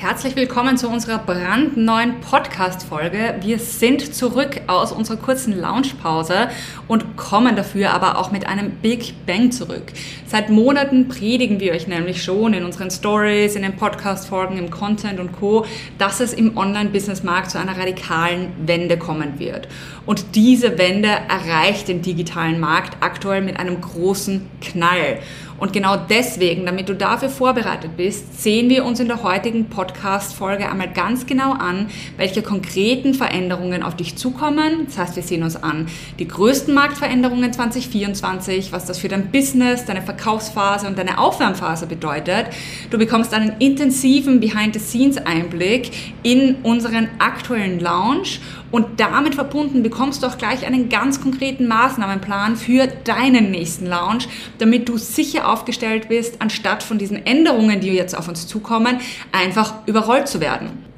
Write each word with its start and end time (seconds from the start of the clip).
Herzlich 0.00 0.34
willkommen 0.34 0.78
zu 0.78 0.88
unserer 0.88 1.18
brandneuen 1.18 2.22
Podcast-Folge. 2.22 3.34
Wir 3.42 3.58
sind 3.58 4.14
zurück 4.14 4.62
aus 4.66 4.92
unserer 4.92 5.18
kurzen 5.18 5.60
Lounge-Pause 5.60 6.48
und 6.88 7.18
kommen 7.18 7.54
dafür 7.54 7.90
aber 7.90 8.16
auch 8.16 8.32
mit 8.32 8.46
einem 8.46 8.70
Big 8.76 9.26
Bang 9.26 9.52
zurück. 9.52 9.92
Seit 10.26 10.48
Monaten 10.48 11.08
predigen 11.08 11.60
wir 11.60 11.72
euch 11.72 11.86
nämlich 11.86 12.24
schon 12.24 12.54
in 12.54 12.64
unseren 12.64 12.90
Stories, 12.90 13.56
in 13.56 13.62
den 13.62 13.76
Podcast-Folgen, 13.76 14.56
im 14.56 14.70
Content 14.70 15.20
und 15.20 15.32
Co., 15.32 15.66
dass 15.98 16.20
es 16.20 16.32
im 16.32 16.56
Online-Business-Markt 16.56 17.50
zu 17.50 17.58
einer 17.58 17.76
radikalen 17.76 18.52
Wende 18.64 18.96
kommen 18.96 19.38
wird. 19.38 19.68
Und 20.06 20.34
diese 20.34 20.78
Wende 20.78 21.10
erreicht 21.10 21.88
den 21.88 22.00
digitalen 22.00 22.58
Markt 22.58 22.96
aktuell 23.00 23.42
mit 23.42 23.60
einem 23.60 23.82
großen 23.82 24.48
Knall. 24.62 25.18
Und 25.60 25.74
genau 25.74 25.96
deswegen, 25.96 26.64
damit 26.64 26.88
du 26.88 26.94
dafür 26.94 27.28
vorbereitet 27.28 27.96
bist, 27.98 28.42
sehen 28.42 28.70
wir 28.70 28.86
uns 28.86 28.98
in 28.98 29.08
der 29.08 29.22
heutigen 29.22 29.66
Podcast-Folge 29.66 30.70
einmal 30.70 30.90
ganz 30.90 31.26
genau 31.26 31.52
an, 31.52 31.88
welche 32.16 32.40
konkreten 32.40 33.12
Veränderungen 33.12 33.82
auf 33.82 33.94
dich 33.94 34.16
zukommen. 34.16 34.86
Das 34.86 34.96
heißt, 34.96 35.16
wir 35.16 35.22
sehen 35.22 35.42
uns 35.42 35.56
an 35.56 35.88
die 36.18 36.26
größten 36.26 36.72
Marktveränderungen 36.72 37.52
2024, 37.52 38.72
was 38.72 38.86
das 38.86 38.98
für 38.98 39.08
dein 39.08 39.30
Business, 39.30 39.84
deine 39.84 40.00
Verkaufsphase 40.00 40.86
und 40.86 40.98
deine 40.98 41.18
Aufwärmphase 41.18 41.86
bedeutet. 41.86 42.46
Du 42.88 42.96
bekommst 42.96 43.34
einen 43.34 43.52
intensiven 43.58 44.40
Behind-the-Scenes-Einblick 44.40 45.90
in 46.22 46.56
unseren 46.62 47.08
aktuellen 47.18 47.80
Lounge 47.80 48.38
und 48.70 49.00
damit 49.00 49.34
verbunden 49.34 49.82
bekommst 49.82 50.22
du 50.22 50.26
auch 50.26 50.38
gleich 50.38 50.66
einen 50.66 50.88
ganz 50.88 51.20
konkreten 51.20 51.66
Maßnahmenplan 51.66 52.56
für 52.56 52.86
deinen 52.86 53.50
nächsten 53.50 53.86
Launch, 53.86 54.28
damit 54.58 54.88
du 54.88 54.96
sicher 54.96 55.48
aufgestellt 55.48 56.08
bist, 56.08 56.40
anstatt 56.40 56.82
von 56.82 56.98
diesen 56.98 57.24
Änderungen, 57.26 57.80
die 57.80 57.88
jetzt 57.88 58.16
auf 58.16 58.28
uns 58.28 58.46
zukommen, 58.46 59.00
einfach 59.32 59.86
überrollt 59.86 60.28
zu 60.28 60.40
werden. 60.40 60.90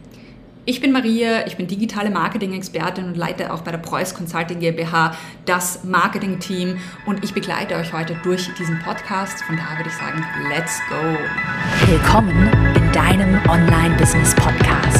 Ich 0.65 0.80
bin 0.80 0.93
Maria, 0.93 1.45
ich 1.49 1.57
bin 1.57 1.66
digitale 1.66 2.09
Marketing-Expertin 2.09 3.07
und 3.07 3.16
leite 3.16 3.52
auch 3.52 3.63
bei 3.63 3.73
der 3.73 3.79
Preuß 3.79 4.15
Consulting 4.15 4.61
GmbH 4.61 5.16
das 5.45 5.83
Marketing-Team 5.83 6.79
und 7.05 7.24
ich 7.24 7.35
begleite 7.35 7.74
euch 7.74 7.93
heute 7.93 8.15
durch 8.23 8.49
diesen 8.55 8.79
Podcast. 8.79 9.43
Von 9.43 9.57
daher 9.57 9.79
würde 9.79 9.91
ich 9.91 9.96
sagen, 9.96 10.24
let's 10.51 10.80
go! 10.89 11.91
Willkommen 11.91 12.49
in 12.77 12.93
deinem 12.93 13.41
Online-Business-Podcast. 13.49 14.91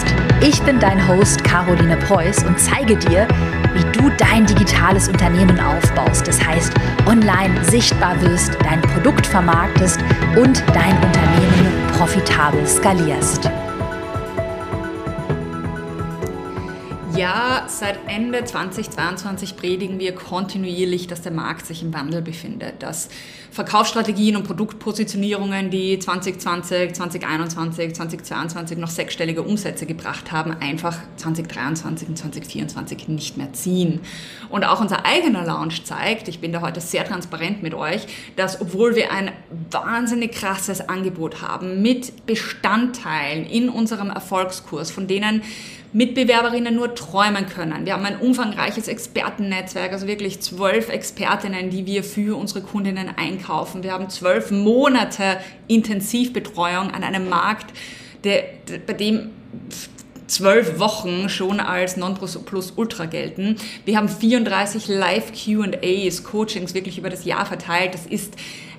Ich 0.45 0.61
bin 0.63 0.81
dein 0.81 1.07
Host 1.07 1.45
Caroline 1.45 1.97
Preuß 1.97 2.43
und 2.43 2.59
zeige 2.59 2.97
dir, 2.97 3.29
wie 3.75 3.85
du 3.93 4.11
dein 4.19 4.45
digitales 4.45 5.09
Unternehmen 5.09 5.61
aufbaust. 5.61 6.27
Das 6.27 6.45
heißt, 6.45 6.73
online 7.07 7.63
sichtbar 7.65 8.21
wirst, 8.23 8.57
dein 8.65 8.83
Produkt 8.83 9.25
vermarktest 9.25 10.01
und 10.37 10.65
dein 10.75 10.97
Unternehmen 10.97 11.93
profitabel 11.97 12.67
skalierst. 12.67 13.49
Ja, 17.17 17.67
seit 17.69 17.99
Ende 18.09 18.43
2022 18.43 19.57
predigen 19.57 19.99
wir 19.99 20.15
kontinuierlich, 20.15 21.09
dass 21.09 21.21
der 21.21 21.33
Markt 21.33 21.67
sich 21.67 21.83
im 21.83 21.93
Wandel 21.93 22.23
befindet, 22.23 22.83
dass 22.83 23.11
Verkaufsstrategien 23.51 24.35
und 24.35 24.45
Produktpositionierungen, 24.45 25.69
die 25.69 25.99
2020, 25.99 26.95
2021, 26.95 27.95
2022 27.95 28.79
noch 28.79 28.89
sechsstellige 28.89 29.43
Umsätze 29.43 29.85
gebracht 29.85 30.33
haben, 30.33 30.57
einfach 30.59 30.97
2023 31.17 32.09
und 32.09 32.17
2024 32.17 33.09
nicht 33.09 33.37
mehr 33.37 33.53
ziehen. 33.53 34.01
Und 34.49 34.65
auch 34.65 34.81
unser 34.81 35.05
eigener 35.05 35.45
Launch 35.45 35.85
zeigt, 35.85 36.29
ich 36.29 36.41
bin 36.41 36.51
da 36.51 36.63
heute 36.63 36.81
sehr 36.81 37.05
transparent 37.05 37.63
mit 37.63 37.75
euch, 37.75 38.07
dass 38.37 38.59
obwohl 38.59 38.97
wir 38.97 39.13
ein 39.13 39.33
wahnsinnig 39.71 40.33
krasses 40.33 40.89
Angebot 40.89 41.43
haben 41.43 41.83
mit 41.83 42.25
Bestandteilen 42.25 43.45
in 43.45 43.69
unserem 43.69 44.09
Erfolgskurs, 44.09 44.91
von 44.91 45.07
denen 45.07 45.43
Mitbewerberinnen 45.93 46.75
nur 46.75 46.95
träumen 46.95 47.47
können. 47.47 47.85
Wir 47.85 47.93
haben 47.93 48.05
ein 48.05 48.19
umfangreiches 48.19 48.89
Expertennetzwerk, 48.89 49.93
also 49.93 50.07
wirklich 50.07 50.41
zwölf 50.41 50.89
Expertinnen, 50.89 51.71
die 51.71 51.87
wir 51.87 52.03
für 52.03 52.39
unsere 52.39 52.63
Kundinnen 52.63 53.11
einkaufen. 53.17 53.83
Wir 53.83 53.93
haben 53.93 54.09
zwölf 54.09 54.51
Monate 54.51 55.39
Intensivbetreuung 55.69 56.91
an 56.91 57.05
einem 57.05 57.29
Markt, 57.29 57.73
der, 58.25 58.45
bei 58.87 58.95
dem 58.95 59.31
zwölf 60.27 60.79
Wochen 60.79 61.29
schon 61.29 61.61
als 61.61 61.99
Non-Plus-Ultra 61.99 63.05
gelten. 63.05 63.57
Wir 63.85 63.99
haben 63.99 64.09
34 64.09 64.89
Live-QAs, 64.89 66.25
Coachings 66.25 66.73
wirklich 66.73 66.97
über 66.97 67.11
das 67.11 67.27
Jahr 67.27 67.45
verteilt. 67.45 67.93
Das 67.93 68.07
ist 68.07 68.35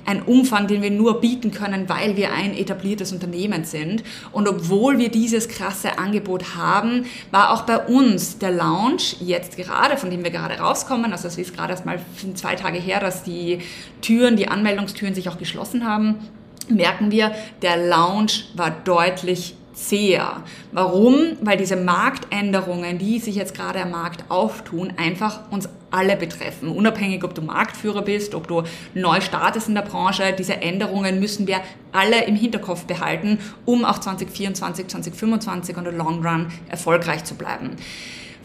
ein 0.05 0.21
Umfang, 0.21 0.67
den 0.67 0.81
wir 0.81 0.91
nur 0.91 1.21
bieten 1.21 1.51
können, 1.51 1.87
weil 1.89 2.17
wir 2.17 2.33
ein 2.33 2.55
etabliertes 2.55 3.11
Unternehmen 3.11 3.63
sind. 3.63 4.03
Und 4.31 4.47
obwohl 4.47 4.97
wir 4.97 5.09
dieses 5.09 5.47
krasse 5.47 5.97
Angebot 5.97 6.55
haben, 6.55 7.05
war 7.31 7.51
auch 7.51 7.63
bei 7.63 7.79
uns 7.79 8.37
der 8.37 8.51
Launch 8.51 9.17
jetzt 9.19 9.57
gerade, 9.57 9.97
von 9.97 10.09
dem 10.09 10.23
wir 10.23 10.31
gerade 10.31 10.55
rauskommen, 10.55 11.11
also 11.11 11.27
es 11.27 11.37
ist 11.37 11.55
gerade 11.55 11.71
erst 11.71 11.85
mal 11.85 11.99
zwei 12.35 12.55
Tage 12.55 12.77
her, 12.77 12.99
dass 12.99 13.23
die 13.23 13.59
Türen, 14.01 14.35
die 14.35 14.47
Anmeldungstüren 14.47 15.15
sich 15.15 15.29
auch 15.29 15.37
geschlossen 15.37 15.85
haben, 15.85 16.17
merken 16.69 17.11
wir, 17.11 17.33
der 17.61 17.77
Launch 17.77 18.49
war 18.55 18.71
deutlich 18.71 19.55
sehr. 19.73 20.43
Warum? 20.71 21.37
Weil 21.41 21.57
diese 21.57 21.75
Marktänderungen, 21.75 22.97
die 22.97 23.19
sich 23.19 23.35
jetzt 23.35 23.55
gerade 23.55 23.81
am 23.81 23.91
Markt 23.91 24.25
auftun, 24.29 24.93
einfach 24.97 25.51
uns 25.51 25.67
alle 25.91 26.15
betreffen. 26.15 26.69
Unabhängig, 26.69 27.23
ob 27.23 27.35
du 27.35 27.41
Marktführer 27.41 28.01
bist, 28.01 28.33
ob 28.33 28.47
du 28.47 28.63
neu 28.93 29.21
startest 29.21 29.67
in 29.67 29.75
der 29.75 29.83
Branche, 29.83 30.33
diese 30.37 30.55
Änderungen 30.55 31.19
müssen 31.19 31.47
wir 31.47 31.61
alle 31.91 32.23
im 32.25 32.35
Hinterkopf 32.35 32.85
behalten, 32.85 33.37
um 33.65 33.85
auch 33.85 33.99
2024, 33.99 34.87
2025 34.87 35.77
und 35.77 35.83
der 35.83 35.93
Long 35.93 36.25
Run 36.25 36.47
erfolgreich 36.69 37.23
zu 37.25 37.35
bleiben. 37.35 37.75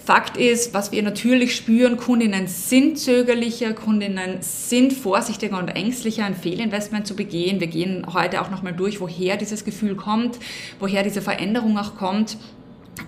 Fakt 0.08 0.38
ist, 0.38 0.72
was 0.72 0.91
wir 0.91 1.02
natürlich 1.02 1.54
spüren, 1.54 1.98
Kundinnen 1.98 2.46
sind 2.46 2.98
zögerlicher, 2.98 3.74
Kundinnen 3.74 4.38
sind 4.41 4.94
vorsichtiger 4.94 5.58
und 5.58 5.69
ängstlicher, 5.69 6.24
ein 6.24 6.34
Fehlinvestment 6.34 7.06
zu 7.06 7.14
begehen. 7.14 7.60
Wir 7.60 7.66
gehen 7.66 8.06
heute 8.14 8.41
auch 8.41 8.48
nochmal 8.48 8.72
durch, 8.72 9.02
woher 9.02 9.36
dieses 9.36 9.66
Gefühl 9.66 9.96
kommt, 9.96 10.38
woher 10.80 11.02
diese 11.02 11.20
Veränderung 11.20 11.76
auch 11.76 11.94
kommt. 11.96 12.38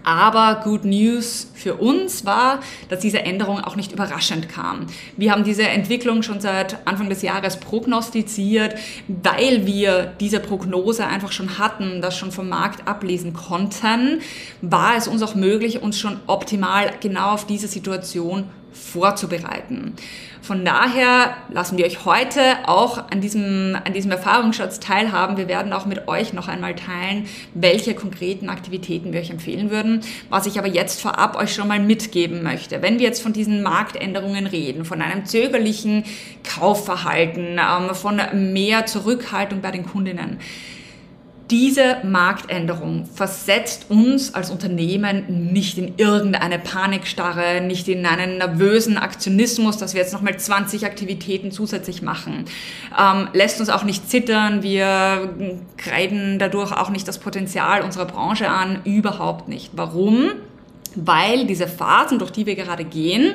Aber 0.05 0.61
Good 0.65 0.85
News 0.85 1.51
für 1.55 1.75
uns 1.75 2.25
war, 2.25 2.61
dass 2.89 3.01
diese 3.01 3.21
Änderung 3.21 3.61
auch 3.61 3.77
nicht 3.77 3.93
überraschend 3.93 4.49
kam. 4.49 4.87
Wir 5.17 5.33
haben 5.33 5.45
diese 5.45 5.63
Entwicklung 5.65 6.23
schon 6.23 6.41
seit 6.41 6.87
Anfang 6.87 7.09
des 7.09 7.23
Jahres 7.23 7.59
prognostiziert, 7.59 8.75
weil 9.09 9.67
wir 9.67 10.13
diese 10.21 10.41
Prognose 10.41 11.07
einfach 11.07 11.33
schon 11.33 11.59
hatten, 11.59 12.01
das 12.01 12.17
schon 12.17 12.33
vom 12.33 12.49
Markt 12.49 12.89
ablesen 12.89 13.33
konnten, 13.33 14.21
war 14.63 14.97
es 14.97 15.09
uns 15.09 15.23
auch 15.23 15.35
möglich, 15.35 15.83
uns 15.83 15.99
schon 15.99 16.19
optimal 16.27 16.93
genau 17.01 17.33
auf 17.33 17.47
diese 17.47 17.69
Situation 17.69 18.45
vorzubereiten. 18.73 19.95
Von 20.43 20.65
daher 20.65 21.37
lassen 21.51 21.77
wir 21.77 21.85
euch 21.85 22.05
heute 22.07 22.41
auch 22.67 23.11
an 23.11 23.21
diesem, 23.21 23.77
an 23.85 23.93
diesem 23.93 24.11
Erfahrungsschatz 24.11 24.81
teilhaben. 24.81 25.37
Wir 25.37 25.49
werden 25.49 25.73
auch 25.73 25.87
mit 25.87 26.09
euch 26.09 26.33
noch 26.33 26.49
einmal 26.49 26.75
teilen, 26.75 27.27
welche 27.55 27.95
konkreten 27.95 28.49
Aktivitäten 28.49 29.13
wir 29.13 29.21
euch 29.21 29.31
empfehlen 29.31 29.71
würden. 29.71 30.01
Was 30.31 30.47
ich 30.47 30.59
aber 30.59 30.69
jetzt 30.69 31.01
vorab 31.01 31.37
euch 31.37 31.55
schon 31.55 31.69
mal 31.69 31.79
mitgeben 31.79 32.43
möchte. 32.43 32.81
Wenn 32.81 32.99
wir 32.99 33.07
jetzt 33.07 33.23
von 33.23 33.33
diesen 33.33 33.63
Marktänderungen 33.63 34.47
reden, 34.47 34.85
von 34.85 35.03
einem 35.03 35.27
zögerlichen 35.27 36.05
Kaufverhalten, 36.43 37.59
ähm, 37.59 37.95
von 37.95 38.21
mehr 38.53 38.87
Zurückhaltung 38.87 39.61
bei 39.61 39.71
den 39.71 39.85
Kundinnen, 39.85 40.39
diese 41.51 41.99
Marktänderung 42.05 43.07
versetzt 43.13 43.87
uns 43.89 44.35
als 44.35 44.51
Unternehmen 44.51 45.51
nicht 45.53 45.79
in 45.79 45.95
irgendeine 45.97 46.59
Panikstarre, 46.59 47.61
nicht 47.61 47.89
in 47.89 48.07
einen 48.07 48.39
nervösen 48.39 48.97
Aktionismus, 48.97 49.77
dass 49.77 49.95
wir 49.95 50.01
jetzt 50.01 50.13
nochmal 50.13 50.39
20 50.39 50.87
Aktivitäten 50.87 51.51
zusätzlich 51.51 52.03
machen. 52.03 52.45
Ähm, 52.99 53.29
lässt 53.33 53.59
uns 53.59 53.69
auch 53.69 53.83
nicht 53.83 54.09
zittern, 54.09 54.63
wir 54.63 55.35
kreiden 55.77 56.39
dadurch 56.39 56.73
auch 56.73 56.91
nicht 56.91 57.09
das 57.09 57.19
Potenzial 57.19 57.83
unserer 57.83 58.07
Branche 58.07 58.49
an, 58.49 58.81
überhaupt 58.85 59.49
nicht. 59.49 59.73
Warum? 59.75 60.31
Weil 60.95 61.47
diese 61.47 61.67
Phasen, 61.67 62.19
durch 62.19 62.31
die 62.31 62.47
wir 62.47 62.55
gerade 62.55 62.85
gehen, 62.85 63.35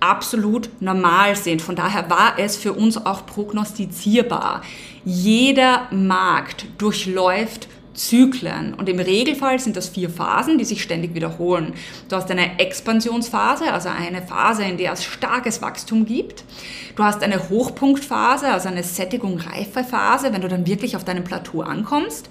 absolut 0.00 0.70
normal 0.80 1.36
sind. 1.36 1.62
Von 1.62 1.76
daher 1.76 2.08
war 2.10 2.38
es 2.38 2.56
für 2.56 2.72
uns 2.72 3.04
auch 3.04 3.26
prognostizierbar. 3.26 4.62
Jeder 5.04 5.88
Markt 5.90 6.66
durchläuft 6.78 7.68
Zyklen. 7.94 8.74
Und 8.74 8.88
im 8.88 8.98
Regelfall 8.98 9.58
sind 9.58 9.76
das 9.76 9.88
vier 9.88 10.08
Phasen, 10.10 10.58
die 10.58 10.64
sich 10.64 10.82
ständig 10.82 11.14
wiederholen. 11.14 11.74
Du 12.08 12.16
hast 12.16 12.30
eine 12.30 12.58
Expansionsphase, 12.58 13.72
also 13.72 13.88
eine 13.88 14.22
Phase, 14.22 14.62
in 14.64 14.78
der 14.78 14.92
es 14.92 15.04
starkes 15.04 15.60
Wachstum 15.60 16.06
gibt. 16.06 16.44
Du 16.96 17.04
hast 17.04 17.22
eine 17.22 17.48
Hochpunktphase, 17.48 18.48
also 18.48 18.68
eine 18.68 18.82
Sättigung 18.84 19.38
reife 19.38 19.84
Phase, 19.84 20.32
wenn 20.32 20.40
du 20.40 20.48
dann 20.48 20.66
wirklich 20.66 20.96
auf 20.96 21.04
deinem 21.04 21.24
Plateau 21.24 21.60
ankommst. 21.62 22.28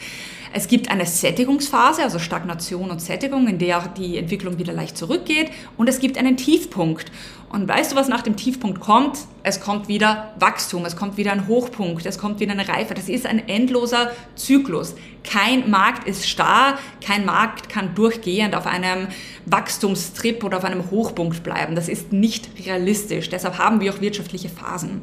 Es 0.52 0.68
gibt 0.68 0.90
eine 0.90 1.06
Sättigungsphase, 1.06 2.02
also 2.02 2.18
Stagnation 2.18 2.90
und 2.90 3.02
Sättigung, 3.02 3.48
in 3.48 3.60
der 3.60 3.88
die 3.96 4.18
Entwicklung 4.18 4.58
wieder 4.58 4.74
leicht 4.74 4.98
zurückgeht. 4.98 5.52
Und 5.78 5.88
es 5.88 6.00
gibt 6.00 6.18
einen 6.18 6.38
Tiefpunkt. 6.38 7.12
Und 7.50 7.68
weißt 7.68 7.92
du, 7.92 7.96
was 7.96 8.08
nach 8.08 8.22
dem 8.22 8.36
Tiefpunkt 8.36 8.80
kommt? 8.80 9.18
Es 9.42 9.60
kommt 9.60 9.88
wieder 9.88 10.34
Wachstum, 10.38 10.86
es 10.86 10.96
kommt 10.96 11.18
wieder 11.18 11.32
ein 11.32 11.48
Hochpunkt, 11.48 12.06
es 12.06 12.20
kommt 12.20 12.40
wieder 12.40 12.52
eine 12.52 12.68
Reife. 12.68 12.94
Das 12.94 13.10
ist 13.10 13.26
ein 13.26 13.48
endloser 13.48 14.12
Zyklus. 14.36 14.94
Kein 15.24 15.70
Markt 15.70 16.08
ist 16.08 16.30
starr, 16.30 16.78
kein 17.04 17.26
Markt 17.26 17.68
kann 17.68 17.96
durchgehend 17.96 18.56
auf 18.56 18.68
einem 18.68 19.08
Wachstumstrip 19.48 20.44
oder 20.44 20.58
auf 20.58 20.64
einem 20.64 20.92
Hochpunkt 20.92 21.44
bleiben. 21.44 21.74
Das 21.74 21.90
ist 21.90 22.14
nicht 22.14 22.50
realistisch. 22.66 23.30
Deshalb 23.30 23.58
haben 23.58 23.80
wir 23.80 23.94
auch 23.94 24.02
wirtschaftliche 24.02 24.50
Phasen. 24.50 25.02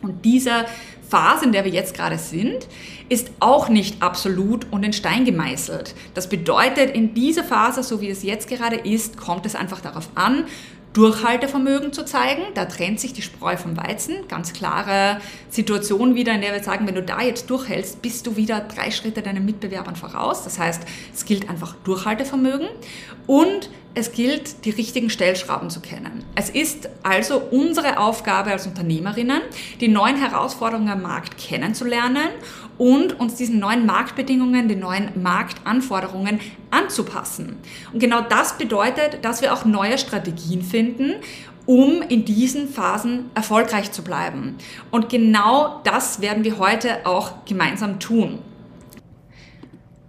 Und 0.00 0.24
diese 0.24 0.66
Phase, 1.08 1.46
in 1.46 1.52
der 1.52 1.64
wir 1.64 1.72
jetzt 1.72 1.94
gerade 1.94 2.18
sind, 2.18 2.68
ist 3.08 3.30
auch 3.40 3.68
nicht 3.68 4.02
absolut 4.02 4.70
und 4.70 4.84
in 4.84 4.92
Stein 4.92 5.24
gemeißelt. 5.24 5.94
Das 6.14 6.28
bedeutet, 6.28 6.90
in 6.94 7.14
dieser 7.14 7.42
Phase, 7.42 7.82
so 7.82 8.00
wie 8.00 8.10
es 8.10 8.22
jetzt 8.22 8.48
gerade 8.48 8.76
ist, 8.76 9.16
kommt 9.16 9.46
es 9.46 9.54
einfach 9.54 9.80
darauf 9.80 10.10
an, 10.14 10.44
Durchhaltevermögen 10.98 11.92
zu 11.92 12.04
zeigen. 12.04 12.42
Da 12.54 12.64
trennt 12.64 12.98
sich 12.98 13.12
die 13.12 13.22
Spreu 13.22 13.56
vom 13.56 13.76
Weizen. 13.76 14.26
Ganz 14.26 14.52
klare 14.52 15.20
Situation 15.48 16.16
wieder, 16.16 16.34
in 16.34 16.40
der 16.40 16.52
wir 16.52 16.64
sagen, 16.64 16.88
wenn 16.88 16.96
du 16.96 17.04
da 17.04 17.22
jetzt 17.22 17.48
durchhältst, 17.50 18.02
bist 18.02 18.26
du 18.26 18.34
wieder 18.34 18.58
drei 18.58 18.90
Schritte 18.90 19.22
deinen 19.22 19.44
Mitbewerbern 19.44 19.94
voraus. 19.94 20.42
Das 20.42 20.58
heißt, 20.58 20.82
es 21.14 21.24
gilt 21.24 21.48
einfach 21.48 21.76
Durchhaltevermögen 21.84 22.66
und 23.28 23.70
es 23.94 24.10
gilt, 24.10 24.64
die 24.64 24.70
richtigen 24.70 25.08
Stellschrauben 25.08 25.70
zu 25.70 25.80
kennen. 25.80 26.24
Es 26.34 26.50
ist 26.50 26.88
also 27.04 27.42
unsere 27.50 27.98
Aufgabe 27.98 28.50
als 28.50 28.66
Unternehmerinnen, 28.66 29.42
die 29.80 29.88
neuen 29.88 30.16
Herausforderungen 30.16 30.88
am 30.88 31.02
Markt 31.02 31.38
kennenzulernen 31.38 32.28
und 32.78 33.18
uns 33.20 33.34
diesen 33.34 33.58
neuen 33.58 33.84
Marktbedingungen, 33.84 34.68
den 34.68 34.78
neuen 34.78 35.10
Marktanforderungen 35.20 36.40
anzupassen. 36.70 37.56
Und 37.92 37.98
genau 37.98 38.20
das 38.22 38.56
bedeutet, 38.56 39.24
dass 39.24 39.42
wir 39.42 39.52
auch 39.52 39.64
neue 39.64 39.98
Strategien 39.98 40.62
finden, 40.62 41.14
um 41.66 42.00
in 42.00 42.24
diesen 42.24 42.68
Phasen 42.68 43.30
erfolgreich 43.34 43.92
zu 43.92 44.02
bleiben. 44.02 44.56
Und 44.90 45.10
genau 45.10 45.80
das 45.84 46.22
werden 46.22 46.44
wir 46.44 46.58
heute 46.58 47.04
auch 47.04 47.44
gemeinsam 47.44 48.00
tun. 48.00 48.38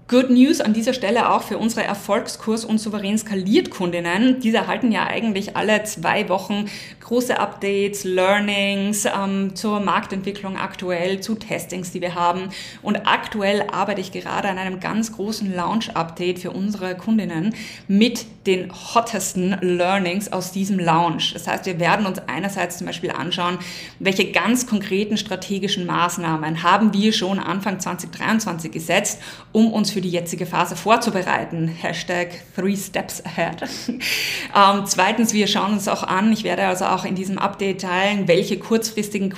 Good 0.10 0.32
News 0.32 0.60
an 0.60 0.74
dieser 0.74 0.94
Stelle 0.94 1.30
auch 1.30 1.44
für 1.44 1.60
unsere 1.60 1.84
Erfolgskurs 1.84 2.66
und 2.66 2.80
souverän 2.80 3.16
skaliert 3.20 3.70
Kundinnen. 3.70 4.40
Diese 4.40 4.58
erhalten 4.58 4.92
ja 4.92 5.06
eigentlich 5.06 5.56
alle 5.56 5.84
zwei 5.84 6.30
Wochen 6.30 6.66
große 7.10 7.40
Updates, 7.40 8.04
Learnings 8.04 9.06
ähm, 9.06 9.56
zur 9.56 9.80
Marktentwicklung 9.80 10.58
aktuell, 10.58 11.22
zu 11.22 11.34
Testings, 11.34 11.92
die 11.92 12.02
wir 12.02 12.14
haben. 12.14 12.50
Und 12.84 13.08
aktuell 13.08 13.66
arbeite 13.72 14.00
ich 14.00 14.12
gerade 14.12 14.48
an 14.48 14.60
einem 14.60 14.80
ganz 14.80 15.14
großen 15.14 15.52
Launch-Update 15.52 16.38
für 16.38 16.52
unsere 16.52 16.96
Kundinnen 16.96 17.56
mit 17.88 18.28
den 18.46 18.72
hottesten 18.72 19.58
Learnings 19.62 20.32
aus 20.32 20.52
diesem 20.52 20.80
Launch. 20.80 21.34
Das 21.34 21.48
heißt, 21.48 21.66
wir 21.66 21.80
werden 21.80 22.06
uns 22.06 22.20
einerseits 22.28 22.78
zum 22.78 22.88
Beispiel 22.88 23.12
anschauen, 23.12 23.58
welche 23.98 24.32
ganz 24.32 24.68
konkreten 24.68 25.18
strategischen 25.18 25.88
Maßnahmen 25.88 26.62
haben 26.62 26.94
wir 26.94 27.12
schon 27.12 27.40
Anfang 27.40 27.80
2023 27.80 28.72
gesetzt, 28.72 29.20
um 29.52 29.74
uns 29.74 29.90
für 29.92 30.02
die 30.02 30.10
jetzige 30.10 30.46
Phase 30.46 30.76
vorzubereiten. 30.76 31.68
Hashtag 31.68 32.30
Three 32.56 32.76
Steps 32.76 33.24
Ahead. 33.26 33.64
ähm, 33.88 34.84
zweitens, 34.86 35.34
wir 35.34 35.48
schauen 35.48 35.74
uns 35.74 35.88
auch 35.88 36.04
an, 36.04 36.32
ich 36.32 36.44
werde 36.44 36.66
also 36.66 36.86
auch 36.86 36.99
in 37.06 37.16
diesem 37.16 37.38
Update 37.38 37.82
teilen, 37.82 38.28
welche 38.28 38.58
kurzfristigen 38.58 39.30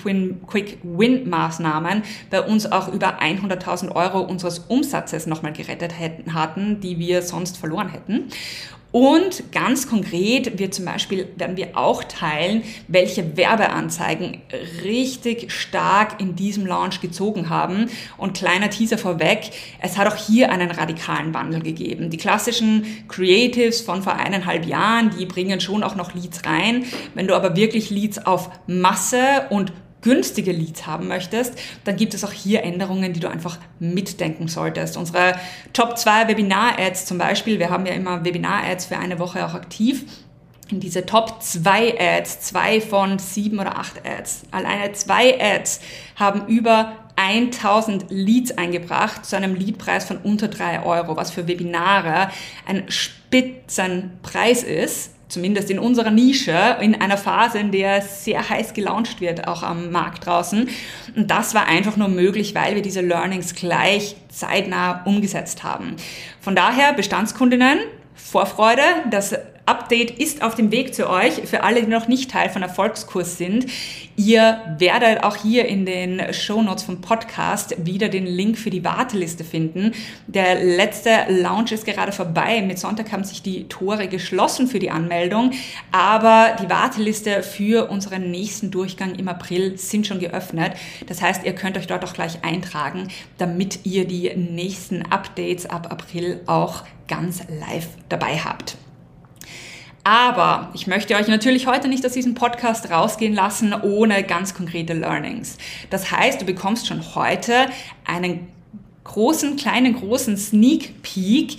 Quick-Win-Maßnahmen 0.47 2.03
bei 2.29 2.41
uns 2.41 2.71
auch 2.71 2.87
über 2.91 3.21
100.000 3.21 3.95
Euro 3.95 4.21
unseres 4.21 4.59
Umsatzes 4.59 5.27
nochmal 5.27 5.53
gerettet 5.53 5.99
hätten, 5.99 6.33
hatten, 6.33 6.79
die 6.79 6.99
wir 6.99 7.21
sonst 7.21 7.57
verloren 7.57 7.89
hätten. 7.89 8.29
Und 8.91 9.51
ganz 9.51 9.87
konkret 9.87 10.59
wir 10.59 10.71
zum 10.71 10.85
Beispiel, 10.85 11.27
werden 11.37 11.57
wir 11.57 11.77
auch 11.77 12.03
teilen, 12.03 12.63
welche 12.87 13.37
Werbeanzeigen 13.37 14.41
richtig 14.83 15.51
stark 15.51 16.19
in 16.19 16.35
diesem 16.35 16.65
Launch 16.65 16.99
gezogen 16.99 17.49
haben. 17.49 17.89
Und 18.17 18.37
kleiner 18.37 18.69
Teaser 18.69 18.97
vorweg, 18.97 19.51
es 19.79 19.97
hat 19.97 20.07
auch 20.07 20.15
hier 20.15 20.51
einen 20.51 20.71
radikalen 20.71 21.33
Wandel 21.33 21.61
gegeben. 21.61 22.09
Die 22.09 22.17
klassischen 22.17 22.85
Creatives 23.07 23.81
von 23.81 24.03
vor 24.03 24.15
eineinhalb 24.15 24.65
Jahren, 24.65 25.11
die 25.17 25.25
bringen 25.25 25.61
schon 25.61 25.83
auch 25.83 25.95
noch 25.95 26.13
Leads 26.13 26.45
rein. 26.45 26.85
Wenn 27.13 27.27
du 27.27 27.35
aber 27.35 27.55
wirklich 27.55 27.89
Leads 27.89 28.25
auf 28.25 28.49
Masse 28.67 29.47
und 29.49 29.71
günstige 30.01 30.51
Leads 30.51 30.87
haben 30.87 31.07
möchtest, 31.07 31.53
dann 31.83 31.95
gibt 31.95 32.13
es 32.13 32.23
auch 32.23 32.31
hier 32.31 32.63
Änderungen, 32.63 33.13
die 33.13 33.19
du 33.19 33.29
einfach 33.29 33.59
mitdenken 33.79 34.47
solltest. 34.47 34.97
Unsere 34.97 35.35
Top 35.73 35.97
2 35.97 36.27
Webinar-Ads 36.27 37.05
zum 37.05 37.17
Beispiel, 37.17 37.59
wir 37.59 37.69
haben 37.69 37.85
ja 37.85 37.93
immer 37.93 38.25
Webinar-Ads 38.25 38.85
für 38.85 38.97
eine 38.97 39.19
Woche 39.19 39.45
auch 39.45 39.53
aktiv. 39.53 40.05
Diese 40.71 41.05
Top 41.05 41.41
2 41.43 41.99
Ads, 41.99 42.41
zwei 42.41 42.79
von 42.79 43.19
sieben 43.19 43.59
oder 43.59 43.77
acht 43.77 44.05
Ads, 44.05 44.43
alleine 44.51 44.93
zwei 44.93 45.37
Ads 45.37 45.81
haben 46.15 46.47
über 46.47 46.93
1000 47.17 48.05
Leads 48.09 48.57
eingebracht 48.57 49.25
zu 49.25 49.35
einem 49.35 49.53
Leadpreis 49.53 50.05
von 50.05 50.17
unter 50.17 50.47
drei 50.47 50.83
Euro, 50.83 51.17
was 51.17 51.31
für 51.31 51.47
Webinare 51.47 52.29
ein 52.65 52.89
Spitzenpreis 52.89 54.63
ist 54.63 55.11
zumindest 55.31 55.69
in 55.69 55.79
unserer 55.79 56.11
Nische, 56.11 56.77
in 56.81 56.99
einer 56.99 57.17
Phase, 57.17 57.59
in 57.59 57.71
der 57.71 58.01
sehr 58.01 58.47
heiß 58.49 58.73
gelauncht 58.73 59.21
wird, 59.21 59.47
auch 59.47 59.63
am 59.63 59.91
Markt 59.91 60.25
draußen. 60.25 60.69
Und 61.15 61.31
das 61.31 61.55
war 61.55 61.67
einfach 61.67 61.97
nur 61.97 62.09
möglich, 62.09 62.53
weil 62.53 62.75
wir 62.75 62.81
diese 62.81 63.01
Learnings 63.01 63.55
gleich 63.55 64.15
zeitnah 64.29 65.03
umgesetzt 65.05 65.63
haben. 65.63 65.95
Von 66.41 66.55
daher, 66.55 66.93
Bestandskundinnen, 66.93 67.79
Vorfreude, 68.13 68.83
das 69.09 69.35
Update 69.65 70.11
ist 70.11 70.43
auf 70.43 70.55
dem 70.55 70.71
Weg 70.71 70.93
zu 70.93 71.09
euch. 71.09 71.33
Für 71.45 71.63
alle, 71.63 71.81
die 71.81 71.87
noch 71.87 72.07
nicht 72.07 72.31
Teil 72.31 72.49
von 72.49 72.61
Erfolgskurs 72.61 73.37
sind, 73.37 73.67
ihr 74.15 74.61
werdet 74.77 75.23
auch 75.23 75.35
hier 75.35 75.65
in 75.65 75.85
den 75.85 76.33
Show 76.33 76.61
Notes 76.61 76.83
vom 76.83 77.01
Podcast 77.01 77.75
wieder 77.85 78.09
den 78.09 78.25
Link 78.25 78.57
für 78.57 78.69
die 78.69 78.83
Warteliste 78.83 79.43
finden. 79.43 79.93
Der 80.27 80.63
letzte 80.63 81.11
Launch 81.29 81.71
ist 81.71 81.85
gerade 81.85 82.11
vorbei. 82.11 82.61
Mit 82.61 82.79
Sonntag 82.79 83.11
haben 83.11 83.23
sich 83.23 83.41
die 83.41 83.67
Tore 83.67 84.07
geschlossen 84.07 84.67
für 84.67 84.79
die 84.79 84.91
Anmeldung, 84.91 85.51
aber 85.91 86.55
die 86.61 86.69
Warteliste 86.69 87.43
für 87.43 87.89
unseren 87.89 88.31
nächsten 88.31 88.71
Durchgang 88.71 89.15
im 89.15 89.27
April 89.27 89.77
sind 89.77 90.07
schon 90.07 90.19
geöffnet. 90.19 90.73
Das 91.07 91.21
heißt, 91.21 91.45
ihr 91.45 91.53
könnt 91.53 91.77
euch 91.77 91.87
dort 91.87 92.03
auch 92.03 92.13
gleich 92.13 92.43
eintragen, 92.43 93.07
damit 93.37 93.79
ihr 93.85 94.05
die 94.05 94.33
nächsten 94.35 95.03
Updates 95.03 95.65
ab 95.65 95.91
April 95.91 96.41
auch 96.47 96.83
ganz 97.07 97.43
live 97.49 97.87
dabei 98.09 98.37
habt. 98.37 98.77
Aber 100.03 100.69
ich 100.73 100.87
möchte 100.87 101.15
euch 101.15 101.27
natürlich 101.27 101.67
heute 101.67 101.87
nicht 101.87 102.05
aus 102.05 102.13
diesem 102.13 102.33
Podcast 102.33 102.89
rausgehen 102.89 103.35
lassen 103.35 103.73
ohne 103.73 104.23
ganz 104.23 104.53
konkrete 104.53 104.93
Learnings. 104.93 105.57
Das 105.89 106.11
heißt, 106.11 106.41
du 106.41 106.45
bekommst 106.45 106.87
schon 106.87 107.15
heute 107.15 107.67
einen 108.05 108.47
großen, 109.03 109.57
kleinen, 109.57 109.95
großen 109.95 110.37
Sneak 110.37 111.01
Peek 111.03 111.57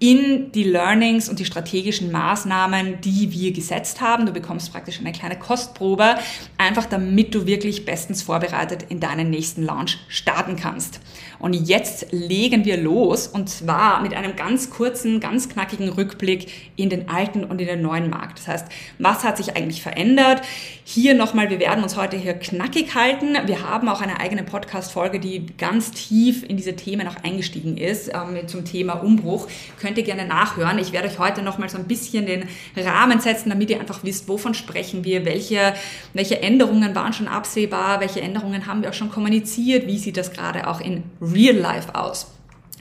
in 0.00 0.52
die 0.52 0.64
Learnings 0.64 1.28
und 1.28 1.40
die 1.40 1.44
strategischen 1.44 2.12
Maßnahmen, 2.12 3.00
die 3.00 3.32
wir 3.32 3.52
gesetzt 3.52 4.00
haben. 4.00 4.26
Du 4.26 4.32
bekommst 4.32 4.72
praktisch 4.72 5.00
eine 5.00 5.10
kleine 5.12 5.36
Kostprobe, 5.36 6.16
einfach 6.56 6.86
damit 6.86 7.34
du 7.34 7.46
wirklich 7.46 7.84
bestens 7.84 8.22
vorbereitet 8.22 8.84
in 8.90 9.00
deinen 9.00 9.30
nächsten 9.30 9.64
Launch 9.64 9.98
starten 10.08 10.54
kannst. 10.54 11.00
Und 11.38 11.54
jetzt 11.54 12.06
legen 12.10 12.64
wir 12.64 12.76
los 12.76 13.26
und 13.26 13.48
zwar 13.48 14.02
mit 14.02 14.14
einem 14.14 14.36
ganz 14.36 14.70
kurzen, 14.70 15.20
ganz 15.20 15.48
knackigen 15.48 15.88
Rückblick 15.88 16.48
in 16.76 16.90
den 16.90 17.08
alten 17.08 17.44
und 17.44 17.60
in 17.60 17.66
den 17.66 17.82
neuen 17.82 18.10
Markt. 18.10 18.38
Das 18.38 18.48
heißt, 18.48 18.66
was 18.98 19.24
hat 19.24 19.36
sich 19.36 19.56
eigentlich 19.56 19.82
verändert? 19.82 20.42
Hier 20.84 21.14
nochmal, 21.14 21.50
wir 21.50 21.60
werden 21.60 21.82
uns 21.82 21.96
heute 21.96 22.16
hier 22.16 22.34
knackig 22.34 22.94
halten. 22.94 23.36
Wir 23.46 23.68
haben 23.68 23.88
auch 23.88 24.00
eine 24.00 24.20
eigene 24.20 24.42
Podcast-Folge, 24.42 25.20
die 25.20 25.46
ganz 25.58 25.92
tief 25.92 26.42
in 26.48 26.56
diese 26.56 26.74
Themen 26.74 27.06
auch 27.06 27.16
eingestiegen 27.22 27.76
ist, 27.76 28.08
ähm, 28.08 28.48
zum 28.48 28.64
Thema 28.64 28.94
Umbruch. 28.94 29.48
Könnt 29.80 29.98
ihr 29.98 30.04
gerne 30.04 30.26
nachhören. 30.26 30.78
Ich 30.78 30.92
werde 30.92 31.08
euch 31.08 31.18
heute 31.18 31.42
nochmal 31.42 31.68
so 31.68 31.78
ein 31.78 31.84
bisschen 31.84 32.26
den 32.26 32.44
Rahmen 32.76 33.20
setzen, 33.20 33.50
damit 33.50 33.70
ihr 33.70 33.80
einfach 33.80 34.02
wisst, 34.02 34.28
wovon 34.28 34.54
sprechen 34.54 35.04
wir, 35.04 35.24
welche, 35.24 35.74
welche 36.14 36.42
Änderungen 36.42 36.94
waren 36.94 37.12
schon 37.12 37.28
absehbar, 37.28 38.00
welche 38.00 38.20
Änderungen 38.20 38.66
haben 38.66 38.82
wir 38.82 38.90
auch 38.90 38.94
schon 38.94 39.10
kommuniziert, 39.10 39.86
wie 39.86 39.98
sieht 39.98 40.16
das 40.16 40.32
gerade 40.32 40.66
auch 40.66 40.80
in 40.80 41.04
Real 41.32 41.56
Life 41.56 41.94
aus. 41.94 42.26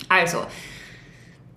Also, 0.10 0.46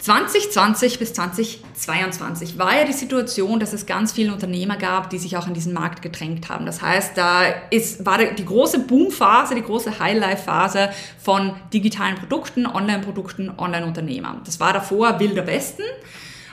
2020 0.01 0.99
bis 0.99 1.13
2022 1.13 2.57
war 2.57 2.75
ja 2.75 2.85
die 2.85 2.95
Situation, 2.95 3.61
dass 3.61 3.75
es 3.75 3.85
ganz 3.85 4.13
viele 4.13 4.33
Unternehmer 4.33 4.79
gab, 4.79 5.11
die 5.11 5.19
sich 5.19 5.37
auch 5.37 5.47
in 5.47 5.53
diesen 5.53 5.75
Markt 5.75 6.01
gedrängt 6.01 6.49
haben. 6.49 6.65
Das 6.65 6.81
heißt, 6.81 7.19
da 7.19 7.43
ist, 7.69 8.07
war 8.07 8.17
die 8.17 8.45
große 8.45 8.81
Boomphase, 8.81 9.55
die 9.55 9.63
große 9.63 9.99
Highlife-Phase 9.99 10.89
von 11.23 11.55
digitalen 11.75 12.15
Produkten, 12.15 12.67
Online-Produkten, 12.67 13.53
Online-Unternehmern. 13.59 14.41
Das 14.47 14.59
war 14.59 14.73
davor 14.73 15.21
Wilder 15.21 15.47
Westen. 15.47 15.83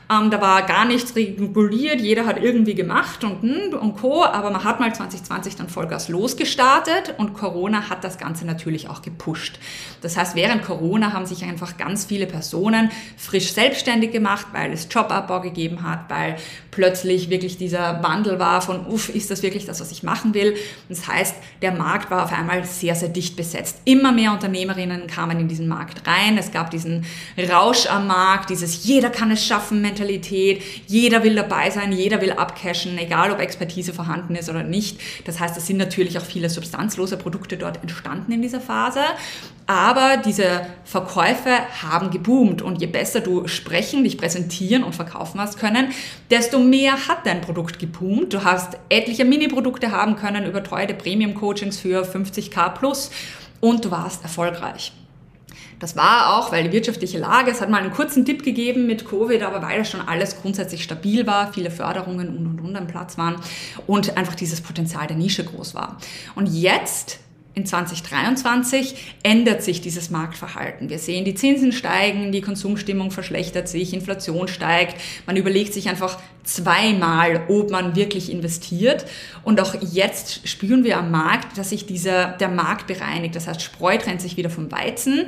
Ähm, 0.10 0.32
da 0.32 0.40
war 0.40 0.62
gar 0.64 0.86
nichts 0.86 1.16
reguliert, 1.16 2.00
jeder 2.00 2.26
hat 2.26 2.42
irgendwie 2.42 2.76
gemacht 2.76 3.24
und, 3.24 3.42
hm, 3.42 3.74
und 3.78 3.98
Co. 3.98 4.24
Aber 4.24 4.52
man 4.52 4.64
hat 4.64 4.80
mal 4.80 4.94
2020 4.94 5.56
dann 5.58 5.68
Vollgas 5.68 6.08
losgestartet 6.08 7.16
und 7.18 7.34
Corona 7.34 7.90
hat 7.90 8.04
das 8.04 8.18
Ganze 8.18 8.46
natürlich 8.46 8.90
auch 8.90 9.02
gepusht. 9.02 9.60
Das 10.02 10.16
heißt, 10.16 10.36
während 10.36 10.64
Corona 10.64 11.12
haben 11.12 11.26
sich 11.26 11.44
einfach 11.44 11.78
ganz 11.78 12.06
viele 12.06 12.26
Personen 12.26 12.90
frisch 13.18 13.52
selbstständig 13.52 14.12
gemacht, 14.12 14.48
weil 14.54 14.72
es 14.72 14.88
Jobabbau 14.90 15.42
gegeben 15.42 15.84
hat, 15.84 16.10
weil 16.10 16.38
plötzlich 16.78 17.32
wirklich 17.32 17.58
dieser 17.58 18.04
Wandel 18.04 18.38
war 18.38 18.62
von, 18.62 18.86
uff, 18.86 19.10
ist 19.10 19.32
das 19.32 19.42
wirklich 19.42 19.66
das, 19.66 19.82
was 19.82 19.92
ich 19.92 20.04
machen 20.04 20.36
will? 20.36 20.56
Das 20.90 21.08
heißt, 21.08 21.34
der 21.64 21.72
Markt 21.72 22.12
war 22.12 22.24
auf 22.24 22.32
einmal 22.32 22.64
sehr, 22.66 22.94
sehr 22.94 23.10
dicht 23.10 23.36
besetzt. 23.36 23.82
Immer 23.84 24.12
mehr 24.12 24.32
Unternehmerinnen 24.32 25.08
kamen 25.08 25.40
in 25.40 25.48
diesen 25.48 25.68
Markt 25.68 26.06
rein. 26.06 26.38
Es 26.38 26.52
gab 26.52 26.70
diesen 26.70 27.04
Rausch 27.52 27.88
am 27.88 28.06
Markt, 28.06 28.52
dieses 28.52 28.86
jeder 28.86 29.10
kann 29.10 29.32
es 29.32 29.44
schaffen 29.44 29.82
Mentalität. 29.82 30.62
Jeder 30.86 31.24
will 31.24 31.34
dabei 31.34 31.72
sein, 31.72 31.92
jeder 31.92 32.22
will 32.22 32.34
abcashen, 32.34 32.96
egal 33.00 33.32
ob 33.32 33.40
Expertise 33.40 33.92
vorhanden 33.92 34.36
ist 34.36 34.48
oder 34.48 34.62
nicht. 34.62 35.00
Das 35.26 35.40
heißt, 35.40 35.58
es 35.58 35.66
sind 35.66 35.78
natürlich 35.78 36.16
auch 36.20 36.26
viele 36.26 36.48
substanzlose 36.48 37.18
Produkte 37.18 37.58
dort 37.58 37.82
entstanden 37.82 38.32
in 38.32 38.44
dieser 38.44 38.62
Phase. 38.62 39.00
Aber 39.70 40.16
diese 40.16 40.66
Verkäufe 40.86 41.52
haben 41.84 42.10
geboomt 42.10 42.62
und 42.62 42.80
je 42.80 42.88
besser 42.88 43.20
du 43.20 43.50
sprechen, 43.50 44.06
dich 44.06 44.18
präsentieren 44.18 44.82
und 44.86 44.96
verkaufen 44.96 45.42
hast 45.42 45.60
können, 45.60 45.90
desto 46.32 46.58
mehr 46.60 47.10
hat 47.10 47.26
dein 47.26 47.42
Produkt 47.42 47.78
geboomt. 47.78 48.34
Du 48.34 48.46
hast 48.46 48.78
etliche 48.88 49.26
Mini-Produkte 49.26 49.92
haben 49.92 50.16
können, 50.16 50.46
überteuerte 50.46 50.94
Premium-Coachings 50.94 51.78
für 51.80 52.04
50k 52.04 52.70
plus 52.70 53.12
und 53.60 53.84
du 53.84 53.92
warst 53.92 54.24
erfolgreich. 54.24 54.94
Das 55.80 55.98
war 55.98 56.38
auch, 56.38 56.52
weil 56.52 56.64
die 56.64 56.72
wirtschaftliche 56.72 57.20
Lage, 57.20 57.52
es 57.52 57.60
hat 57.62 57.70
mal 57.70 57.82
einen 57.82 57.92
kurzen 57.92 58.26
Tipp 58.26 58.44
gegeben 58.44 58.88
mit 58.88 59.06
Covid, 59.06 59.44
aber 59.44 59.62
weil 59.62 59.80
das 59.80 59.92
schon 59.92 60.02
alles 60.02 60.42
grundsätzlich 60.42 60.82
stabil 60.82 61.28
war, 61.28 61.54
viele 61.54 61.72
Förderungen 61.72 62.30
und 62.30 62.48
und 62.48 62.62
und 62.62 62.76
am 62.76 62.88
Platz 62.88 63.18
waren 63.18 63.36
und 63.86 64.18
einfach 64.18 64.34
dieses 64.34 64.62
Potenzial 64.62 65.08
der 65.08 65.18
Nische 65.18 65.44
groß 65.44 65.76
war. 65.76 65.98
Und 66.36 66.48
jetzt 66.48 67.20
in 67.58 67.66
2023 67.66 69.16
ändert 69.24 69.64
sich 69.64 69.82
dieses 69.82 70.12
Marktverhalten. 70.12 70.90
Wir 70.92 71.00
sehen, 71.00 71.26
die 71.26 71.34
Zinsen 71.34 71.72
steigen, 71.72 72.32
die 72.32 72.42
Konsumstimmung 72.42 73.10
verschlechtert 73.10 73.68
sich, 73.68 73.96
Inflation 73.96 74.48
steigt. 74.48 74.96
Man 75.26 75.38
überlegt 75.38 75.74
sich 75.74 75.90
einfach 75.90 76.20
zweimal, 76.44 77.46
ob 77.50 77.72
man 77.72 77.96
wirklich 77.96 78.32
investiert. 78.32 79.06
Und 79.44 79.60
auch 79.60 79.74
jetzt 79.82 80.48
spüren 80.48 80.84
wir 80.84 81.00
am 81.00 81.10
Markt, 81.10 81.58
dass 81.58 81.72
sich 81.72 81.88
dieser, 81.88 82.28
der 82.28 82.50
Markt 82.50 82.86
bereinigt. 82.86 83.36
Das 83.36 83.48
heißt, 83.48 83.64
Spreu 83.64 83.98
trennt 83.98 84.22
sich 84.22 84.38
wieder 84.38 84.52
vom 84.52 84.72
Weizen. 84.72 85.26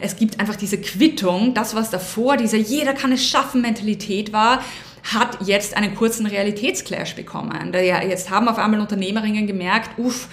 Es 0.00 0.16
gibt 0.16 0.40
einfach 0.40 0.56
diese 0.56 0.80
Quittung, 0.80 1.54
das, 1.54 1.76
was 1.76 1.90
davor 1.90 2.36
diese 2.36 2.56
jeder 2.56 2.92
kann 2.92 3.12
es 3.12 3.24
schaffen 3.24 3.62
Mentalität 3.62 4.32
war, 4.32 4.64
hat 5.04 5.38
jetzt 5.46 5.76
einen 5.76 5.94
kurzen 5.94 6.26
Realitätsclash 6.26 7.14
bekommen. 7.14 7.72
Jetzt 7.72 8.30
haben 8.30 8.48
auf 8.48 8.58
einmal 8.58 8.80
Unternehmerinnen 8.80 9.46
gemerkt, 9.46 9.96
uff, 9.96 10.28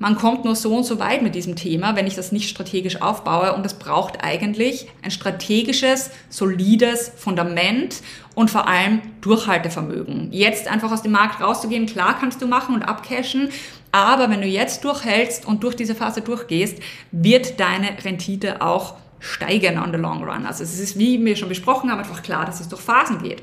man 0.00 0.16
kommt 0.16 0.46
nur 0.46 0.56
so 0.56 0.74
und 0.74 0.84
so 0.84 0.98
weit 0.98 1.20
mit 1.20 1.34
diesem 1.34 1.56
Thema, 1.56 1.94
wenn 1.94 2.06
ich 2.06 2.14
das 2.14 2.32
nicht 2.32 2.48
strategisch 2.48 3.02
aufbaue. 3.02 3.52
Und 3.52 3.66
es 3.66 3.74
braucht 3.74 4.24
eigentlich 4.24 4.88
ein 5.02 5.10
strategisches, 5.10 6.10
solides 6.30 7.12
Fundament 7.16 7.96
und 8.34 8.50
vor 8.50 8.66
allem 8.66 9.02
Durchhaltevermögen. 9.20 10.32
Jetzt 10.32 10.68
einfach 10.68 10.90
aus 10.90 11.02
dem 11.02 11.12
Markt 11.12 11.42
rauszugehen, 11.42 11.84
klar 11.84 12.16
kannst 12.18 12.40
du 12.40 12.46
machen 12.46 12.74
und 12.74 12.82
abcashen. 12.82 13.50
Aber 13.92 14.30
wenn 14.30 14.40
du 14.40 14.46
jetzt 14.46 14.84
durchhältst 14.84 15.44
und 15.44 15.62
durch 15.62 15.76
diese 15.76 15.94
Phase 15.94 16.22
durchgehst, 16.22 16.78
wird 17.12 17.60
deine 17.60 17.88
Rendite 18.02 18.62
auch 18.62 18.94
steigen 19.18 19.78
on 19.78 19.92
the 19.92 19.98
long 19.98 20.24
run. 20.24 20.46
Also 20.46 20.64
es 20.64 20.80
ist, 20.80 20.98
wie 20.98 21.22
wir 21.22 21.36
schon 21.36 21.50
besprochen 21.50 21.90
haben, 21.90 21.98
einfach 21.98 22.22
klar, 22.22 22.46
dass 22.46 22.60
es 22.60 22.68
durch 22.68 22.80
Phasen 22.80 23.22
geht. 23.22 23.42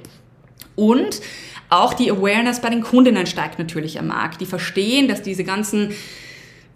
Und 0.75 1.21
auch 1.69 1.93
die 1.93 2.09
Awareness 2.09 2.61
bei 2.61 2.71
den 2.71 2.81
Kundinnen 2.81 3.27
steigt 3.27 3.59
natürlich 3.59 3.99
am 3.99 4.07
Markt. 4.07 4.41
Die 4.41 4.47
verstehen, 4.47 5.07
dass 5.07 5.21
diese 5.21 5.43
ganzen 5.43 5.93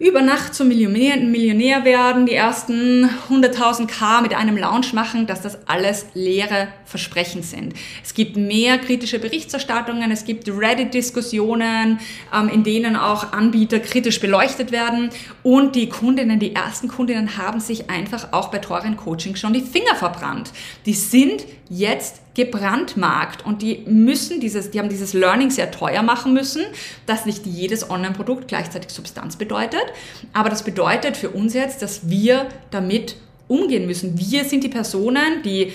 über 0.02 0.20
Nacht 0.20 0.52
zum 0.52 0.66
Millionär, 0.66 1.16
Millionär 1.18 1.84
werden, 1.84 2.26
die 2.26 2.34
ersten 2.34 3.08
100.000 3.30 3.86
K 3.86 4.20
mit 4.20 4.34
einem 4.34 4.56
Lounge 4.56 4.88
machen, 4.94 5.28
dass 5.28 5.42
das 5.42 5.68
alles 5.68 6.06
leere 6.12 6.66
Versprechen 6.84 7.44
sind. 7.44 7.74
Es 8.02 8.12
gibt 8.12 8.36
mehr 8.36 8.78
kritische 8.78 9.20
Berichterstattungen, 9.20 10.10
es 10.10 10.24
gibt 10.24 10.48
Reddit-Diskussionen, 10.48 12.00
ähm, 12.34 12.48
in 12.48 12.64
denen 12.64 12.96
auch 12.96 13.32
Anbieter 13.32 13.78
kritisch 13.78 14.18
beleuchtet 14.18 14.72
werden 14.72 15.10
und 15.44 15.76
die 15.76 15.88
Kundinnen, 15.88 16.40
die 16.40 16.52
ersten 16.52 16.88
Kundinnen 16.88 17.36
haben 17.36 17.60
sich 17.60 17.88
einfach 17.88 18.32
auch 18.32 18.50
bei 18.50 18.58
teuren 18.58 18.96
Coaching 18.96 19.36
schon 19.36 19.52
die 19.52 19.60
Finger 19.60 19.94
verbrannt. 19.94 20.50
Die 20.84 20.94
sind 20.94 21.44
jetzt 21.68 22.22
gebrandmarkt 22.34 23.44
und 23.44 23.62
die 23.62 23.84
müssen 23.86 24.40
dieses, 24.40 24.70
die 24.70 24.78
haben 24.78 24.88
dieses 24.88 25.12
Learning 25.12 25.50
sehr 25.50 25.70
teuer 25.70 26.02
machen 26.02 26.32
müssen, 26.32 26.62
dass 27.06 27.26
nicht 27.26 27.44
jedes 27.46 27.90
Online-Produkt 27.90 28.48
gleichzeitig 28.48 28.90
Substanz 28.90 29.36
bedeutet, 29.36 29.84
aber 30.32 30.48
das 30.48 30.62
bedeutet 30.62 31.16
für 31.16 31.30
uns 31.30 31.54
jetzt, 31.54 31.82
dass 31.82 32.08
wir 32.08 32.46
damit 32.70 33.16
umgehen 33.48 33.86
müssen. 33.86 34.18
Wir 34.18 34.44
sind 34.44 34.64
die 34.64 34.68
Personen, 34.68 35.42
die 35.44 35.72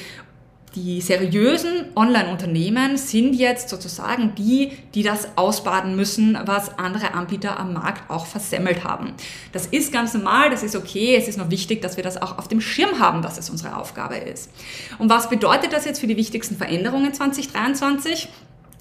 die 0.76 1.02
seriösen 1.02 1.86
Online-Unternehmen 1.96 2.98
sind 2.98 3.34
jetzt 3.34 3.70
sozusagen 3.70 4.36
die, 4.36 4.72
die 4.94 5.02
das 5.02 5.30
ausbaden 5.36 5.96
müssen, 5.96 6.38
was 6.46 6.78
andere 6.78 7.14
Anbieter 7.14 7.60
am 7.60 7.74
Markt 7.74 8.10
auch 8.10 8.26
versemmelt 8.26 8.84
haben. 8.84 9.14
Das 9.54 9.66
ist 9.68 9.92
ganz 9.92 10.14
normal, 10.14 10.50
das 10.50 10.64
ist 10.64 10.76
okay. 10.76 11.16
Es 11.16 11.28
ist 11.28 11.38
nur 11.38 11.50
wichtig, 11.50 11.82
dass 11.82 11.98
wir 11.98 12.04
das 12.04 12.22
auch 12.22 12.38
auf 12.38 12.48
dem 12.48 12.62
Schirm 12.62 13.00
haben, 13.00 13.22
dass 13.22 13.38
es 13.38 13.50
unsere 13.50 13.76
Aufgabe 13.76 14.18
ist. 14.18 14.52
Und 15.00 15.10
was 15.10 15.30
bedeutet 15.30 15.74
das 15.74 15.86
jetzt 15.86 16.00
für 16.00 16.08
die 16.08 16.18
wichtigsten 16.18 16.56
Veränderungen 16.58 17.14
2023? 17.14 18.28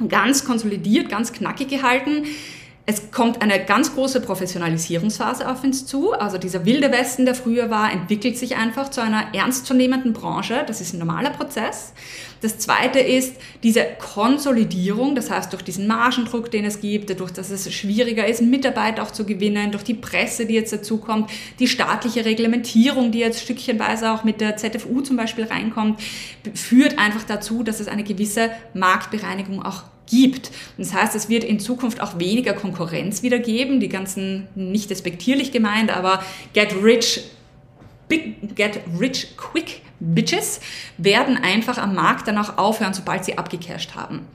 Ganz 0.08 0.44
konsolidiert, 0.44 1.08
ganz 1.08 1.32
knackig 1.32 1.68
gehalten. 1.68 2.24
Es 2.88 3.10
kommt 3.10 3.42
eine 3.42 3.64
ganz 3.64 3.92
große 3.94 4.20
Professionalisierungsphase 4.20 5.50
auf 5.50 5.64
uns 5.64 5.86
zu. 5.86 6.12
Also 6.12 6.38
dieser 6.38 6.64
wilde 6.64 6.92
Westen, 6.92 7.24
der 7.24 7.34
früher 7.34 7.68
war, 7.68 7.90
entwickelt 7.92 8.38
sich 8.38 8.54
einfach 8.54 8.90
zu 8.90 9.02
einer 9.02 9.34
ernstzunehmenden 9.34 10.12
Branche. 10.12 10.62
Das 10.68 10.80
ist 10.80 10.94
ein 10.94 11.00
normaler 11.00 11.30
Prozess. 11.30 11.92
Das 12.42 12.58
zweite 12.58 13.00
ist 13.00 13.34
diese 13.64 13.84
Konsolidierung, 13.98 15.16
das 15.16 15.30
heißt 15.30 15.52
durch 15.52 15.62
diesen 15.62 15.88
Margendruck, 15.88 16.48
den 16.52 16.64
es 16.64 16.80
gibt, 16.80 17.10
dadurch, 17.10 17.32
dass 17.32 17.50
es 17.50 17.74
schwieriger 17.74 18.24
ist, 18.24 18.40
Mitarbeiter 18.40 19.02
auch 19.02 19.10
zu 19.10 19.24
gewinnen, 19.24 19.72
durch 19.72 19.82
die 19.82 19.94
Presse, 19.94 20.46
die 20.46 20.54
jetzt 20.54 20.72
dazukommt, 20.72 21.28
die 21.58 21.66
staatliche 21.66 22.24
Reglementierung, 22.24 23.10
die 23.10 23.18
jetzt 23.18 23.40
stückchenweise 23.40 24.12
auch 24.12 24.22
mit 24.22 24.40
der 24.40 24.56
ZFU 24.58 25.00
zum 25.00 25.16
Beispiel 25.16 25.44
reinkommt, 25.44 26.00
führt 26.54 27.00
einfach 27.00 27.24
dazu, 27.24 27.64
dass 27.64 27.80
es 27.80 27.88
eine 27.88 28.04
gewisse 28.04 28.50
Marktbereinigung 28.74 29.64
auch 29.64 29.82
gibt. 30.06 30.50
Das 30.78 30.94
heißt, 30.94 31.14
es 31.14 31.28
wird 31.28 31.44
in 31.44 31.60
Zukunft 31.60 32.00
auch 32.00 32.18
weniger 32.18 32.52
Konkurrenz 32.52 33.22
wieder 33.22 33.38
geben, 33.38 33.80
die 33.80 33.88
ganzen, 33.88 34.48
nicht 34.54 34.90
despektierlich 34.90 35.52
gemeint, 35.52 35.94
aber 35.94 36.22
get 36.54 36.74
rich, 36.82 37.22
big, 38.08 38.54
get 38.56 38.80
rich 38.98 39.36
quick 39.36 39.82
Bitches 39.98 40.60
werden 40.98 41.38
einfach 41.38 41.78
am 41.78 41.94
Markt 41.94 42.28
dann 42.28 42.38
auch 42.38 42.58
aufhören, 42.58 42.92
sobald 42.92 43.24
sie 43.24 43.38
abgecasht 43.38 43.94
haben. 43.94 44.26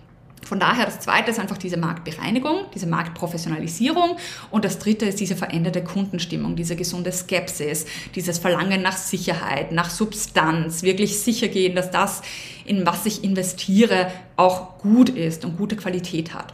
Von 0.46 0.60
daher 0.60 0.86
das 0.86 1.00
zweite 1.00 1.32
ist 1.32 1.40
einfach 1.40 1.58
diese 1.58 1.78
Marktbereinigung, 1.78 2.66
diese 2.74 2.88
Marktprofessionalisierung 2.88 4.18
und 4.50 4.66
das 4.66 4.80
dritte 4.80 5.06
ist 5.06 5.20
diese 5.20 5.36
veränderte 5.36 5.84
Kundenstimmung, 5.84 6.56
diese 6.56 6.76
gesunde 6.76 7.12
Skepsis, 7.12 7.86
dieses 8.16 8.40
Verlangen 8.40 8.82
nach 8.82 8.98
Sicherheit, 8.98 9.72
nach 9.72 9.90
Substanz, 9.90 10.84
wirklich 10.84 11.20
sicher 11.20 11.48
gehen, 11.48 11.76
dass 11.76 11.92
das, 11.92 12.22
in 12.66 12.86
was 12.86 13.06
ich 13.06 13.24
investiere, 13.24 14.12
auch 14.36 14.80
gut 14.80 15.10
ist 15.10 15.46
und 15.46 15.58
gute 15.58 15.76
Qualität 15.76 16.34
hat. 16.34 16.54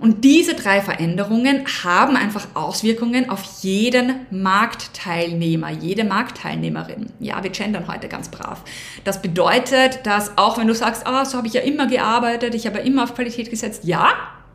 Und 0.00 0.24
diese 0.24 0.54
drei 0.54 0.80
Veränderungen 0.80 1.66
haben 1.84 2.16
einfach 2.16 2.48
Auswirkungen 2.54 3.28
auf 3.28 3.42
jeden 3.60 4.26
Marktteilnehmer, 4.30 5.70
jede 5.70 6.04
Marktteilnehmerin. 6.04 7.10
Ja, 7.20 7.42
wir 7.42 7.50
gendern 7.50 7.86
heute 7.86 8.08
ganz 8.08 8.30
brav. 8.30 8.62
Das 9.04 9.20
bedeutet, 9.20 10.00
dass 10.04 10.38
auch 10.38 10.56
wenn 10.56 10.66
du 10.66 10.74
sagst, 10.74 11.06
ah, 11.06 11.26
so 11.26 11.36
habe 11.36 11.48
ich 11.48 11.52
ja 11.52 11.60
immer 11.60 11.86
gearbeitet, 11.86 12.54
ich 12.54 12.66
habe 12.66 12.78
ja 12.78 12.84
immer 12.84 13.04
auf 13.04 13.14
Qualität 13.14 13.50
gesetzt, 13.50 13.84
ja, 13.84 14.08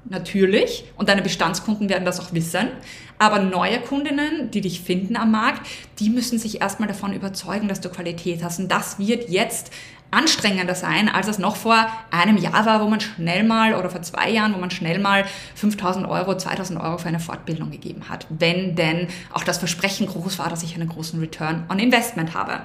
natürlich. 0.09 0.85
Und 0.97 1.09
deine 1.09 1.21
Bestandskunden 1.21 1.89
werden 1.89 2.05
das 2.05 2.19
auch 2.19 2.33
wissen. 2.33 2.69
Aber 3.17 3.39
neue 3.39 3.79
Kundinnen, 3.79 4.51
die 4.51 4.61
dich 4.61 4.81
finden 4.81 5.15
am 5.15 5.31
Markt, 5.31 5.65
die 5.99 6.09
müssen 6.09 6.37
sich 6.37 6.59
erstmal 6.61 6.87
davon 6.87 7.13
überzeugen, 7.13 7.67
dass 7.67 7.81
du 7.81 7.89
Qualität 7.89 8.43
hast. 8.43 8.59
Und 8.59 8.69
das 8.69 8.99
wird 8.99 9.29
jetzt 9.29 9.71
anstrengender 10.15 10.75
sein, 10.75 11.09
als 11.09 11.27
es 11.27 11.39
noch 11.39 11.55
vor 11.55 11.87
einem 12.09 12.37
Jahr 12.37 12.65
war, 12.65 12.81
wo 12.81 12.87
man 12.87 13.01
schnell 13.01 13.43
mal 13.43 13.75
oder 13.75 13.89
vor 13.89 14.01
zwei 14.01 14.29
Jahren, 14.29 14.53
wo 14.53 14.57
man 14.57 14.71
schnell 14.71 14.99
mal 14.99 15.25
5000 15.55 16.07
Euro, 16.07 16.37
2000 16.37 16.79
Euro 16.79 16.97
für 16.97 17.09
eine 17.09 17.19
Fortbildung 17.19 17.71
gegeben 17.71 18.09
hat. 18.09 18.25
Wenn 18.29 18.75
denn 18.75 19.07
auch 19.33 19.43
das 19.43 19.57
Versprechen 19.57 20.07
groß 20.07 20.39
war, 20.39 20.49
dass 20.49 20.63
ich 20.63 20.75
einen 20.75 20.87
großen 20.87 21.19
Return 21.19 21.65
on 21.69 21.79
Investment 21.79 22.33
habe. 22.33 22.61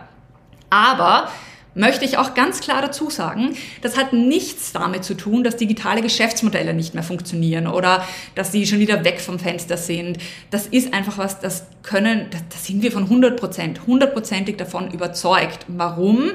Aber 0.71 1.29
möchte 1.75 2.05
ich 2.05 2.19
auch 2.19 2.35
ganz 2.35 2.61
klar 2.61 2.83
dazu 2.83 3.11
sagen, 3.11 3.57
das 3.83 3.97
hat 3.97 4.13
nichts 4.13 4.73
damit 4.73 5.05
zu 5.05 5.15
tun, 5.15 5.45
dass 5.45 5.57
digitale 5.57 6.03
Geschäftsmodelle 6.03 6.75
nicht 6.75 6.95
mehr 6.95 7.03
funktionieren 7.03 7.67
oder 7.67 8.05
dass 8.35 8.53
sie 8.53 8.67
schon 8.67 8.79
wieder 8.79 9.05
weg 9.05 9.21
vom 9.21 9.39
Fenster 9.39 9.77
sind. 9.77 10.19
Das 10.51 10.67
ist 10.67 10.93
einfach 10.95 11.19
was, 11.19 11.41
das 11.41 11.67
können, 11.83 12.27
da 12.31 12.39
sind 12.57 12.83
wir 12.83 12.93
von 12.93 13.05
100 13.05 13.39
Prozent, 13.39 13.87
hundertprozentig 13.87 14.57
davon 14.57 14.91
überzeugt. 14.91 15.65
Warum? 15.69 16.33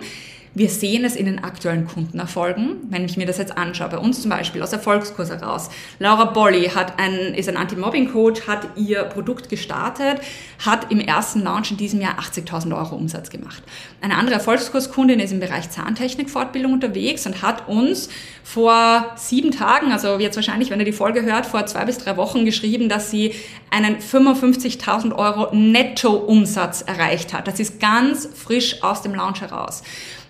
Wir 0.57 0.69
sehen 0.69 1.03
es 1.03 1.17
in 1.17 1.25
den 1.25 1.43
aktuellen 1.43 1.85
Kundenerfolgen. 1.85 2.77
Wenn 2.89 3.03
ich 3.03 3.17
mir 3.17 3.25
das 3.25 3.37
jetzt 3.37 3.57
anschaue, 3.57 3.89
bei 3.89 3.97
uns 3.97 4.21
zum 4.21 4.31
Beispiel 4.31 4.63
aus 4.63 4.71
Erfolgskurs 4.71 5.29
heraus. 5.29 5.69
Laura 5.99 6.23
Bolli 6.23 6.69
hat 6.69 6.97
ein, 6.97 7.33
ist 7.33 7.49
ein 7.49 7.57
Anti-Mobbing-Coach, 7.57 8.47
hat 8.47 8.69
ihr 8.77 9.03
Produkt 9.03 9.49
gestartet, 9.49 10.21
hat 10.65 10.93
im 10.93 11.01
ersten 11.01 11.43
Launch 11.43 11.71
in 11.71 11.77
diesem 11.77 11.99
Jahr 11.99 12.17
80.000 12.19 12.73
Euro 12.73 12.95
Umsatz 12.95 13.29
gemacht. 13.29 13.63
Eine 13.99 14.15
andere 14.15 14.35
Erfolgskurskundin 14.35 15.19
ist 15.19 15.33
im 15.33 15.41
Bereich 15.41 15.69
Zahntechnik-Fortbildung 15.71 16.71
unterwegs 16.71 17.25
und 17.25 17.41
hat 17.41 17.67
uns 17.67 18.07
vor 18.41 19.11
sieben 19.17 19.51
Tagen, 19.51 19.91
also 19.91 20.17
jetzt 20.19 20.37
wahrscheinlich, 20.37 20.69
wenn 20.69 20.79
ihr 20.79 20.85
die 20.85 20.93
Folge 20.93 21.23
hört, 21.23 21.45
vor 21.45 21.65
zwei 21.65 21.83
bis 21.83 21.97
drei 21.97 22.15
Wochen 22.15 22.45
geschrieben, 22.45 22.87
dass 22.87 23.11
sie 23.11 23.33
einen 23.71 23.97
55.000 23.97 25.13
Euro 25.13 25.53
Netto-Umsatz 25.53 26.83
erreicht 26.83 27.33
hat. 27.33 27.45
Das 27.45 27.59
ist 27.59 27.81
ganz 27.81 28.29
frisch 28.33 28.81
aus 28.83 29.01
dem 29.01 29.13
Launch 29.13 29.41
heraus. 29.41 29.83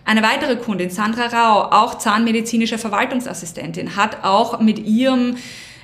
Eine 0.07 0.21
weitere 0.21 0.55
Kundin, 0.55 0.91
Sandra 0.91 1.25
Rau, 1.25 1.71
auch 1.71 1.97
zahnmedizinische 1.97 2.77
Verwaltungsassistentin, 2.77 3.95
hat 3.95 4.24
auch 4.24 4.59
mit 4.59 4.77
ihrem 4.77 5.38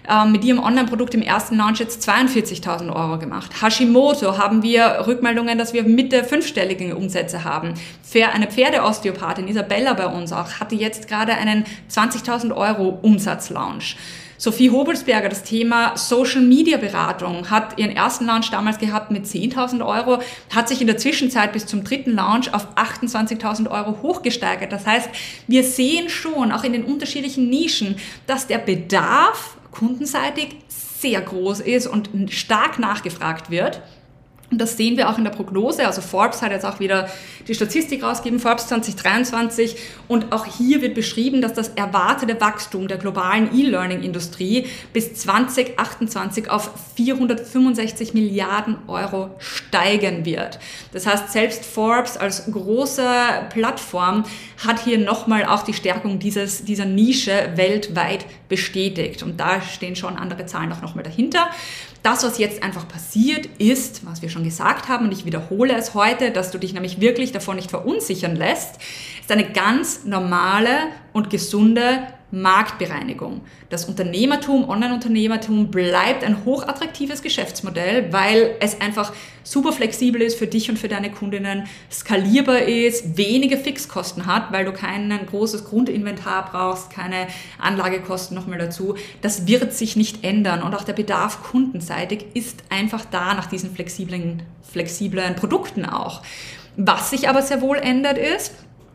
ähm, 0.09 0.31
mit 0.31 0.43
ihrem 0.43 0.59
Online-Produkt 0.59 1.13
im 1.13 1.21
ersten 1.21 1.57
Launch 1.57 1.79
jetzt 1.79 2.07
42.000 2.07 2.93
Euro 2.93 3.19
gemacht. 3.19 3.61
Hashimoto 3.61 4.37
haben 4.37 4.63
wir 4.63 5.05
Rückmeldungen, 5.07 5.57
dass 5.57 5.73
wir 5.73 5.83
Mitte 5.83 6.23
fünfstellige 6.23 6.95
Umsätze 6.95 7.43
haben. 7.43 7.73
Eine 8.33 8.47
Pferdeosteopathin, 8.47 9.47
Isabella 9.47 9.93
bei 9.93 10.07
uns 10.07 10.33
auch, 10.33 10.59
hatte 10.59 10.75
jetzt 10.75 11.07
gerade 11.07 11.33
einen 11.33 11.65
20.000 11.89 12.55
Euro 12.55 12.99
Umsatzlaunch. 13.01 13.95
Sophie 14.41 14.71
Hobelsberger, 14.71 15.29
das 15.29 15.43
Thema 15.43 15.95
Social 15.95 16.41
Media 16.41 16.77
Beratung, 16.77 17.51
hat 17.51 17.77
ihren 17.77 17.91
ersten 17.91 18.25
Launch 18.25 18.49
damals 18.49 18.79
gehabt 18.79 19.11
mit 19.11 19.25
10.000 19.25 19.85
Euro, 19.85 20.17
hat 20.49 20.67
sich 20.67 20.81
in 20.81 20.87
der 20.87 20.97
Zwischenzeit 20.97 21.53
bis 21.53 21.67
zum 21.67 21.83
dritten 21.83 22.15
Launch 22.15 22.51
auf 22.51 22.75
28.000 22.75 23.69
Euro 23.69 23.99
hochgesteigert. 24.01 24.71
Das 24.71 24.87
heißt, 24.87 25.09
wir 25.45 25.63
sehen 25.63 26.09
schon 26.09 26.51
auch 26.51 26.63
in 26.63 26.73
den 26.73 26.85
unterschiedlichen 26.85 27.51
Nischen, 27.51 27.97
dass 28.25 28.47
der 28.47 28.57
Bedarf 28.57 29.57
kundenseitig 29.71 30.57
sehr 30.67 31.21
groß 31.21 31.61
ist 31.61 31.87
und 31.87 32.09
stark 32.31 32.79
nachgefragt 32.79 33.49
wird. 33.49 33.81
Und 34.51 34.59
das 34.59 34.75
sehen 34.75 34.97
wir 34.97 35.09
auch 35.09 35.17
in 35.17 35.23
der 35.23 35.31
Prognose. 35.31 35.87
Also 35.87 36.01
Forbes 36.01 36.41
hat 36.41 36.51
jetzt 36.51 36.65
auch 36.65 36.81
wieder 36.81 37.09
die 37.47 37.55
Statistik 37.55 38.03
rausgegeben, 38.03 38.39
Forbes 38.39 38.67
2023. 38.67 39.77
Und 40.09 40.33
auch 40.33 40.45
hier 40.45 40.81
wird 40.81 40.93
beschrieben, 40.93 41.41
dass 41.41 41.53
das 41.53 41.69
erwartete 41.69 42.39
Wachstum 42.41 42.89
der 42.89 42.97
globalen 42.97 43.57
E-Learning-Industrie 43.57 44.65
bis 44.91 45.13
2028 45.13 46.49
auf 46.49 46.69
465 46.97 48.13
Milliarden 48.13 48.75
Euro 48.87 49.29
steigen 49.39 50.25
wird. 50.25 50.59
Das 50.91 51.07
heißt, 51.07 51.31
selbst 51.31 51.63
Forbes 51.63 52.17
als 52.17 52.51
große 52.51 53.07
Plattform 53.51 54.25
hat 54.65 54.83
hier 54.83 54.97
nochmal 54.97 55.45
auch 55.45 55.63
die 55.63 55.73
Stärkung 55.73 56.19
dieses, 56.19 56.65
dieser 56.65 56.85
Nische 56.85 57.53
weltweit 57.55 58.25
bestätigt. 58.49 59.23
Und 59.23 59.39
da 59.39 59.61
stehen 59.61 59.95
schon 59.95 60.17
andere 60.17 60.45
Zahlen 60.45 60.73
auch 60.73 60.81
nochmal 60.81 61.05
dahinter. 61.05 61.49
Das, 62.03 62.23
was 62.23 62.39
jetzt 62.39 62.63
einfach 62.63 62.87
passiert, 62.87 63.45
ist, 63.59 64.05
was 64.05 64.21
wir 64.23 64.29
schon 64.29 64.43
gesagt 64.43 64.89
haben, 64.89 65.05
und 65.05 65.11
ich 65.11 65.25
wiederhole 65.25 65.75
es 65.75 65.93
heute, 65.93 66.31
dass 66.31 66.49
du 66.49 66.57
dich 66.57 66.73
nämlich 66.73 66.99
wirklich 66.99 67.31
davon 67.31 67.57
nicht 67.57 67.69
verunsichern 67.69 68.35
lässt, 68.35 68.77
ist 69.21 69.31
eine 69.31 69.51
ganz 69.51 70.03
normale 70.03 70.71
und 71.13 71.29
gesunde 71.29 72.07
Marktbereinigung. 72.31 73.41
Das 73.69 73.85
Unternehmertum, 73.85 74.69
Online-Unternehmertum 74.69 75.69
bleibt 75.69 76.23
ein 76.23 76.45
hochattraktives 76.45 77.21
Geschäftsmodell, 77.21 78.11
weil 78.11 78.55
es 78.59 78.79
einfach 78.79 79.13
super 79.43 79.73
flexibel 79.73 80.21
ist 80.21 80.37
für 80.37 80.47
dich 80.47 80.69
und 80.69 80.79
für 80.79 80.87
deine 80.87 81.11
Kundinnen, 81.11 81.67
skalierbar 81.91 82.61
ist, 82.61 83.17
wenige 83.17 83.57
Fixkosten 83.57 84.25
hat, 84.25 84.51
weil 84.51 84.65
du 84.65 84.71
kein 84.71 85.11
großes 85.25 85.65
Grundinventar 85.65 86.49
brauchst, 86.51 86.89
keine 86.89 87.27
Anlagekosten 87.59 88.35
nochmal 88.35 88.59
dazu. 88.59 88.95
Das 89.21 89.47
wird 89.47 89.73
sich 89.73 89.95
nicht 89.95 90.23
ändern 90.23 90.63
und 90.63 90.73
auch 90.73 90.83
der 90.83 90.93
Bedarf 90.93 91.43
kundenseitig 91.43 92.25
ist 92.33 92.63
einfach 92.69 93.05
da 93.05 93.33
nach 93.33 93.47
diesen 93.47 93.73
flexiblen, 93.73 94.43
flexiblen 94.61 95.35
Produkten 95.35 95.85
auch. 95.85 96.21
Was 96.77 97.09
sich 97.09 97.27
aber 97.27 97.41
sehr 97.41 97.61
wohl 97.61 97.77
ändert 97.77 98.17
ist, 98.17 98.53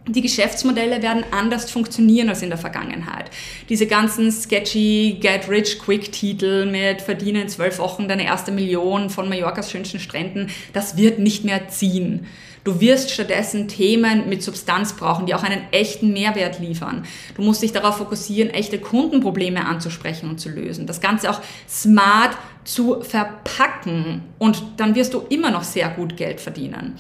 die 0.09 0.23
Geschäftsmodelle 0.23 1.03
werden 1.03 1.25
anders 1.33 1.71
funktionieren 1.71 2.29
als 2.29 2.43
in 2.43 2.51
der 2.51 2.59
Vergangenheit. 2.59 3.31
Diese 3.69 3.87
ganzen 3.87 4.31
sketchy 4.31 5.19
Get-Rich-Quick-Titel 5.21 6.67
mit 6.67 7.03
Verdienen 7.03 7.43
in 7.43 7.49
zwölf 7.49 7.79
Wochen 7.79 8.07
deine 8.07 8.25
erste 8.25 8.53
Million 8.53 9.11
von 9.11 9.29
Mallorcas 9.29 9.71
schönsten 9.71 9.99
Stränden, 9.99 10.51
das 10.73 10.97
wird 10.97 11.19
nicht 11.19 11.45
mehr 11.45 11.69
ziehen. 11.69 12.27
Du 12.63 12.81
wirst 12.81 13.13
stattdessen 13.13 13.69
Themen 13.69 14.29
mit 14.29 14.43
Substanz 14.43 14.95
brauchen, 14.95 15.27
die 15.27 15.35
auch 15.37 15.45
einen 15.45 15.63
echten 15.71 16.13
Mehrwert 16.13 16.59
liefern. 16.59 17.05
Du 17.37 17.43
musst 17.43 17.63
dich 17.63 17.73
darauf 17.73 17.99
fokussieren, 17.99 18.51
echte 18.51 18.81
Kundenprobleme 18.81 19.65
anzusprechen 19.65 20.29
und 20.29 20.41
zu 20.41 20.49
lösen. 20.49 20.85
Das 20.85 21.01
Ganze 21.01 21.31
auch 21.31 21.41
smart 21.69 22.37
zu 22.65 23.03
verpacken 23.03 24.23
und 24.41 24.61
dann 24.79 24.97
wirst 24.97 25.15
du 25.15 25.21
immer 25.29 25.53
noch 25.53 25.63
sehr 25.63 25.89
gut 25.91 26.17
Geld 26.17 26.41
verdienen. 26.41 26.95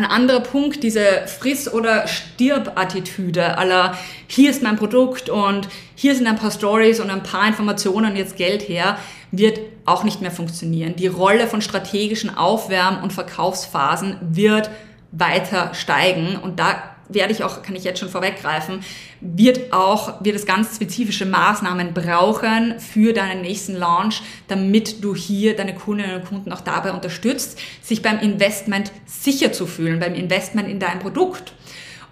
Ein 0.00 0.06
anderer 0.06 0.40
Punkt, 0.40 0.82
diese 0.82 1.26
Friss- 1.26 1.70
oder 1.70 2.08
Stirb-Attitüde 2.08 3.58
aller 3.58 3.98
hier 4.28 4.50
ist 4.50 4.62
mein 4.62 4.76
Produkt 4.76 5.28
und 5.28 5.68
hier 5.94 6.14
sind 6.14 6.26
ein 6.26 6.36
paar 6.36 6.50
Stories 6.50 7.00
und 7.00 7.10
ein 7.10 7.22
paar 7.22 7.46
Informationen, 7.46 8.16
jetzt 8.16 8.38
Geld 8.38 8.66
her, 8.66 8.96
wird 9.30 9.60
auch 9.84 10.02
nicht 10.02 10.22
mehr 10.22 10.30
funktionieren. 10.30 10.96
Die 10.96 11.06
Rolle 11.06 11.46
von 11.46 11.60
strategischen 11.60 12.34
Aufwärm- 12.34 13.02
und 13.02 13.12
Verkaufsphasen 13.12 14.16
wird 14.22 14.70
weiter 15.12 15.74
steigen 15.74 16.36
und 16.42 16.58
da 16.58 16.89
werde 17.12 17.32
ich 17.32 17.44
auch, 17.44 17.62
kann 17.62 17.76
ich 17.76 17.84
jetzt 17.84 18.00
schon 18.00 18.08
vorweggreifen, 18.08 18.80
wird 19.20 19.72
auch, 19.72 20.24
wird 20.24 20.36
es 20.36 20.46
ganz 20.46 20.76
spezifische 20.76 21.26
Maßnahmen 21.26 21.92
brauchen 21.92 22.78
für 22.78 23.12
deinen 23.12 23.42
nächsten 23.42 23.74
Launch, 23.74 24.22
damit 24.48 25.02
du 25.04 25.14
hier 25.14 25.56
deine 25.56 25.74
Kundinnen 25.74 26.16
und 26.16 26.26
Kunden 26.26 26.52
auch 26.52 26.60
dabei 26.60 26.92
unterstützt, 26.92 27.58
sich 27.82 28.02
beim 28.02 28.18
Investment 28.18 28.92
sicher 29.06 29.52
zu 29.52 29.66
fühlen, 29.66 30.00
beim 30.00 30.14
Investment 30.14 30.68
in 30.68 30.78
dein 30.78 30.98
Produkt. 30.98 31.52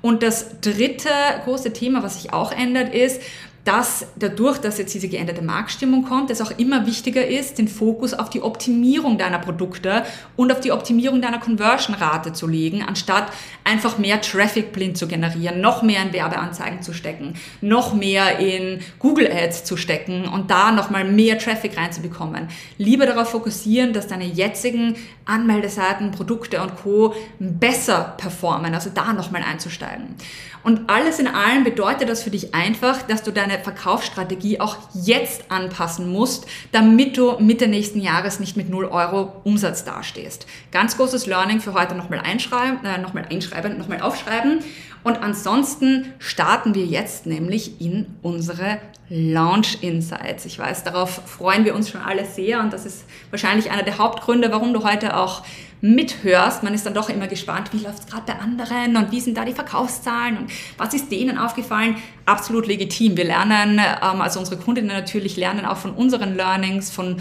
Und 0.00 0.22
das 0.22 0.61
dritte 0.61 1.11
große 1.44 1.72
Thema, 1.72 2.02
was 2.02 2.22
sich 2.22 2.32
auch 2.32 2.52
ändert, 2.52 2.94
ist, 2.94 3.20
dass 3.68 4.07
dadurch, 4.16 4.57
dass 4.57 4.78
jetzt 4.78 4.94
diese 4.94 5.09
geänderte 5.09 5.42
Marktstimmung 5.42 6.02
kommt, 6.02 6.31
es 6.31 6.40
auch 6.40 6.52
immer 6.52 6.87
wichtiger 6.87 7.26
ist, 7.26 7.59
den 7.59 7.68
Fokus 7.68 8.14
auf 8.14 8.31
die 8.31 8.40
Optimierung 8.40 9.18
deiner 9.18 9.38
Produkte 9.38 10.04
und 10.37 10.50
auf 10.50 10.61
die 10.61 10.72
Optimierung 10.72 11.20
deiner 11.20 11.38
Conversion-Rate 11.38 12.33
zu 12.33 12.46
legen, 12.46 12.83
anstatt 12.83 13.31
einfach 13.64 13.98
mehr 13.98 14.22
Traffic 14.22 14.72
blind 14.72 14.96
zu 14.96 15.07
generieren, 15.07 15.61
noch 15.61 15.83
mehr 15.83 16.02
in 16.02 16.14
Werbeanzeigen 16.14 16.81
zu 16.81 16.94
stecken, 16.94 17.35
noch 17.61 17.92
mehr 17.92 18.38
in 18.38 18.81
Google 19.00 19.31
Ads 19.31 19.64
zu 19.64 19.76
stecken 19.76 20.26
und 20.26 20.50
da 20.50 20.72
nochmal 20.72 21.04
mehr 21.04 21.38
Traffic 21.38 21.76
reinzubekommen. 21.76 22.48
Lieber 22.78 23.04
darauf 23.04 23.28
fokussieren, 23.28 23.92
dass 23.92 24.07
deine 24.07 24.24
jetzigen 24.24 24.96
Anmeldeseiten, 25.26 26.11
Produkte 26.11 26.62
und 26.62 26.74
Co. 26.76 27.14
besser 27.38 28.14
performen, 28.16 28.72
also 28.72 28.88
da 28.94 29.12
nochmal 29.12 29.42
einzusteigen. 29.42 30.14
Und 30.62 30.90
alles 30.90 31.18
in 31.18 31.26
allem 31.26 31.64
bedeutet 31.64 32.08
das 32.08 32.22
für 32.22 32.30
dich 32.30 32.54
einfach, 32.54 33.02
dass 33.02 33.22
du 33.22 33.32
deine 33.32 33.58
Verkaufsstrategie 33.58 34.60
auch 34.60 34.76
jetzt 34.94 35.50
anpassen 35.50 36.10
musst, 36.10 36.46
damit 36.72 37.16
du 37.16 37.38
Mitte 37.38 37.68
nächsten 37.68 38.00
Jahres 38.00 38.40
nicht 38.40 38.56
mit 38.56 38.68
0 38.68 38.86
Euro 38.86 39.40
Umsatz 39.44 39.84
dastehst. 39.84 40.46
Ganz 40.72 40.96
großes 40.96 41.26
Learning 41.26 41.60
für 41.60 41.74
heute 41.74 41.94
nochmal 41.94 42.20
einschreiben, 42.20 42.84
äh, 42.84 42.98
nochmal 42.98 43.26
einschreiben, 43.30 43.78
nochmal 43.78 44.00
aufschreiben. 44.00 44.60
Und 45.04 45.22
ansonsten 45.22 46.12
starten 46.18 46.74
wir 46.74 46.84
jetzt 46.84 47.26
nämlich 47.26 47.80
in 47.80 48.06
unsere 48.22 48.78
Launch 49.08 49.78
Insights. 49.80 50.44
Ich 50.44 50.58
weiß, 50.58 50.84
darauf 50.84 51.22
freuen 51.24 51.64
wir 51.64 51.74
uns 51.74 51.88
schon 51.88 52.02
alle 52.02 52.26
sehr 52.26 52.60
und 52.60 52.72
das 52.72 52.84
ist 52.84 53.04
wahrscheinlich 53.30 53.70
einer 53.70 53.82
der 53.82 53.98
Hauptgründe, 53.98 54.52
warum 54.52 54.74
du 54.74 54.84
heute 54.84 55.16
auch 55.16 55.44
mithörst. 55.80 56.62
Man 56.62 56.74
ist 56.74 56.86
dann 56.86 56.94
doch 56.94 57.08
immer 57.08 57.28
gespannt, 57.28 57.72
wie 57.72 57.78
läuft 57.78 58.00
es 58.00 58.06
gerade 58.06 58.24
bei 58.26 58.38
anderen 58.38 58.96
und 58.96 59.12
wie 59.12 59.20
sind 59.20 59.36
da 59.36 59.44
die 59.44 59.52
Verkaufszahlen 59.52 60.38
und 60.38 60.50
was 60.76 60.94
ist 60.94 61.10
denen 61.10 61.38
aufgefallen. 61.38 61.96
Absolut 62.26 62.66
legitim. 62.66 63.16
Wir 63.16 63.24
lernen, 63.24 63.78
ähm, 63.78 64.20
also 64.20 64.40
unsere 64.40 64.56
Kundinnen 64.56 64.88
natürlich 64.88 65.36
lernen 65.36 65.64
auch 65.64 65.76
von 65.76 65.92
unseren 65.92 66.36
Learnings, 66.36 66.90
von 66.90 67.16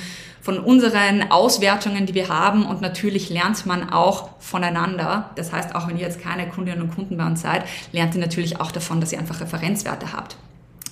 von 0.47 0.59
unseren 0.59 1.29
Auswertungen, 1.29 2.05
die 2.05 2.13
wir 2.13 2.29
haben 2.29 2.65
und 2.65 2.79
natürlich 2.79 3.29
lernt 3.29 3.65
man 3.65 3.89
auch 3.89 4.29
voneinander. 4.39 5.31
Das 5.35 5.51
heißt, 5.51 5.75
auch 5.75 5.89
wenn 5.89 5.97
ihr 5.97 6.05
jetzt 6.05 6.21
keine 6.21 6.47
Kundinnen 6.47 6.83
und 6.83 6.95
Kunden 6.95 7.17
bei 7.17 7.25
uns 7.25 7.41
seid, 7.41 7.65
lernt 7.91 8.15
ihr 8.15 8.21
natürlich 8.21 8.61
auch 8.61 8.71
davon, 8.71 9.01
dass 9.01 9.11
ihr 9.11 9.19
einfach 9.19 9.41
Referenzwerte 9.41 10.13
habt. 10.13 10.37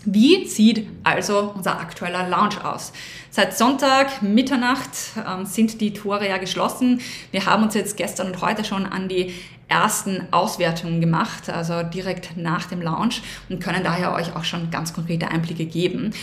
Wie 0.05 0.45
sieht 0.45 0.87
also 1.03 1.51
unser 1.55 1.79
aktueller 1.79 2.29
Launch 2.29 2.63
aus? 2.63 2.93
Seit 3.31 3.57
Sonntag 3.57 4.21
Mitternacht 4.21 4.91
ähm, 5.27 5.45
sind 5.45 5.81
die 5.81 5.93
Tore 5.93 6.29
ja 6.29 6.37
geschlossen. 6.37 7.01
Wir 7.31 7.45
haben 7.47 7.63
uns 7.63 7.73
jetzt 7.73 7.97
gestern 7.97 8.27
und 8.27 8.41
heute 8.41 8.63
schon 8.63 8.85
an 8.85 9.09
die 9.09 9.33
ersten 9.67 10.27
Auswertungen 10.31 11.01
gemacht, 11.01 11.49
also 11.49 11.83
direkt 11.83 12.37
nach 12.37 12.65
dem 12.65 12.81
Launch 12.81 13.21
und 13.49 13.61
können 13.61 13.83
daher 13.83 14.13
euch 14.13 14.35
auch 14.35 14.43
schon 14.43 14.69
ganz 14.69 14.93
konkrete 14.93 15.29
Einblicke 15.29 15.65
geben. 15.65 16.13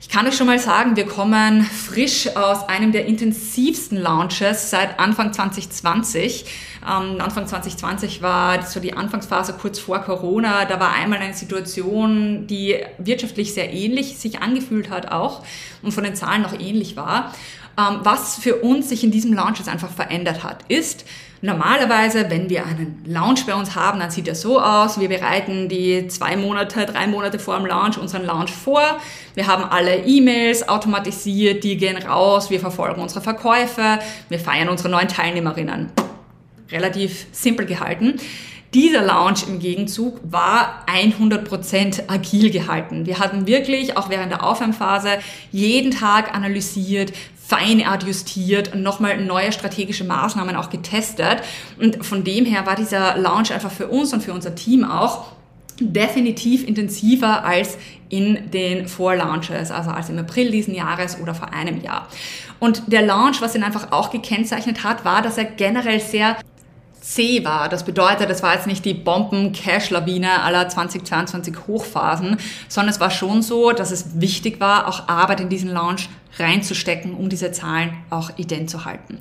Ich 0.00 0.08
kann 0.08 0.26
euch 0.26 0.36
schon 0.36 0.46
mal 0.46 0.58
sagen, 0.58 0.94
wir 0.94 1.06
kommen 1.06 1.62
frisch 1.62 2.28
aus 2.36 2.68
einem 2.68 2.92
der 2.92 3.06
intensivsten 3.06 3.98
Launches 3.98 4.70
seit 4.70 5.00
Anfang 5.00 5.32
2020. 5.32 6.44
Ähm, 6.84 7.20
Anfang 7.20 7.46
2020 7.46 8.22
war 8.22 8.62
so 8.62 8.78
die 8.78 8.92
Anfangsphase 8.92 9.54
kurz 9.54 9.78
vor 9.78 9.98
Corona. 10.00 10.64
Da 10.64 10.78
war 10.78 10.92
einmal 10.92 11.18
eine 11.18 11.34
Situation, 11.34 12.46
die 12.46 12.76
wirtschaftlich 12.98 13.52
sehr 13.52 13.72
ähnlich 13.72 14.18
sich 14.18 14.40
angefühlt 14.42 14.90
hat 14.90 15.10
auch 15.10 15.42
und 15.82 15.92
von 15.92 16.04
den 16.04 16.14
Zahlen 16.14 16.42
noch 16.42 16.52
ähnlich 16.58 16.96
war. 16.96 17.34
Ähm, 17.78 18.00
was 18.02 18.36
für 18.36 18.56
uns 18.56 18.88
sich 18.88 19.02
in 19.02 19.10
diesem 19.10 19.32
Launch 19.32 19.58
jetzt 19.58 19.68
einfach 19.68 19.90
verändert 19.90 20.44
hat, 20.44 20.64
ist, 20.68 21.04
Normalerweise, 21.42 22.30
wenn 22.30 22.48
wir 22.48 22.64
einen 22.64 23.04
Launch 23.06 23.44
bei 23.46 23.54
uns 23.54 23.74
haben, 23.74 24.00
dann 24.00 24.10
sieht 24.10 24.26
er 24.26 24.34
so 24.34 24.60
aus. 24.60 24.98
Wir 24.98 25.08
bereiten 25.08 25.68
die 25.68 26.08
zwei 26.08 26.36
Monate, 26.36 26.86
drei 26.86 27.06
Monate 27.06 27.38
vor 27.38 27.58
dem 27.58 27.66
Launch 27.66 27.98
unseren 27.98 28.24
Launch 28.24 28.50
vor. 28.50 28.82
Wir 29.34 29.46
haben 29.46 29.64
alle 29.64 30.04
E-Mails 30.06 30.68
automatisiert, 30.68 31.62
die 31.62 31.76
gehen 31.76 31.98
raus. 31.98 32.48
Wir 32.48 32.58
verfolgen 32.58 33.02
unsere 33.02 33.20
Verkäufe. 33.20 33.98
Wir 34.28 34.38
feiern 34.38 34.70
unsere 34.70 34.88
neuen 34.88 35.08
Teilnehmerinnen. 35.08 35.90
Relativ 36.70 37.26
simpel 37.32 37.66
gehalten. 37.66 38.14
Dieser 38.74 39.02
Launch 39.02 39.46
im 39.46 39.58
Gegenzug 39.58 40.20
war 40.22 40.84
100% 40.86 42.10
agil 42.10 42.50
gehalten. 42.50 43.06
Wir 43.06 43.18
hatten 43.18 43.46
wirklich 43.46 43.96
auch 43.96 44.10
während 44.10 44.32
der 44.32 44.42
Aufwärmphase 44.44 45.18
jeden 45.52 45.92
Tag 45.92 46.34
analysiert, 46.34 47.12
fein 47.46 47.86
adjustiert 47.86 48.74
und 48.74 48.82
nochmal 48.82 49.22
neue 49.22 49.52
strategische 49.52 50.04
Maßnahmen 50.04 50.56
auch 50.56 50.70
getestet. 50.70 51.42
Und 51.78 52.04
von 52.04 52.24
dem 52.24 52.44
her 52.44 52.66
war 52.66 52.74
dieser 52.74 53.16
Launch 53.16 53.52
einfach 53.52 53.70
für 53.70 53.86
uns 53.86 54.12
und 54.12 54.22
für 54.22 54.32
unser 54.32 54.54
Team 54.54 54.84
auch 54.84 55.26
definitiv 55.78 56.66
intensiver 56.66 57.44
als 57.44 57.76
in 58.08 58.50
den 58.50 58.88
Vorlaunches, 58.88 59.70
also 59.70 59.90
als 59.90 60.08
im 60.08 60.18
April 60.18 60.50
diesen 60.50 60.74
Jahres 60.74 61.20
oder 61.20 61.34
vor 61.34 61.52
einem 61.52 61.80
Jahr. 61.80 62.08
Und 62.58 62.84
der 62.86 63.02
Launch, 63.02 63.40
was 63.40 63.54
ihn 63.54 63.62
einfach 63.62 63.92
auch 63.92 64.10
gekennzeichnet 64.10 64.82
hat, 64.82 65.04
war, 65.04 65.22
dass 65.22 65.38
er 65.38 65.44
generell 65.44 66.00
sehr 66.00 66.36
C 67.06 67.44
war. 67.44 67.68
Das 67.68 67.84
bedeutet, 67.84 68.28
es 68.30 68.42
war 68.42 68.54
jetzt 68.54 68.66
nicht 68.66 68.84
die 68.84 68.92
Bomben-Cash-Lawine 68.92 70.42
aller 70.42 70.68
2022 70.68 71.54
Hochphasen, 71.68 72.36
sondern 72.68 72.92
es 72.92 72.98
war 72.98 73.10
schon 73.10 73.42
so, 73.42 73.70
dass 73.70 73.92
es 73.92 74.20
wichtig 74.20 74.58
war, 74.58 74.88
auch 74.88 75.08
Arbeit 75.08 75.40
in 75.40 75.48
diesen 75.48 75.70
Launch 75.70 76.08
reinzustecken, 76.38 77.14
um 77.14 77.28
diese 77.28 77.52
Zahlen 77.52 77.96
auch 78.10 78.36
ident 78.38 78.70
zu 78.70 78.84
halten. 78.84 79.20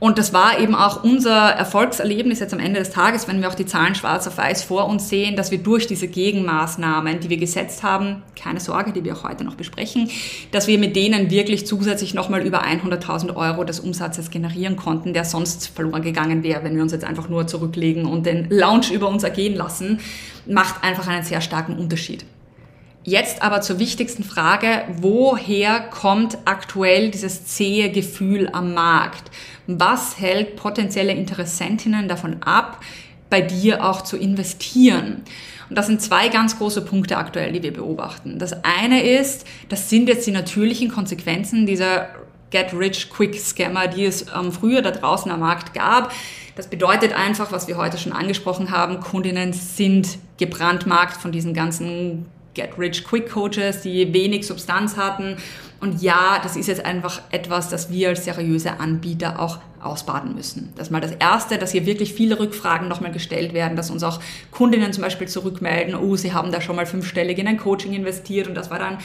Und 0.00 0.18
das 0.18 0.32
war 0.32 0.58
eben 0.58 0.74
auch 0.74 1.04
unser 1.04 1.50
Erfolgserlebnis 1.50 2.40
jetzt 2.40 2.52
am 2.52 2.58
Ende 2.58 2.80
des 2.80 2.90
Tages, 2.90 3.28
wenn 3.28 3.40
wir 3.40 3.48
auch 3.48 3.54
die 3.54 3.64
Zahlen 3.64 3.94
schwarz 3.94 4.26
auf 4.26 4.36
weiß 4.36 4.64
vor 4.64 4.86
uns 4.86 5.08
sehen, 5.08 5.36
dass 5.36 5.50
wir 5.50 5.58
durch 5.58 5.86
diese 5.86 6.08
Gegenmaßnahmen, 6.08 7.20
die 7.20 7.30
wir 7.30 7.36
gesetzt 7.36 7.82
haben, 7.82 8.22
keine 8.36 8.60
Sorge, 8.60 8.92
die 8.92 9.04
wir 9.04 9.14
auch 9.14 9.24
heute 9.24 9.44
noch 9.44 9.54
besprechen, 9.54 10.10
dass 10.50 10.66
wir 10.66 10.78
mit 10.78 10.96
denen 10.96 11.30
wirklich 11.30 11.66
zusätzlich 11.66 12.12
nochmal 12.12 12.44
über 12.44 12.64
100.000 12.64 13.36
Euro 13.36 13.64
des 13.64 13.80
Umsatzes 13.80 14.30
generieren 14.30 14.76
konnten, 14.76 15.14
der 15.14 15.24
sonst 15.24 15.68
verloren 15.68 16.02
gegangen 16.02 16.42
wäre, 16.42 16.64
wenn 16.64 16.74
wir 16.74 16.82
uns 16.82 16.92
jetzt 16.92 17.04
einfach 17.04 17.28
nur 17.28 17.46
zurücklegen 17.46 18.04
und 18.04 18.26
den 18.26 18.48
Launch 18.50 18.90
über 18.90 19.08
uns 19.08 19.22
ergehen 19.22 19.54
lassen, 19.54 20.00
macht 20.46 20.82
einfach 20.82 21.06
einen 21.06 21.22
sehr 21.22 21.40
starken 21.40 21.78
Unterschied. 21.78 22.24
Jetzt 23.06 23.42
aber 23.42 23.60
zur 23.60 23.78
wichtigsten 23.78 24.24
Frage, 24.24 24.84
woher 24.96 25.80
kommt 25.80 26.38
aktuell 26.46 27.10
dieses 27.10 27.44
zähe 27.44 27.90
Gefühl 27.92 28.48
am 28.50 28.72
Markt? 28.72 29.30
Was 29.66 30.18
hält 30.18 30.56
potenzielle 30.56 31.12
Interessentinnen 31.12 32.08
davon 32.08 32.42
ab, 32.42 32.80
bei 33.28 33.42
dir 33.42 33.84
auch 33.84 34.00
zu 34.00 34.16
investieren? 34.16 35.22
Und 35.68 35.76
das 35.76 35.86
sind 35.86 36.00
zwei 36.00 36.28
ganz 36.28 36.56
große 36.56 36.82
Punkte 36.82 37.18
aktuell, 37.18 37.52
die 37.52 37.62
wir 37.62 37.74
beobachten. 37.74 38.38
Das 38.38 38.64
eine 38.64 39.02
ist, 39.02 39.46
das 39.68 39.90
sind 39.90 40.08
jetzt 40.08 40.26
die 40.26 40.32
natürlichen 40.32 40.90
Konsequenzen 40.90 41.66
dieser 41.66 42.08
Get-Rich-Quick-Scammer, 42.48 43.86
die 43.86 44.06
es 44.06 44.26
ähm, 44.34 44.50
früher 44.50 44.80
da 44.80 44.92
draußen 44.92 45.30
am 45.30 45.40
Markt 45.40 45.74
gab. 45.74 46.10
Das 46.56 46.68
bedeutet 46.68 47.12
einfach, 47.12 47.52
was 47.52 47.68
wir 47.68 47.76
heute 47.76 47.98
schon 47.98 48.12
angesprochen 48.12 48.70
haben, 48.70 49.00
Kundinnen 49.00 49.52
sind 49.52 50.18
gebrandmarkt 50.38 51.18
von 51.18 51.32
diesen 51.32 51.52
ganzen 51.52 52.26
Get-Rich-Quick-Coaches, 52.54 53.82
die 53.82 54.12
wenig 54.12 54.46
Substanz 54.46 54.96
hatten. 54.96 55.36
Und 55.80 56.00
ja, 56.02 56.40
das 56.42 56.56
ist 56.56 56.66
jetzt 56.66 56.84
einfach 56.84 57.20
etwas, 57.30 57.68
das 57.68 57.90
wir 57.90 58.08
als 58.08 58.24
seriöse 58.24 58.80
Anbieter 58.80 59.38
auch 59.40 59.58
ausbaden 59.82 60.34
müssen. 60.34 60.72
Das 60.76 60.86
ist 60.86 60.90
mal 60.90 61.00
das 61.00 61.12
Erste, 61.12 61.58
dass 61.58 61.72
hier 61.72 61.84
wirklich 61.84 62.14
viele 62.14 62.38
Rückfragen 62.38 62.88
nochmal 62.88 63.12
gestellt 63.12 63.52
werden, 63.52 63.76
dass 63.76 63.90
uns 63.90 64.02
auch 64.02 64.20
Kundinnen 64.50 64.92
zum 64.92 65.02
Beispiel 65.02 65.28
zurückmelden, 65.28 65.94
oh, 65.94 66.16
sie 66.16 66.32
haben 66.32 66.52
da 66.52 66.60
schon 66.60 66.76
mal 66.76 66.86
fünfstellig 66.86 67.38
in 67.38 67.48
ein 67.48 67.58
Coaching 67.58 67.92
investiert 67.92 68.48
und 68.48 68.54
das 68.54 68.70
war 68.70 68.78
dann 68.78 68.98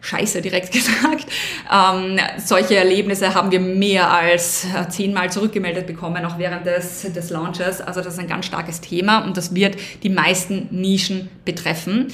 Scheiße 0.00 0.42
direkt 0.42 0.72
gesagt. 0.72 1.26
Ähm, 1.72 2.18
solche 2.38 2.76
Erlebnisse 2.76 3.34
haben 3.34 3.50
wir 3.50 3.60
mehr 3.60 4.10
als 4.10 4.64
äh, 4.64 4.88
zehnmal 4.88 5.30
zurückgemeldet 5.32 5.86
bekommen, 5.86 6.24
auch 6.24 6.38
während 6.38 6.66
des, 6.66 7.10
des 7.12 7.30
Launches. 7.30 7.80
Also 7.80 8.00
das 8.00 8.14
ist 8.14 8.20
ein 8.20 8.28
ganz 8.28 8.46
starkes 8.46 8.80
Thema 8.80 9.24
und 9.24 9.36
das 9.36 9.54
wird 9.54 9.76
die 10.02 10.10
meisten 10.10 10.68
Nischen 10.70 11.30
betreffen. 11.44 12.08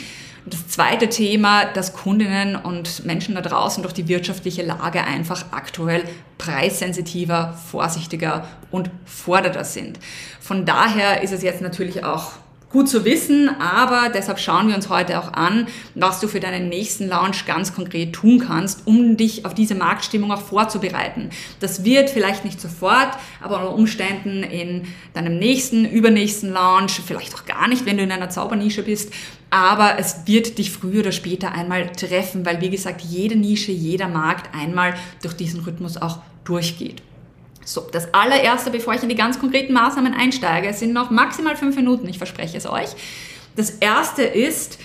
Das 0.47 0.69
zweite 0.69 1.09
Thema, 1.09 1.65
dass 1.65 1.95
Kundinnen 1.95 2.55
und 2.55 3.07
Menschen 3.07 3.35
da 3.35 3.41
draußen 3.41 3.83
durch 3.83 3.95
die 3.95 4.09
wirtschaftliche 4.09 4.63
Lage 4.63 5.03
einfach 5.03 5.47
aktuell 5.53 6.05
preissensitiver, 6.37 7.55
vorsichtiger 7.71 8.47
und 8.71 8.91
fordernder 9.07 9.65
sind. 9.65 9.99
Von 10.41 10.67
daher 10.67 11.23
ist 11.23 11.33
es 11.33 11.43
jetzt 11.43 11.63
natürlich 11.63 12.05
auch 12.05 12.33
gut 12.75 12.89
zu 12.89 13.05
wissen, 13.05 13.49
aber 13.61 14.11
deshalb 14.13 14.41
schauen 14.41 14.67
wir 14.67 14.75
uns 14.75 14.89
heute 14.89 15.21
auch 15.21 15.33
an, 15.33 15.69
was 15.95 16.19
du 16.19 16.27
für 16.27 16.41
deinen 16.41 16.69
nächsten 16.69 17.07
Launch 17.07 17.47
ganz 17.47 17.73
konkret 17.73 18.13
tun 18.13 18.41
kannst, 18.41 18.85
um 18.85 19.17
dich 19.17 19.47
auf 19.47 19.55
diese 19.55 19.77
Marktstimmung 19.77 20.33
auch 20.33 20.43
vorzubereiten. 20.43 21.31
Das 21.61 21.85
wird 21.85 22.11
vielleicht 22.11 22.45
nicht 22.45 22.61
sofort, 22.61 23.11
aber 23.41 23.61
unter 23.61 23.77
Umständen 23.77 24.43
in 24.43 24.89
deinem 25.13 25.39
nächsten, 25.39 25.85
übernächsten 25.85 26.53
Launch, 26.53 27.01
vielleicht 27.07 27.37
auch 27.37 27.45
gar 27.45 27.69
nicht, 27.69 27.87
wenn 27.87 27.97
du 27.97 28.03
in 28.03 28.11
einer 28.11 28.29
Zaubernische 28.29 28.83
bist, 28.83 29.13
aber 29.51 29.97
es 30.01 30.27
wird 30.27 30.59
dich 30.59 30.73
früher 30.73 31.03
oder 31.03 31.13
später 31.13 31.53
einmal 31.53 31.93
treffen, 31.93 32.45
weil 32.45 32.61
wie 32.61 32.71
gesagt, 32.71 33.03
jede 33.03 33.37
Nische, 33.37 33.71
jeder 33.71 34.09
Markt 34.09 34.53
einmal 34.53 34.95
durch 35.23 35.35
diesen 35.35 35.61
Rhythmus 35.61 35.97
auch 35.97 36.19
durchgeht. 36.43 37.03
So, 37.65 37.89
das 37.93 38.13
allererste, 38.13 38.71
bevor 38.71 38.95
ich 38.95 39.03
in 39.03 39.09
die 39.09 39.15
ganz 39.15 39.39
konkreten 39.39 39.73
Maßnahmen 39.73 40.15
einsteige, 40.15 40.73
sind 40.75 40.93
noch 40.93 41.11
maximal 41.11 41.57
fünf 41.57 41.77
Minuten, 41.77 42.09
ich 42.09 42.19
verspreche 42.19 42.57
es 42.57 42.67
euch. 42.67 42.91
Das 43.57 43.71
erste 43.71 44.23
ist, 44.23 44.79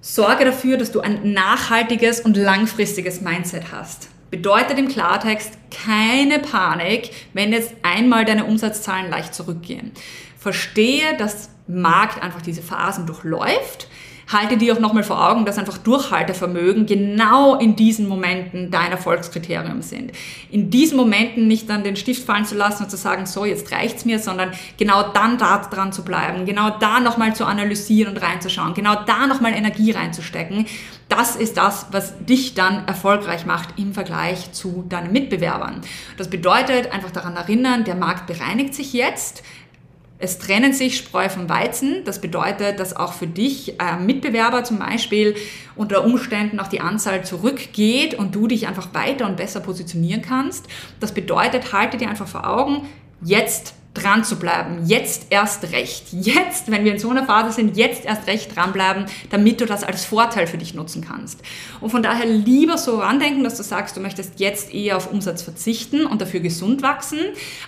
sorge 0.00 0.44
dafür, 0.44 0.76
dass 0.76 0.92
du 0.92 1.00
ein 1.00 1.32
nachhaltiges 1.32 2.20
und 2.20 2.36
langfristiges 2.36 3.20
Mindset 3.20 3.72
hast. 3.72 4.08
Bedeutet 4.30 4.78
im 4.78 4.88
Klartext 4.88 5.52
keine 5.70 6.38
Panik, 6.38 7.10
wenn 7.32 7.52
jetzt 7.52 7.74
einmal 7.82 8.24
deine 8.24 8.44
Umsatzzahlen 8.44 9.10
leicht 9.10 9.34
zurückgehen. 9.34 9.92
Verstehe, 10.38 11.16
dass 11.16 11.48
Markt 11.66 12.22
einfach 12.22 12.42
diese 12.42 12.62
Phasen 12.62 13.06
durchläuft 13.06 13.88
halte 14.28 14.56
dir 14.56 14.74
auch 14.74 14.80
nochmal 14.80 15.04
vor 15.04 15.28
Augen, 15.28 15.44
dass 15.44 15.58
einfach 15.58 15.78
Durchhaltevermögen 15.78 16.86
genau 16.86 17.56
in 17.56 17.76
diesen 17.76 18.08
Momenten 18.08 18.70
dein 18.70 18.90
Erfolgskriterium 18.90 19.82
sind. 19.82 20.12
In 20.50 20.70
diesen 20.70 20.96
Momenten 20.96 21.46
nicht 21.46 21.70
dann 21.70 21.84
den 21.84 21.96
Stift 21.96 22.24
fallen 22.24 22.44
zu 22.44 22.56
lassen 22.56 22.84
und 22.84 22.90
zu 22.90 22.96
sagen, 22.96 23.26
so, 23.26 23.44
jetzt 23.44 23.70
reicht's 23.70 24.04
mir, 24.04 24.18
sondern 24.18 24.50
genau 24.78 25.12
dann 25.12 25.38
da 25.38 25.58
dran 25.58 25.92
zu 25.92 26.04
bleiben, 26.04 26.44
genau 26.44 26.70
da 26.70 27.00
nochmal 27.00 27.34
zu 27.36 27.44
analysieren 27.44 28.14
und 28.14 28.22
reinzuschauen, 28.22 28.74
genau 28.74 28.96
da 29.06 29.26
nochmal 29.26 29.52
Energie 29.52 29.92
reinzustecken. 29.92 30.66
Das 31.08 31.36
ist 31.36 31.56
das, 31.56 31.86
was 31.92 32.14
dich 32.24 32.54
dann 32.54 32.88
erfolgreich 32.88 33.46
macht 33.46 33.78
im 33.78 33.94
Vergleich 33.94 34.50
zu 34.52 34.84
deinen 34.88 35.12
Mitbewerbern. 35.12 35.82
Das 36.16 36.28
bedeutet 36.28 36.92
einfach 36.92 37.12
daran 37.12 37.36
erinnern, 37.36 37.84
der 37.84 37.94
Markt 37.94 38.26
bereinigt 38.26 38.74
sich 38.74 38.92
jetzt. 38.92 39.44
Es 40.18 40.38
trennen 40.38 40.72
sich 40.72 40.96
Spreu 40.96 41.28
vom 41.28 41.48
Weizen. 41.48 42.02
Das 42.04 42.20
bedeutet, 42.20 42.80
dass 42.80 42.96
auch 42.96 43.12
für 43.12 43.26
dich 43.26 43.78
äh, 43.78 43.96
Mitbewerber 43.98 44.64
zum 44.64 44.78
Beispiel 44.78 45.34
unter 45.74 46.04
Umständen 46.04 46.58
auch 46.58 46.68
die 46.68 46.80
Anzahl 46.80 47.24
zurückgeht 47.24 48.14
und 48.14 48.34
du 48.34 48.46
dich 48.46 48.66
einfach 48.66 48.94
weiter 48.94 49.26
und 49.26 49.36
besser 49.36 49.60
positionieren 49.60 50.22
kannst. 50.22 50.66
Das 51.00 51.12
bedeutet, 51.12 51.72
halte 51.72 51.98
dir 51.98 52.08
einfach 52.08 52.28
vor 52.28 52.48
Augen, 52.48 52.88
jetzt 53.22 53.74
dran 53.96 54.24
zu 54.24 54.36
bleiben. 54.36 54.82
Jetzt 54.84 55.26
erst 55.30 55.72
recht. 55.72 56.04
Jetzt, 56.12 56.70
wenn 56.70 56.84
wir 56.84 56.92
in 56.92 56.98
so 56.98 57.10
einer 57.10 57.24
Phase 57.24 57.52
sind, 57.52 57.76
jetzt 57.76 58.04
erst 58.04 58.26
recht 58.26 58.54
dranbleiben, 58.54 59.06
damit 59.30 59.60
du 59.60 59.66
das 59.66 59.84
als 59.84 60.04
Vorteil 60.04 60.46
für 60.46 60.58
dich 60.58 60.74
nutzen 60.74 61.04
kannst. 61.06 61.40
Und 61.80 61.90
von 61.90 62.02
daher 62.02 62.26
lieber 62.26 62.78
so 62.78 62.98
randenken, 62.98 63.44
dass 63.44 63.56
du 63.56 63.62
sagst, 63.62 63.96
du 63.96 64.00
möchtest 64.00 64.38
jetzt 64.40 64.72
eher 64.72 64.96
auf 64.96 65.10
Umsatz 65.10 65.42
verzichten 65.42 66.06
und 66.06 66.20
dafür 66.20 66.40
gesund 66.40 66.82
wachsen, 66.82 67.18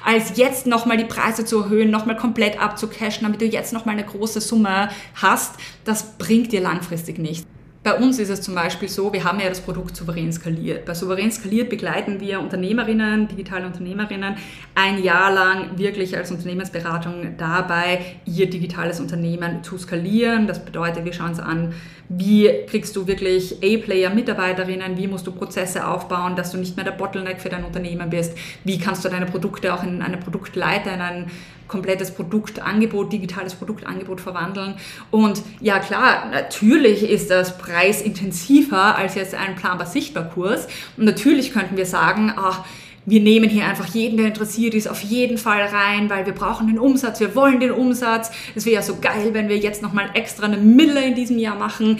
als 0.05 0.37
jetzt 0.37 0.67
nochmal 0.67 0.97
die 0.97 1.05
Preise 1.05 1.45
zu 1.45 1.63
erhöhen, 1.63 1.91
nochmal 1.91 2.17
komplett 2.17 2.61
abzucashen, 2.61 3.23
damit 3.23 3.41
du 3.41 3.47
jetzt 3.47 3.73
nochmal 3.73 3.95
eine 3.95 4.05
große 4.05 4.41
Summe 4.41 4.91
hast. 5.15 5.55
Das 5.85 6.19
bringt 6.19 6.53
dir 6.53 6.61
langfristig 6.61 7.19
nichts. 7.19 7.58
Bei 7.89 7.95
uns 7.95 8.19
ist 8.19 8.29
es 8.29 8.43
zum 8.43 8.55
Beispiel 8.55 8.87
so, 8.87 9.15
wir 9.15 9.25
haben 9.25 9.41
ja 9.41 9.49
das 9.49 9.63
Produkt 9.63 9.97
souverän 9.97 10.31
skaliert. 10.31 10.85
Bei 10.85 10.93
souverän 10.93 11.33
skaliert 11.33 11.71
begleiten 11.71 12.21
wir 12.21 12.39
Unternehmerinnen, 12.39 13.29
digitale 13.29 13.65
Unternehmerinnen 13.65 14.37
ein 14.75 15.03
Jahr 15.03 15.33
lang 15.33 15.79
wirklich 15.79 16.15
als 16.15 16.31
Unternehmensberatung 16.31 17.39
dabei, 17.39 18.01
ihr 18.27 18.51
digitales 18.51 19.01
Unternehmen 19.01 19.65
zu 19.65 19.79
skalieren. 19.79 20.47
Das 20.47 20.63
bedeutet, 20.63 21.07
wir 21.07 21.15
schauen 21.15 21.31
uns 21.31 21.41
an, 21.41 21.73
wie 22.11 22.51
kriegst 22.67 22.95
du 22.95 23.07
wirklich 23.07 23.57
A-Player-Mitarbeiterinnen, 23.63 24.99
wie 24.99 25.07
musst 25.07 25.27
du 25.27 25.33
Prozesse 25.33 25.89
aufbauen, 25.89 26.37
dass 26.37 26.53
du 26.53 26.59
nicht 26.59 26.77
mehr 26.77 26.85
der 26.85 26.93
Bottleneck 26.93 27.41
für 27.41 27.49
dein 27.49 27.65
Unternehmen 27.65 28.11
bist, 28.11 28.37
wie 28.65 28.79
kannst 28.79 29.03
du 29.03 29.09
deine 29.09 29.25
Produkte 29.25 29.73
auch 29.73 29.83
in 29.83 30.03
eine 30.03 30.19
Produktleiter, 30.19 30.93
in 30.93 31.01
ein 31.01 31.31
komplettes 31.69 32.11
Produktangebot, 32.11 33.13
digitales 33.13 33.55
Produktangebot 33.55 34.21
verwandeln. 34.21 34.75
Und 35.11 35.43
ja 35.61 35.79
klar, 35.79 36.31
natürlich 36.31 37.09
ist 37.09 37.31
das 37.31 37.59
preisintensiver 37.59 38.97
als 38.97 39.15
jetzt 39.15 39.35
ein 39.35 39.55
planbar 39.55 39.87
sichtbar 39.87 40.25
Kurs. 40.25 40.67
Und 40.97 41.05
natürlich 41.05 41.53
könnten 41.53 41.77
wir 41.77 41.87
sagen, 41.87 42.33
ach, 42.37 42.65
wir 43.09 43.21
nehmen 43.21 43.49
hier 43.49 43.65
einfach 43.67 43.87
jeden, 43.87 44.19
der 44.19 44.27
interessiert 44.27 44.75
ist, 44.75 44.87
auf 44.87 45.01
jeden 45.01 45.39
Fall 45.39 45.63
rein, 45.63 46.11
weil 46.11 46.27
wir 46.27 46.35
brauchen 46.35 46.67
den 46.67 46.79
Umsatz, 46.79 47.21
wir 47.21 47.35
wollen 47.35 47.59
den 47.59 47.71
Umsatz. 47.71 48.31
Es 48.55 48.67
wäre 48.67 48.77
ja 48.77 48.83
so 48.83 48.99
geil, 49.01 49.31
wenn 49.33 49.49
wir 49.49 49.57
jetzt 49.57 49.83
nochmal 49.83 50.11
extra 50.13 50.45
eine 50.45 50.59
Mille 50.59 51.03
in 51.03 51.15
diesem 51.15 51.39
Jahr 51.39 51.57
machen. 51.57 51.99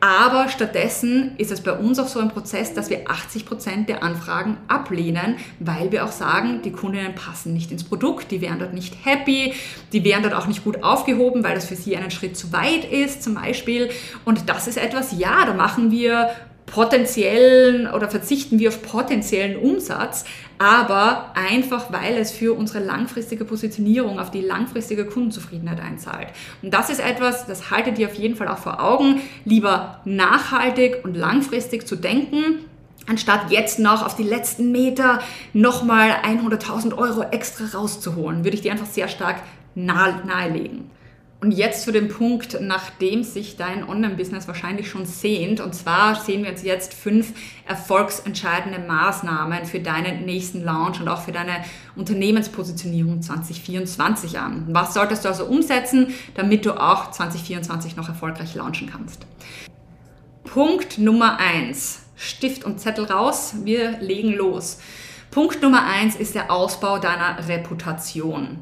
Aber 0.00 0.48
stattdessen 0.48 1.32
ist 1.36 1.52
es 1.52 1.60
bei 1.60 1.72
uns 1.72 1.98
auch 1.98 2.08
so 2.08 2.20
ein 2.20 2.30
Prozess, 2.30 2.72
dass 2.72 2.88
wir 2.88 3.10
80 3.10 3.44
Prozent 3.44 3.88
der 3.90 4.02
Anfragen 4.02 4.56
ablehnen, 4.66 5.36
weil 5.58 5.92
wir 5.92 6.06
auch 6.06 6.12
sagen, 6.12 6.62
die 6.62 6.72
Kundinnen 6.72 7.14
passen 7.14 7.52
nicht 7.52 7.70
ins 7.70 7.84
Produkt, 7.84 8.30
die 8.30 8.40
wären 8.40 8.58
dort 8.58 8.72
nicht 8.72 8.96
happy, 9.04 9.52
die 9.92 10.02
wären 10.02 10.22
dort 10.22 10.34
auch 10.34 10.46
nicht 10.46 10.64
gut 10.64 10.82
aufgehoben, 10.82 11.44
weil 11.44 11.54
das 11.54 11.66
für 11.66 11.76
sie 11.76 11.98
einen 11.98 12.10
Schritt 12.10 12.34
zu 12.34 12.50
weit 12.50 12.90
ist 12.90 13.22
zum 13.22 13.34
Beispiel. 13.34 13.90
Und 14.24 14.48
das 14.48 14.68
ist 14.68 14.78
etwas, 14.78 15.18
ja, 15.18 15.44
da 15.44 15.52
machen 15.52 15.90
wir 15.90 16.30
potenziellen 16.70 17.90
oder 17.90 18.08
verzichten 18.08 18.58
wir 18.58 18.68
auf 18.68 18.82
potenziellen 18.82 19.56
Umsatz, 19.56 20.24
aber 20.58 21.32
einfach 21.34 21.92
weil 21.92 22.16
es 22.16 22.30
für 22.30 22.54
unsere 22.54 22.84
langfristige 22.84 23.44
Positionierung 23.44 24.18
auf 24.20 24.30
die 24.30 24.40
langfristige 24.40 25.04
Kundenzufriedenheit 25.04 25.80
einzahlt. 25.80 26.28
Und 26.62 26.72
das 26.72 26.90
ist 26.90 27.00
etwas, 27.00 27.46
das 27.46 27.70
haltet 27.70 27.98
ihr 27.98 28.08
auf 28.08 28.14
jeden 28.14 28.36
Fall 28.36 28.48
auch 28.48 28.58
vor 28.58 28.82
Augen, 28.82 29.20
lieber 29.44 30.00
nachhaltig 30.04 31.00
und 31.02 31.16
langfristig 31.16 31.86
zu 31.86 31.96
denken, 31.96 32.64
anstatt 33.06 33.50
jetzt 33.50 33.78
noch 33.78 34.04
auf 34.04 34.14
die 34.14 34.22
letzten 34.22 34.70
Meter 34.70 35.20
nochmal 35.52 36.10
100.000 36.24 36.96
Euro 36.96 37.22
extra 37.30 37.76
rauszuholen, 37.76 38.44
würde 38.44 38.56
ich 38.56 38.62
dir 38.62 38.72
einfach 38.72 38.86
sehr 38.86 39.08
stark 39.08 39.36
nahe, 39.74 40.22
nahelegen. 40.26 40.90
Und 41.42 41.52
jetzt 41.52 41.84
zu 41.84 41.92
dem 41.92 42.08
Punkt, 42.08 42.58
nachdem 42.60 43.24
sich 43.24 43.56
dein 43.56 43.88
Online-Business 43.88 44.46
wahrscheinlich 44.46 44.90
schon 44.90 45.06
sehnt. 45.06 45.60
Und 45.60 45.74
zwar 45.74 46.14
sehen 46.14 46.44
wir 46.44 46.50
uns 46.50 46.62
jetzt 46.62 46.92
fünf 46.92 47.32
erfolgsentscheidende 47.66 48.78
Maßnahmen 48.78 49.64
für 49.64 49.80
deinen 49.80 50.26
nächsten 50.26 50.62
Launch 50.62 51.00
und 51.00 51.08
auch 51.08 51.22
für 51.22 51.32
deine 51.32 51.64
Unternehmenspositionierung 51.96 53.22
2024 53.22 54.38
an. 54.38 54.66
Was 54.68 54.92
solltest 54.92 55.24
du 55.24 55.30
also 55.30 55.46
umsetzen, 55.46 56.08
damit 56.34 56.66
du 56.66 56.78
auch 56.78 57.10
2024 57.10 57.96
noch 57.96 58.08
erfolgreich 58.08 58.54
launchen 58.54 58.90
kannst? 58.90 59.24
Punkt 60.44 60.98
Nummer 60.98 61.38
eins: 61.38 62.02
Stift 62.16 62.64
und 62.64 62.80
Zettel 62.80 63.06
raus, 63.06 63.54
wir 63.64 63.98
legen 64.00 64.34
los. 64.34 64.78
Punkt 65.30 65.62
Nummer 65.62 65.86
eins 65.86 66.16
ist 66.16 66.34
der 66.34 66.50
Ausbau 66.50 66.98
deiner 66.98 67.48
Reputation. 67.48 68.58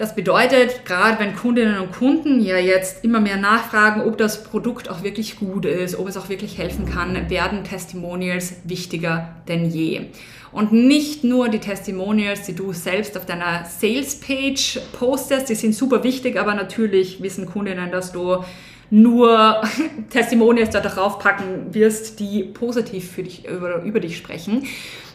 Das 0.00 0.14
bedeutet, 0.14 0.86
gerade 0.86 1.18
wenn 1.18 1.36
Kundinnen 1.36 1.78
und 1.78 1.92
Kunden 1.92 2.40
ja 2.40 2.56
jetzt 2.56 3.04
immer 3.04 3.20
mehr 3.20 3.36
nachfragen, 3.36 4.00
ob 4.00 4.16
das 4.16 4.44
Produkt 4.44 4.88
auch 4.88 5.02
wirklich 5.02 5.38
gut 5.38 5.66
ist, 5.66 5.98
ob 5.98 6.08
es 6.08 6.16
auch 6.16 6.30
wirklich 6.30 6.56
helfen 6.56 6.86
kann, 6.86 7.28
werden 7.28 7.64
Testimonials 7.64 8.54
wichtiger 8.64 9.34
denn 9.46 9.66
je. 9.66 10.06
Und 10.52 10.72
nicht 10.72 11.22
nur 11.22 11.50
die 11.50 11.58
Testimonials, 11.58 12.44
die 12.44 12.54
du 12.54 12.72
selbst 12.72 13.14
auf 13.18 13.26
deiner 13.26 13.66
Sales-Page 13.66 14.80
postest, 14.98 15.50
die 15.50 15.54
sind 15.54 15.74
super 15.74 16.02
wichtig, 16.02 16.40
aber 16.40 16.54
natürlich 16.54 17.22
wissen 17.22 17.44
Kundinnen, 17.44 17.90
dass 17.90 18.10
du 18.10 18.42
nur 18.88 19.60
Testimonials 20.08 20.70
da 20.70 20.80
drauf 20.80 21.18
packen 21.18 21.74
wirst, 21.74 22.20
die 22.20 22.44
positiv 22.44 23.10
für 23.10 23.22
dich, 23.22 23.46
über, 23.46 23.82
über 23.82 24.00
dich 24.00 24.16
sprechen. 24.16 24.66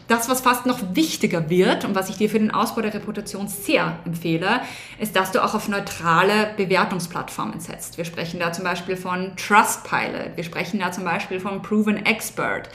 Das, 0.08 0.28
was 0.28 0.40
fast 0.40 0.66
noch 0.66 0.78
wichtiger 0.94 1.50
wird 1.50 1.84
und 1.84 1.94
was 1.96 2.08
ich 2.08 2.16
dir 2.16 2.30
für 2.30 2.38
den 2.38 2.52
Ausbau 2.52 2.80
der 2.80 2.94
Reputation 2.94 3.48
sehr 3.48 3.98
empfehle, 4.04 4.60
ist, 4.98 5.16
dass 5.16 5.32
du 5.32 5.42
auch 5.42 5.54
auf 5.54 5.68
neutrale 5.68 6.50
Bewertungsplattformen 6.56 7.58
setzt. 7.58 7.98
Wir 7.98 8.04
sprechen 8.04 8.38
da 8.38 8.52
zum 8.52 8.64
Beispiel 8.64 8.96
von 8.96 9.32
Trustpilot, 9.36 10.36
wir 10.36 10.44
sprechen 10.44 10.78
da 10.78 10.92
zum 10.92 11.04
Beispiel 11.04 11.40
von 11.40 11.60
Proven 11.60 12.06
Expert. 12.06 12.68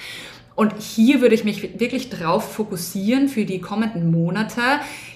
Und 0.53 0.73
hier 0.79 1.21
würde 1.21 1.33
ich 1.33 1.45
mich 1.45 1.79
wirklich 1.79 2.09
drauf 2.09 2.53
fokussieren, 2.53 3.29
für 3.29 3.45
die 3.45 3.61
kommenden 3.61 4.11
Monate 4.11 4.61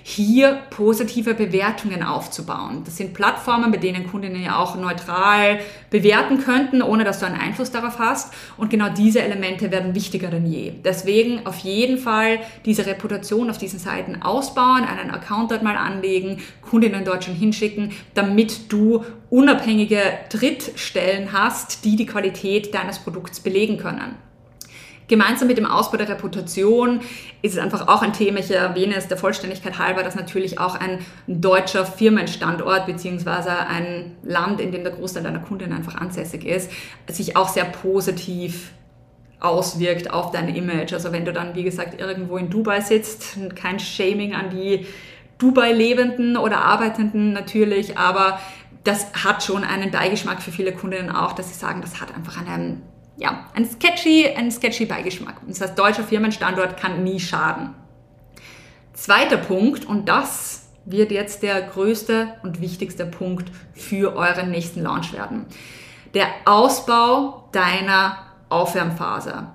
hier 0.01 0.59
positive 0.69 1.33
Bewertungen 1.33 2.03
aufzubauen. 2.03 2.83
Das 2.85 2.97
sind 2.97 3.13
Plattformen, 3.13 3.71
bei 3.71 3.77
denen 3.77 4.07
Kundinnen 4.07 4.41
ja 4.41 4.57
auch 4.57 4.75
neutral 4.75 5.59
bewerten 5.89 6.39
könnten, 6.39 6.81
ohne 6.81 7.03
dass 7.03 7.19
du 7.19 7.25
einen 7.25 7.39
Einfluss 7.39 7.71
darauf 7.71 7.99
hast. 7.99 8.33
Und 8.55 8.69
genau 8.69 8.89
diese 8.89 9.21
Elemente 9.21 9.71
werden 9.71 9.93
wichtiger 9.93 10.29
denn 10.29 10.45
je. 10.45 10.71
Deswegen 10.83 11.45
auf 11.45 11.57
jeden 11.59 11.97
Fall 11.97 12.39
diese 12.65 12.85
Reputation 12.85 13.49
auf 13.49 13.57
diesen 13.57 13.79
Seiten 13.79 14.21
ausbauen, 14.21 14.85
einen 14.85 15.11
Account 15.11 15.51
dort 15.51 15.63
mal 15.63 15.75
anlegen, 15.75 16.39
Kundinnen 16.61 17.03
dort 17.03 17.25
schon 17.25 17.35
hinschicken, 17.35 17.91
damit 18.13 18.71
du 18.71 19.03
unabhängige 19.29 20.01
Drittstellen 20.29 21.33
hast, 21.33 21.83
die 21.83 21.97
die 21.97 22.05
Qualität 22.05 22.73
deines 22.73 22.99
Produkts 22.99 23.41
belegen 23.41 23.77
können. 23.77 24.24
Gemeinsam 25.07 25.47
mit 25.47 25.57
dem 25.57 25.65
Ausbau 25.65 25.97
der 25.97 26.09
Reputation 26.09 27.01
ist 27.41 27.53
es 27.53 27.59
einfach 27.59 27.87
auch 27.87 28.01
ein 28.01 28.13
Thema, 28.13 28.39
ich 28.39 28.49
erwähne 28.49 28.95
es 28.95 29.07
der 29.07 29.17
Vollständigkeit 29.17 29.77
halber, 29.77 30.01
dass 30.01 30.15
natürlich 30.15 30.59
auch 30.59 30.75
ein 30.75 31.05
deutscher 31.27 31.85
Firmenstandort 31.85 32.87
beziehungsweise 32.87 33.51
ein 33.51 34.15
Land, 34.23 34.59
in 34.59 34.71
dem 34.71 34.83
der 34.83 34.93
Großteil 34.93 35.23
deiner 35.23 35.39
Kunden 35.39 35.71
einfach 35.73 35.95
ansässig 35.95 36.45
ist, 36.45 36.71
sich 37.07 37.37
auch 37.37 37.49
sehr 37.49 37.65
positiv 37.65 38.71
auswirkt 39.39 40.11
auf 40.11 40.31
dein 40.31 40.53
Image. 40.55 40.93
Also 40.93 41.11
wenn 41.11 41.25
du 41.25 41.33
dann, 41.33 41.53
wie 41.53 41.63
gesagt, 41.63 41.99
irgendwo 41.99 42.37
in 42.37 42.49
Dubai 42.49 42.81
sitzt, 42.81 43.37
kein 43.55 43.79
Shaming 43.79 44.33
an 44.33 44.49
die 44.49 44.87
Dubai-Lebenden 45.37 46.37
oder 46.37 46.59
Arbeitenden 46.59 47.33
natürlich, 47.33 47.97
aber 47.97 48.39
das 48.83 49.07
hat 49.23 49.43
schon 49.43 49.63
einen 49.63 49.91
Beigeschmack 49.91 50.41
für 50.41 50.51
viele 50.51 50.71
Kundinnen 50.71 51.11
auch, 51.11 51.33
dass 51.33 51.49
sie 51.49 51.59
sagen, 51.59 51.81
das 51.81 52.01
hat 52.01 52.15
einfach 52.15 52.37
einen 52.39 52.81
ja, 53.17 53.45
ein 53.53 53.65
sketchy, 53.65 54.27
ein 54.27 54.51
sketchy 54.51 54.85
Beigeschmack. 54.85 55.35
Das 55.47 55.61
heißt, 55.61 55.77
deutscher 55.77 56.03
Firmenstandort 56.03 56.77
kann 56.77 57.03
nie 57.03 57.19
schaden. 57.19 57.73
Zweiter 58.93 59.37
Punkt, 59.37 59.85
und 59.85 60.07
das 60.07 60.69
wird 60.85 61.11
jetzt 61.11 61.43
der 61.43 61.61
größte 61.61 62.35
und 62.43 62.61
wichtigste 62.61 63.05
Punkt 63.05 63.51
für 63.73 64.15
euren 64.15 64.51
nächsten 64.51 64.81
Launch 64.81 65.13
werden. 65.13 65.45
Der 66.13 66.27
Ausbau 66.45 67.49
deiner 67.51 68.17
Aufwärmphase. 68.49 69.47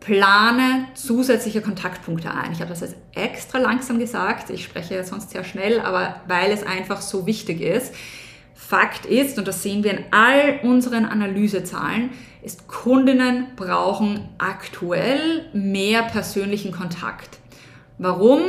Plane 0.00 0.86
zusätzliche 0.94 1.60
Kontaktpunkte 1.60 2.30
ein. 2.32 2.52
Ich 2.52 2.60
habe 2.60 2.70
das 2.70 2.80
jetzt 2.80 2.96
extra 3.14 3.58
langsam 3.58 3.98
gesagt. 3.98 4.48
Ich 4.48 4.64
spreche 4.64 5.04
sonst 5.04 5.30
sehr 5.30 5.44
schnell, 5.44 5.78
aber 5.80 6.16
weil 6.26 6.50
es 6.50 6.66
einfach 6.66 7.02
so 7.02 7.26
wichtig 7.26 7.60
ist. 7.60 7.94
Fakt 8.68 9.06
ist, 9.06 9.38
und 9.38 9.48
das 9.48 9.62
sehen 9.62 9.82
wir 9.82 9.90
in 9.90 10.04
all 10.12 10.60
unseren 10.62 11.06
Analysezahlen, 11.06 12.10
ist, 12.42 12.68
Kundinnen 12.68 13.48
brauchen 13.56 14.28
aktuell 14.38 15.46
mehr 15.54 16.02
persönlichen 16.02 16.70
Kontakt. 16.70 17.38
Warum? 17.98 18.40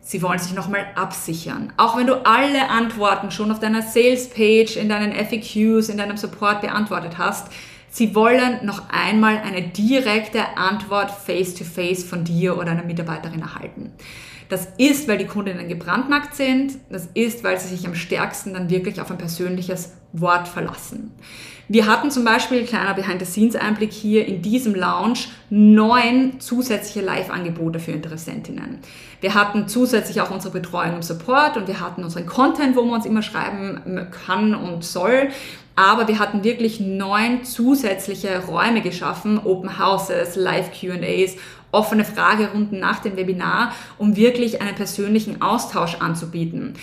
Sie 0.00 0.20
wollen 0.22 0.40
sich 0.40 0.54
nochmal 0.54 0.84
absichern. 0.96 1.72
Auch 1.78 1.96
wenn 1.96 2.08
du 2.08 2.26
alle 2.26 2.68
Antworten 2.68 3.30
schon 3.30 3.50
auf 3.50 3.60
deiner 3.60 3.80
Sales-Page, 3.80 4.76
in 4.76 4.90
deinen 4.90 5.12
FAQs, 5.12 5.88
in 5.88 5.96
deinem 5.96 6.18
Support 6.18 6.60
beantwortet 6.60 7.16
hast, 7.16 7.46
sie 7.88 8.14
wollen 8.14 8.66
noch 8.66 8.90
einmal 8.90 9.38
eine 9.38 9.62
direkte 9.62 10.58
Antwort 10.58 11.10
face-to-face 11.10 12.04
-face 12.04 12.06
von 12.06 12.24
dir 12.24 12.58
oder 12.58 12.72
einer 12.72 12.84
Mitarbeiterin 12.84 13.40
erhalten. 13.40 13.92
Das 14.48 14.68
ist, 14.78 15.08
weil 15.08 15.18
die 15.18 15.26
Kundinnen 15.26 15.68
gebrandmarkt 15.68 16.34
sind. 16.34 16.74
Das 16.90 17.08
ist, 17.14 17.44
weil 17.44 17.58
sie 17.58 17.74
sich 17.74 17.86
am 17.86 17.94
stärksten 17.94 18.54
dann 18.54 18.70
wirklich 18.70 19.00
auf 19.00 19.10
ein 19.10 19.18
persönliches 19.18 19.92
Wort 20.12 20.48
verlassen. 20.48 21.12
Wir 21.66 21.86
hatten 21.86 22.10
zum 22.10 22.24
Beispiel, 22.24 22.64
kleiner 22.64 22.92
Behind-the-Scenes-Einblick 22.92 23.90
hier, 23.90 24.26
in 24.26 24.42
diesem 24.42 24.74
Lounge 24.74 25.20
neun 25.48 26.38
zusätzliche 26.38 27.00
Live-Angebote 27.00 27.80
für 27.80 27.92
Interessentinnen. 27.92 28.80
Wir 29.22 29.34
hatten 29.34 29.66
zusätzlich 29.66 30.20
auch 30.20 30.30
unsere 30.30 30.52
Betreuung 30.52 30.96
im 30.96 31.02
Support 31.02 31.56
und 31.56 31.66
wir 31.66 31.80
hatten 31.80 32.04
unseren 32.04 32.26
Content, 32.26 32.76
wo 32.76 32.82
man 32.82 32.96
uns 32.96 33.06
immer 33.06 33.22
schreiben 33.22 34.08
kann 34.26 34.54
und 34.54 34.84
soll. 34.84 35.30
Aber 35.74 36.06
wir 36.06 36.18
hatten 36.18 36.44
wirklich 36.44 36.80
neun 36.80 37.44
zusätzliche 37.44 38.44
Räume 38.46 38.82
geschaffen, 38.82 39.40
Open 39.42 39.78
Houses, 39.78 40.36
Live 40.36 40.70
QAs, 40.78 41.36
offene 41.74 42.04
Fragerunden 42.04 42.80
nach 42.80 43.00
dem 43.00 43.16
Webinar, 43.16 43.72
um 43.98 44.16
wirklich 44.16 44.62
einen 44.62 44.74
persönlichen 44.74 45.42
Austausch 45.42 45.96
anzubieten. 45.96 46.74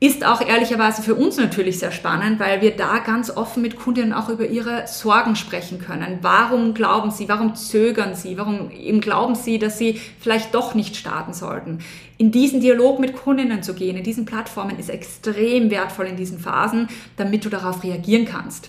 Ist 0.00 0.26
auch 0.26 0.46
ehrlicherweise 0.46 1.00
für 1.00 1.14
uns 1.14 1.38
natürlich 1.38 1.78
sehr 1.78 1.92
spannend, 1.92 2.38
weil 2.38 2.60
wir 2.60 2.76
da 2.76 2.98
ganz 2.98 3.30
offen 3.30 3.62
mit 3.62 3.78
Kundinnen 3.78 4.12
auch 4.12 4.28
über 4.28 4.44
ihre 4.44 4.86
Sorgen 4.86 5.34
sprechen 5.34 5.78
können. 5.78 6.18
Warum 6.20 6.74
glauben 6.74 7.10
sie, 7.10 7.26
warum 7.28 7.54
zögern 7.54 8.14
sie, 8.14 8.36
warum 8.36 8.70
eben 8.70 9.00
glauben 9.00 9.34
sie, 9.34 9.58
dass 9.58 9.78
sie 9.78 9.98
vielleicht 10.20 10.54
doch 10.54 10.74
nicht 10.74 10.96
starten 10.96 11.32
sollten. 11.32 11.78
In 12.18 12.32
diesen 12.32 12.60
Dialog 12.60 12.98
mit 12.98 13.16
Kundinnen 13.16 13.62
zu 13.62 13.72
gehen, 13.72 13.96
in 13.96 14.04
diesen 14.04 14.26
Plattformen 14.26 14.78
ist 14.78 14.90
extrem 14.90 15.70
wertvoll 15.70 16.06
in 16.06 16.16
diesen 16.16 16.38
Phasen, 16.38 16.88
damit 17.16 17.46
du 17.46 17.48
darauf 17.48 17.82
reagieren 17.82 18.26
kannst. 18.26 18.68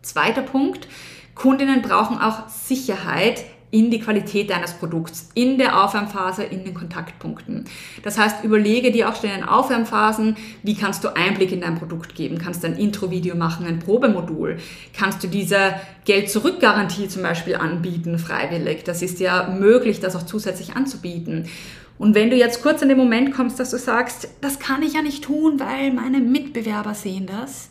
Zweiter 0.00 0.42
Punkt, 0.42 0.88
Kundinnen 1.36 1.82
brauchen 1.82 2.18
auch 2.18 2.48
Sicherheit 2.48 3.44
in 3.72 3.90
die 3.90 4.00
Qualität 4.00 4.50
deines 4.50 4.74
Produkts, 4.74 5.30
in 5.34 5.56
der 5.56 5.82
Aufwärmphase, 5.82 6.44
in 6.44 6.62
den 6.62 6.74
Kontaktpunkten. 6.74 7.64
Das 8.02 8.18
heißt, 8.18 8.44
überlege 8.44 8.92
dir 8.92 9.08
auch 9.08 9.16
schon 9.16 9.30
in 9.30 9.36
den 9.36 9.48
Aufwärmphasen, 9.48 10.36
wie 10.62 10.76
kannst 10.76 11.02
du 11.02 11.16
Einblick 11.16 11.52
in 11.52 11.62
dein 11.62 11.78
Produkt 11.78 12.14
geben? 12.14 12.36
Kannst 12.38 12.62
du 12.62 12.66
ein 12.66 12.76
Intro-Video 12.76 13.34
machen, 13.34 13.66
ein 13.66 13.78
Probemodul? 13.78 14.58
Kannst 14.92 15.24
du 15.24 15.26
diese 15.26 15.74
Geld-Zurück-Garantie 16.04 17.08
zum 17.08 17.22
Beispiel 17.22 17.56
anbieten, 17.56 18.18
freiwillig? 18.18 18.84
Das 18.84 19.00
ist 19.00 19.20
ja 19.20 19.48
möglich, 19.48 20.00
das 20.00 20.16
auch 20.16 20.24
zusätzlich 20.24 20.76
anzubieten. 20.76 21.48
Und 21.96 22.14
wenn 22.14 22.28
du 22.28 22.36
jetzt 22.36 22.62
kurz 22.62 22.82
in 22.82 22.90
den 22.90 22.98
Moment 22.98 23.34
kommst, 23.34 23.58
dass 23.58 23.70
du 23.70 23.78
sagst, 23.78 24.28
das 24.42 24.58
kann 24.58 24.82
ich 24.82 24.92
ja 24.92 25.02
nicht 25.02 25.24
tun, 25.24 25.58
weil 25.58 25.94
meine 25.94 26.20
Mitbewerber 26.20 26.92
sehen 26.92 27.26
das. 27.26 27.70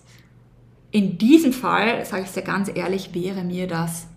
In 0.90 1.20
diesem 1.20 1.54
Fall, 1.54 2.04
sage 2.06 2.24
ich 2.24 2.32
dir 2.32 2.42
ganz 2.42 2.72
ehrlich, 2.74 3.14
wäre 3.14 3.44
mir 3.44 3.68
das 3.68 4.08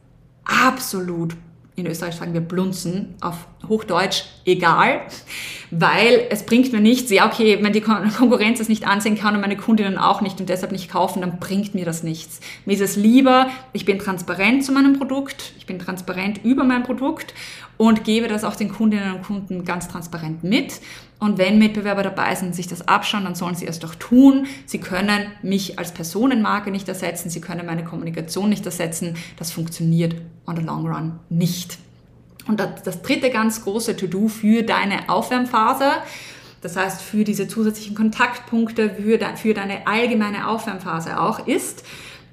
absolut 0.45 1.37
in 1.77 1.87
Österreich 1.87 2.15
sagen 2.15 2.35
wir 2.35 2.41
blunzen, 2.41 3.15
auf 3.21 3.49
Hochdeutsch 3.69 4.25
egal, 4.45 5.01
weil 5.71 6.27
es 6.31 6.47
bringt 6.47 6.73
mir 6.73 6.81
nichts, 6.81 7.11
ja 7.11 7.27
okay, 7.27 7.59
wenn 7.63 7.73
die 7.73 7.81
Konkurrenz 7.81 8.61
es 8.61 8.69
nicht 8.69 8.87
ansehen 8.87 9.19
kann 9.19 9.35
und 9.35 9.41
meine 9.41 9.57
Kundinnen 9.57 9.99
auch 9.99 10.21
nicht 10.21 10.39
und 10.39 10.49
deshalb 10.49 10.71
nicht 10.71 10.91
kaufen, 10.91 11.23
dann 11.23 11.41
bringt 11.41 11.75
mir 11.75 11.85
das 11.85 12.05
nichts. 12.05 12.41
Mir 12.65 12.75
ist 12.75 12.81
es 12.81 12.97
lieber, 12.97 13.49
ich 13.73 13.85
bin 13.85 13.99
transparent 13.99 14.65
zu 14.65 14.71
meinem 14.71 14.99
Produkt, 14.99 15.53
ich 15.59 15.67
bin 15.67 15.79
transparent 15.81 16.45
über 16.45 16.63
mein 16.63 16.85
Produkt 16.85 17.35
und 17.77 18.05
gebe 18.05 18.29
das 18.29 18.45
auch 18.45 18.57
den 18.57 18.71
Kundinnen 18.71 19.15
und 19.15 19.23
Kunden 19.23 19.65
ganz 19.65 19.89
transparent 19.89 20.45
mit. 20.45 20.81
Und 21.19 21.39
wenn 21.39 21.59
Mitbewerber 21.59 22.03
dabei 22.03 22.35
sind, 22.35 22.55
sich 22.55 22.67
das 22.67 22.87
abschauen, 22.87 23.25
dann 23.25 23.35
sollen 23.35 23.55
sie 23.55 23.67
es 23.67 23.79
doch 23.79 23.95
tun. 23.95 24.47
Sie 24.67 24.79
können 24.79 25.27
mich 25.43 25.79
als 25.79 25.93
Personenmarke 25.93 26.71
nicht 26.71 26.89
ersetzen, 26.89 27.31
sie 27.31 27.41
können 27.41 27.67
meine 27.67 27.85
Kommunikation 27.85 28.49
nicht 28.49 28.67
ersetzen. 28.67 29.17
Das 29.39 29.51
funktioniert 29.51 30.17
on 30.47 30.57
the 30.57 30.63
long 30.63 30.87
run 30.87 31.19
nicht. 31.31 31.79
Und 32.47 32.61
das, 32.61 32.83
das 32.83 33.03
dritte 33.03 33.31
ganz 33.31 33.63
große 33.65 33.97
To-Do 33.97 34.29
für 34.29 34.63
deine 34.63 35.09
Aufwärmphase, 35.09 35.93
das 36.61 36.77
heißt 36.77 37.01
für 37.01 37.25
diese 37.25 37.49
zusätzlichen 37.49 37.95
Kontaktpunkte, 37.95 38.91
für, 38.91 39.19
de, 39.19 39.37
für 39.37 39.55
deine 39.55 39.87
allgemeine 39.87 40.49
Aufwärmphase 40.49 41.21
auch, 41.21 41.47
ist, 41.47 41.85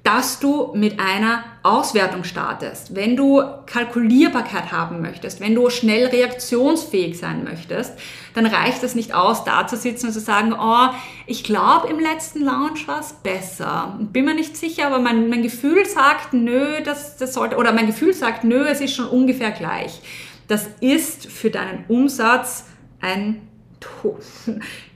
dass 0.04 0.40
du 0.40 0.72
mit 0.74 1.00
einer 1.00 1.44
Auswertung 1.62 2.24
startest. 2.24 2.96
Wenn 2.96 3.16
du 3.16 3.44
Kalkulierbarkeit 3.68 4.72
haben 4.72 5.00
möchtest, 5.00 5.40
wenn 5.40 5.54
du 5.54 5.70
schnell 5.70 6.08
reaktionsfähig 6.08 7.20
sein 7.20 7.44
möchtest, 7.44 7.94
dann 8.34 8.48
reicht 8.48 8.82
es 8.82 8.96
nicht 8.96 9.14
aus, 9.14 9.44
da 9.44 9.68
zu 9.68 9.78
sitzen 9.78 10.08
und 10.08 10.14
zu 10.14 10.20
sagen, 10.20 10.54
oh, 10.54 10.88
ich 11.28 11.44
glaube, 11.44 11.88
im 11.90 12.00
letzten 12.00 12.44
Launch 12.44 12.88
war 12.88 13.00
es 13.00 13.14
besser. 13.14 14.00
Bin 14.00 14.26
mir 14.26 14.34
nicht 14.34 14.58
sicher, 14.58 14.88
aber 14.88 14.98
mein, 14.98 15.30
mein 15.30 15.44
Gefühl 15.44 15.86
sagt, 15.86 16.34
nö, 16.34 16.82
das, 16.84 17.18
das 17.18 17.36
sollte, 17.36 17.58
oder 17.58 17.72
mein 17.72 17.86
Gefühl 17.86 18.14
sagt, 18.14 18.44
nö, 18.44 18.66
es 18.68 18.82
ist 18.82 18.96
schon 18.96 19.08
ungefähr 19.08 19.52
gleich. 19.52 20.02
Das 20.48 20.68
ist 20.80 21.28
für 21.28 21.52
deinen 21.52 21.86
Umsatz 21.88 22.66
ein 23.02 23.48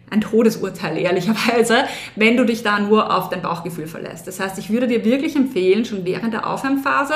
ein 0.10 0.22
Todesurteil, 0.22 0.98
ehrlicherweise, 0.98 1.86
wenn 2.16 2.38
du 2.38 2.46
dich 2.46 2.64
da 2.64 2.80
nur 2.80 3.16
auf 3.16 3.30
dein 3.30 3.42
Bauchgefühl 3.42 3.88
verlässt. 3.88 4.28
Das 4.28 4.40
heißt, 4.40 4.58
ich 4.60 4.70
würde 4.70 4.88
dir 4.88 5.04
wirklich 5.04 5.36
empfehlen, 5.36 5.86
schon 5.86 6.06
während 6.06 6.34
der 6.34 6.48
Aufwärmphase 6.48 7.16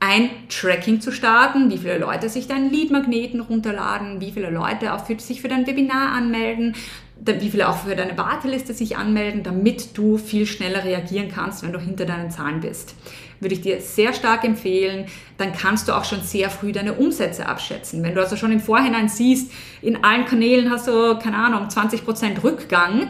ein 0.00 0.30
Tracking 0.48 1.00
zu 1.00 1.12
starten, 1.12 1.70
wie 1.70 1.76
viele 1.76 1.98
Leute 1.98 2.30
sich 2.30 2.48
deinen 2.48 2.70
Lead-Magneten 2.70 3.40
runterladen, 3.40 4.20
wie 4.20 4.32
viele 4.32 4.50
Leute 4.50 4.94
auch 4.94 5.04
für, 5.04 5.18
sich 5.18 5.42
für 5.42 5.48
dein 5.48 5.66
Webinar 5.66 6.12
anmelden, 6.12 6.74
wie 7.18 7.50
viele 7.50 7.68
auch 7.68 7.76
für 7.76 7.94
deine 7.94 8.16
Warteliste 8.16 8.72
sich 8.72 8.96
anmelden, 8.96 9.42
damit 9.42 9.98
du 9.98 10.16
viel 10.16 10.46
schneller 10.46 10.84
reagieren 10.84 11.28
kannst, 11.28 11.62
wenn 11.62 11.72
du 11.72 11.78
hinter 11.78 12.06
deinen 12.06 12.30
Zahlen 12.30 12.60
bist 12.60 12.94
würde 13.40 13.54
ich 13.54 13.62
dir 13.62 13.80
sehr 13.80 14.12
stark 14.12 14.44
empfehlen. 14.44 15.06
Dann 15.38 15.52
kannst 15.52 15.88
du 15.88 15.92
auch 15.92 16.04
schon 16.04 16.22
sehr 16.22 16.50
früh 16.50 16.72
deine 16.72 16.92
Umsätze 16.92 17.46
abschätzen. 17.46 18.02
Wenn 18.02 18.14
du 18.14 18.20
also 18.20 18.36
schon 18.36 18.52
im 18.52 18.60
Vorhinein 18.60 19.08
siehst, 19.08 19.50
in 19.82 20.04
allen 20.04 20.26
Kanälen 20.26 20.70
hast 20.70 20.86
du, 20.86 21.18
keine 21.18 21.36
Ahnung, 21.36 21.68
20% 21.68 22.44
Rückgang, 22.44 23.08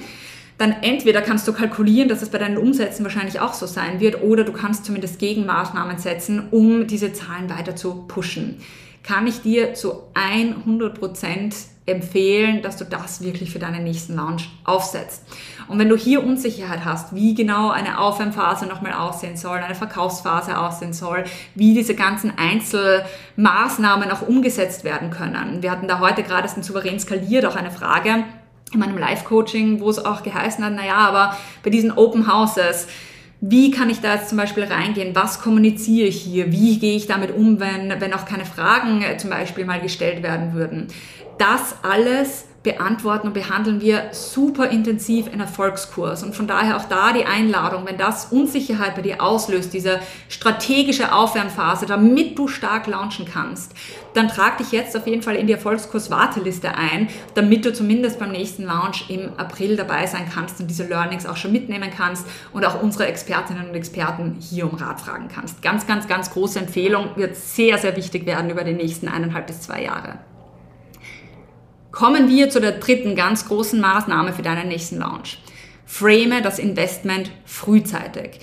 dann 0.57 0.73
entweder 0.83 1.23
kannst 1.23 1.49
du 1.49 1.53
kalkulieren, 1.55 2.09
dass 2.09 2.21
es 2.21 2.29
bei 2.29 2.39
deinen 2.39 2.59
Umsätzen 2.59 3.03
wahrscheinlich 3.03 3.41
auch 3.41 3.55
so 3.55 3.67
sein 3.67 3.99
wird, 3.99 4.23
oder 4.23 4.45
du 4.45 4.53
kannst 4.53 4.85
zumindest 4.85 5.19
Gegenmaßnahmen 5.19 5.99
setzen, 5.99 6.49
um 6.51 6.87
diese 6.87 7.15
Zahlen 7.15 7.49
weiter 7.49 7.77
zu 7.77 8.05
pushen. 8.07 8.59
Kann 9.03 9.27
ich 9.27 9.41
dir 9.41 9.73
zu 9.73 10.03
100% 10.15 11.55
empfehlen, 11.91 12.63
dass 12.63 12.77
du 12.77 12.85
das 12.85 13.23
wirklich 13.23 13.51
für 13.51 13.59
deinen 13.59 13.85
nächsten 13.85 14.17
Launch 14.17 14.49
aufsetzt. 14.65 15.25
Und 15.69 15.79
wenn 15.79 15.89
du 15.89 15.97
hier 15.97 16.25
Unsicherheit 16.25 16.85
hast, 16.85 17.15
wie 17.15 17.35
genau 17.35 17.71
eine 17.71 17.99
Aufwärmphase 17.99 18.67
nochmal 18.67 18.93
aussehen 18.93 19.37
soll, 19.37 19.59
eine 19.59 19.75
Verkaufsphase 19.75 20.59
aussehen 20.59 20.93
soll, 20.93 21.25
wie 21.55 21.75
diese 21.75 21.95
ganzen 21.95 22.33
Einzelmaßnahmen 22.37 24.11
auch 24.11 24.23
umgesetzt 24.23 24.85
werden 24.85 25.11
können. 25.11 25.63
Wir 25.63 25.71
hatten 25.71 25.87
da 25.87 26.01
heute 26.01 26.23
gerade 26.23 26.49
in 26.57 26.63
Souverän 26.63 26.99
skaliert 26.99 27.47
auch 27.47 27.57
eine 27.57 27.71
Frage 27.71 28.25
in 28.73 28.81
meinem 28.81 28.99
Live-Coaching, 28.99 29.81
wo 29.81 29.91
es 29.91 30.05
auch 30.05 30.23
geheißen 30.23 30.65
hat, 30.65 30.75
naja, 30.75 30.97
aber 30.97 31.37
bei 31.63 31.71
diesen 31.71 31.93
Open 31.93 32.33
Houses, 32.33 32.87
wie 33.41 33.71
kann 33.71 33.89
ich 33.89 34.01
da 34.01 34.15
jetzt 34.15 34.29
zum 34.29 34.39
Beispiel 34.39 34.65
reingehen? 34.65 35.15
Was 35.15 35.41
kommuniziere 35.41 36.09
ich 36.09 36.21
hier? 36.21 36.53
Wie 36.53 36.79
gehe 36.79 36.97
ich 36.97 37.07
damit 37.07 37.35
um, 37.35 37.59
wenn, 37.59 38.01
wenn 38.01 38.13
auch 38.13 38.27
keine 38.27 38.45
Fragen 38.45 39.03
äh, 39.03 39.17
zum 39.17 39.31
Beispiel 39.31 39.65
mal 39.65 39.81
gestellt 39.81 40.23
werden 40.23 40.53
würden? 40.53 40.89
Das 41.41 41.77
alles 41.83 42.45
beantworten 42.63 43.29
und 43.29 43.33
behandeln 43.33 43.81
wir 43.81 44.11
super 44.13 44.69
intensiv 44.69 45.27
in 45.33 45.41
Erfolgskurs. 45.41 46.23
Und 46.23 46.37
von 46.37 46.47
daher 46.47 46.77
auch 46.77 46.85
da 46.85 47.15
die 47.15 47.25
Einladung, 47.25 47.87
wenn 47.87 47.97
das 47.97 48.27
Unsicherheit 48.27 48.95
bei 48.95 49.01
dir 49.01 49.23
auslöst, 49.23 49.73
diese 49.73 50.01
strategische 50.29 51.15
Aufwärmphase, 51.15 51.87
damit 51.87 52.39
du 52.39 52.47
stark 52.47 52.87
launchen 52.87 53.25
kannst, 53.25 53.73
dann 54.13 54.29
trag 54.29 54.59
dich 54.59 54.71
jetzt 54.73 54.95
auf 54.95 55.07
jeden 55.07 55.23
Fall 55.23 55.37
in 55.37 55.47
die 55.47 55.55
Erfolgskurs-Warteliste 55.55 56.75
ein, 56.75 57.09
damit 57.35 57.65
du 57.65 57.73
zumindest 57.73 58.19
beim 58.19 58.33
nächsten 58.33 58.65
Launch 58.65 59.09
im 59.09 59.31
April 59.39 59.77
dabei 59.77 60.07
sein 60.07 60.29
kannst 60.31 60.61
und 60.61 60.67
diese 60.67 60.85
Learnings 60.85 61.25
auch 61.25 61.39
schon 61.39 61.53
mitnehmen 61.53 61.91
kannst 61.97 62.27
und 62.53 62.67
auch 62.67 62.83
unsere 62.83 63.07
Expertinnen 63.07 63.71
und 63.71 63.75
Experten 63.75 64.37
hier 64.39 64.71
um 64.71 64.77
Rat 64.77 65.01
fragen 65.01 65.29
kannst. 65.35 65.63
Ganz, 65.63 65.87
ganz, 65.87 66.07
ganz 66.07 66.31
große 66.31 66.59
Empfehlung, 66.59 67.17
wird 67.17 67.37
sehr, 67.37 67.79
sehr 67.79 67.97
wichtig 67.97 68.27
werden 68.27 68.51
über 68.51 68.65
die 68.65 68.75
nächsten 68.75 69.09
eineinhalb 69.09 69.47
bis 69.47 69.63
zwei 69.63 69.83
Jahre. 69.83 70.19
Kommen 71.93 72.29
wir 72.29 72.51
zu 72.51 72.61
der 72.61 72.73
dritten 72.73 73.17
ganz 73.17 73.49
großen 73.49 73.81
Maßnahme 73.81 74.33
für 74.33 74.43
deinen 74.43 74.69
nächsten 74.69 74.99
Launch. 74.99 75.39
Frame 75.87 76.41
das 76.43 76.59
Investment 76.61 77.33
frühzeitig. 77.45 78.39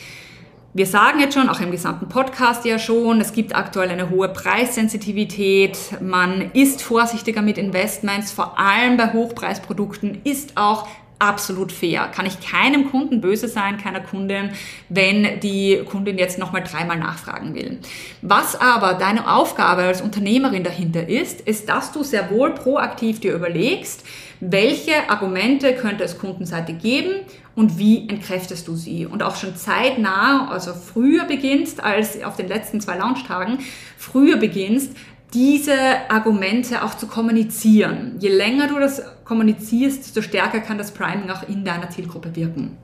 Wir 0.74 0.86
sagen 0.86 1.20
jetzt 1.22 1.34
schon, 1.34 1.50
auch 1.50 1.62
im 1.62 1.72
gesamten 1.72 2.10
Podcast 2.10 2.66
ja 2.66 2.78
schon, 2.78 3.22
es 3.22 3.32
gibt 3.32 3.56
aktuell 3.56 3.90
eine 3.90 4.10
hohe 4.10 4.30
Preissensitivität. 4.30 5.78
Man 6.02 6.52
ist 6.52 6.84
vorsichtiger 6.84 7.42
mit 7.42 7.58
Investments, 7.58 8.32
vor 8.32 8.60
allem 8.60 8.98
bei 8.98 9.14
Hochpreisprodukten, 9.14 10.22
ist 10.24 10.58
auch 10.58 10.88
absolut 11.20 11.72
fair. 11.72 12.10
Kann 12.14 12.26
ich 12.26 12.40
keinem 12.40 12.92
Kunden 12.92 13.22
böse 13.22 13.48
sein, 13.48 13.78
keiner 13.78 14.02
Kundin, 14.02 14.52
wenn 14.90 15.40
die 15.40 15.82
Kundin 15.90 16.18
jetzt 16.18 16.38
nochmal 16.38 16.64
dreimal 16.64 16.98
nachfragen 16.98 17.56
will. 17.56 17.80
Was 18.22 18.60
aber 18.60 18.94
deine 18.94 19.34
Aufgabe 19.34 19.84
als 19.84 20.02
Unternehmerin 20.02 20.64
dahinter 20.64 21.08
ist, 21.08 21.42
ist, 21.42 21.70
dass 21.70 21.92
du 21.92 22.04
sehr 22.04 22.30
wohl 22.30 22.52
proaktiv 22.52 23.20
dir 23.20 23.34
überlegst, 23.34 24.04
welche 24.40 25.10
Argumente 25.10 25.74
könnte 25.74 26.04
es 26.04 26.20
kundenseitig 26.20 26.80
geben 26.80 27.22
und 27.56 27.80
wie 27.80 28.08
entkräftest 28.08 28.68
du 28.68 28.76
sie. 28.76 29.08
Und 29.08 29.24
auch 29.24 29.36
schon 29.36 29.56
zeitnah, 29.56 30.50
also 30.52 30.74
früher 30.74 31.26
beginnst 31.26 31.84
als 31.84 32.22
auf 32.24 32.36
den 32.36 32.48
letzten 32.48 32.80
zwei 32.80 32.98
Launchtagen, 32.98 33.60
früher 33.98 34.38
beginnst, 34.38 34.96
diese 35.34 36.10
Argumente 36.10 36.84
auch 36.84 36.96
zu 36.96 37.08
kommunizieren. 37.08 38.16
Je 38.20 38.30
länger 38.30 38.68
du 38.68 38.80
das 38.80 39.02
kommunizierst, 39.26 40.06
desto 40.06 40.22
stärker 40.22 40.62
kann 40.62 40.78
das 40.78 40.92
Priming 40.92 41.30
auch 41.30 41.48
in 41.48 41.66
deiner 41.66 41.90
Zielgruppe 41.90 42.36
wirken. 42.36 42.78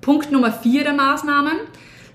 Punkt 0.00 0.30
Nummer 0.30 0.52
vier 0.52 0.84
der 0.84 0.94
Maßnahmen. 0.94 1.52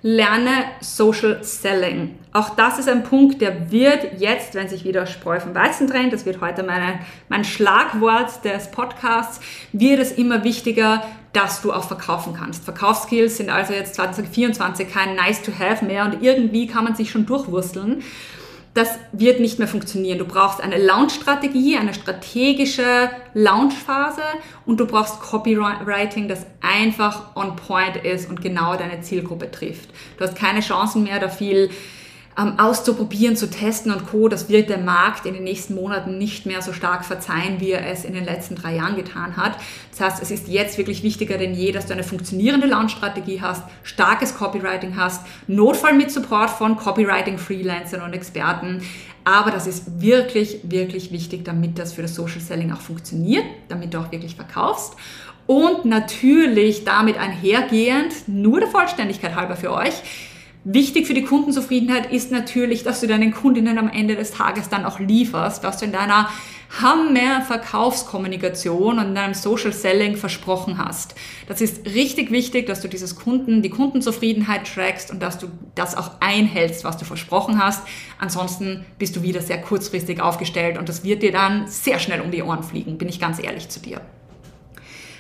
Lerne 0.08 0.66
Social 0.82 1.44
Selling. 1.44 2.20
Auch 2.32 2.52
das 2.52 2.78
ist 2.78 2.88
ein 2.88 3.02
Punkt, 3.02 3.42
der 3.42 3.72
wird 3.72 4.20
jetzt, 4.20 4.54
wenn 4.54 4.68
sich 4.68 4.84
wieder 4.84 5.08
Spreu 5.08 5.40
vom 5.40 5.56
Weizen 5.56 5.88
trennt, 5.88 6.14
das 6.14 6.28
wird 6.28 6.42
heute 6.42 6.62
meine, 6.62 7.00
mein 7.28 7.44
Schlagwort 7.44 8.46
des 8.46 8.70
Podcasts, 8.70 9.40
wird 9.72 10.00
es 10.00 10.12
immer 10.12 10.44
wichtiger, 10.44 11.04
dass 11.34 11.64
du 11.64 11.74
auch 11.74 11.86
verkaufen 11.86 12.36
kannst. 12.38 12.66
Verkaufsskills 12.66 13.38
sind 13.38 13.50
also 13.50 13.74
jetzt 13.74 13.96
2024 13.96 14.94
kein 14.94 15.16
nice 15.16 15.42
to 15.42 15.52
have 15.58 15.84
mehr 15.84 16.06
und 16.06 16.22
irgendwie 16.22 16.68
kann 16.68 16.84
man 16.84 16.94
sich 16.94 17.10
schon 17.10 17.26
durchwursteln 17.26 18.04
das 18.76 19.00
wird 19.14 19.40
nicht 19.40 19.58
mehr 19.58 19.70
funktionieren. 19.70 20.20
Du 20.20 20.26
brauchst 20.26 20.60
eine 20.60 20.78
Launch-Strategie, 20.78 21.78
eine 21.78 21.94
strategische 21.94 23.10
Launch-Phase 23.34 24.22
und 24.66 24.82
du 24.82 24.86
brauchst 24.86 25.22
Copywriting, 25.22 26.28
das 26.28 26.46
einfach 26.62 27.36
on 27.38 27.56
point 27.56 27.96
ist 27.96 28.30
und 28.30 28.42
genau 28.42 28.76
deine 28.76 29.00
Zielgruppe 29.00 29.50
trifft. 29.50 29.90
Du 30.18 30.26
hast 30.26 30.36
keine 30.36 30.60
Chancen 30.60 31.04
mehr, 31.04 31.20
da 31.20 31.30
viel 31.30 31.70
ähm, 32.38 32.60
auszuprobieren, 32.60 33.38
zu 33.38 33.50
testen 33.50 33.92
und 33.92 34.08
Co. 34.08 34.28
Das 34.28 34.50
wird 34.50 34.70
der 34.70 34.80
Markt 34.80 35.26
in 35.26 35.34
den 35.34 35.44
nächsten 35.44 35.76
Monaten 35.76 36.18
nicht 36.18 36.46
mehr 36.46 36.62
so 36.62 36.74
stark 36.74 37.06
verzeihen, 37.06 37.60
wie 37.60 37.72
er 37.72 37.90
es 37.90 38.04
in 38.04 38.14
den 38.14 38.26
letzten 38.26 38.56
drei 38.56 38.76
Jahren 38.76 38.96
getan 38.96 39.38
hat. 39.38 39.58
Das 39.92 40.02
heißt, 40.02 40.24
es 40.24 40.32
ist 40.32 40.48
jetzt 40.48 40.78
wirklich 40.78 41.04
wichtiger 41.04 41.38
denn 41.38 41.54
je, 41.54 41.72
dass 41.72 41.86
du 41.86 41.94
eine 41.94 42.04
funktionierende 42.04 42.68
Launch-Strategie 42.68 43.42
hast, 43.42 43.64
starkes 43.84 44.36
Copywriting 44.36 44.98
hast, 44.98 45.26
Notfall 45.48 45.94
mit 45.94 46.12
Support 46.12 46.50
von 46.50 46.76
Copywriting-Freelancern 46.76 48.02
und 48.02 48.14
Experten. 48.14 48.82
Aber 49.24 49.50
das 49.50 49.66
ist 49.66 50.02
wirklich, 50.02 50.60
wirklich 50.64 51.12
wichtig, 51.12 51.46
damit 51.46 51.80
das 51.80 51.94
für 51.94 52.04
das 52.04 52.16
Social 52.16 52.42
Selling 52.42 52.72
auch 52.72 52.82
funktioniert, 52.82 53.46
damit 53.70 53.94
du 53.94 54.00
auch 54.00 54.12
wirklich 54.12 54.36
verkaufst. 54.36 54.96
Und 55.48 55.86
natürlich 55.86 56.84
damit 56.84 57.18
einhergehend, 57.18 58.28
nur 58.28 58.60
der 58.60 58.70
Vollständigkeit 58.70 59.36
halber 59.36 59.56
für 59.56 59.72
euch, 59.72 59.94
Wichtig 60.68 61.06
für 61.06 61.14
die 61.14 61.22
Kundenzufriedenheit 61.22 62.12
ist 62.12 62.32
natürlich, 62.32 62.82
dass 62.82 63.00
du 63.00 63.06
deinen 63.06 63.32
Kundinnen 63.32 63.78
am 63.78 63.88
Ende 63.88 64.16
des 64.16 64.32
Tages 64.32 64.68
dann 64.68 64.84
auch 64.84 65.00
lieferst, 65.00 65.64
was 65.64 65.78
du 65.78 65.86
in 65.86 65.92
deiner 65.92 66.28
Hammer-Verkaufskommunikation 66.82 68.98
und 68.98 69.10
in 69.10 69.14
deinem 69.14 69.36
Social 69.36 69.72
Selling 69.72 70.18
versprochen 70.18 70.80
hast. 70.80 71.14
Das 71.48 71.62
ist 71.62 71.86
richtig 71.86 72.32
wichtig, 72.32 72.66
dass 72.66 72.82
du 72.82 72.88
dieses 72.88 73.16
Kunden, 73.16 73.62
die 73.62 73.70
Kundenzufriedenheit 73.70 74.66
trackst 74.66 75.12
und 75.12 75.22
dass 75.22 75.38
du 75.38 75.50
das 75.76 75.96
auch 75.96 76.14
einhältst, 76.20 76.84
was 76.84 76.98
du 76.98 77.06
versprochen 77.06 77.64
hast. 77.64 77.84
Ansonsten 78.18 78.88
bist 78.98 79.16
du 79.16 79.22
wieder 79.22 79.42
sehr 79.42 79.62
kurzfristig 79.62 80.20
aufgestellt 80.20 80.80
und 80.80 80.90
das 80.90 81.04
wird 81.04 81.22
dir 81.22 81.32
dann 81.32 81.68
sehr 81.68 82.00
schnell 82.00 82.22
um 82.22 82.32
die 82.32 82.42
Ohren 82.42 82.64
fliegen, 82.64 82.98
bin 82.98 83.08
ich 83.08 83.20
ganz 83.20 83.38
ehrlich 83.38 83.70
zu 83.70 83.80
dir. 83.80 84.02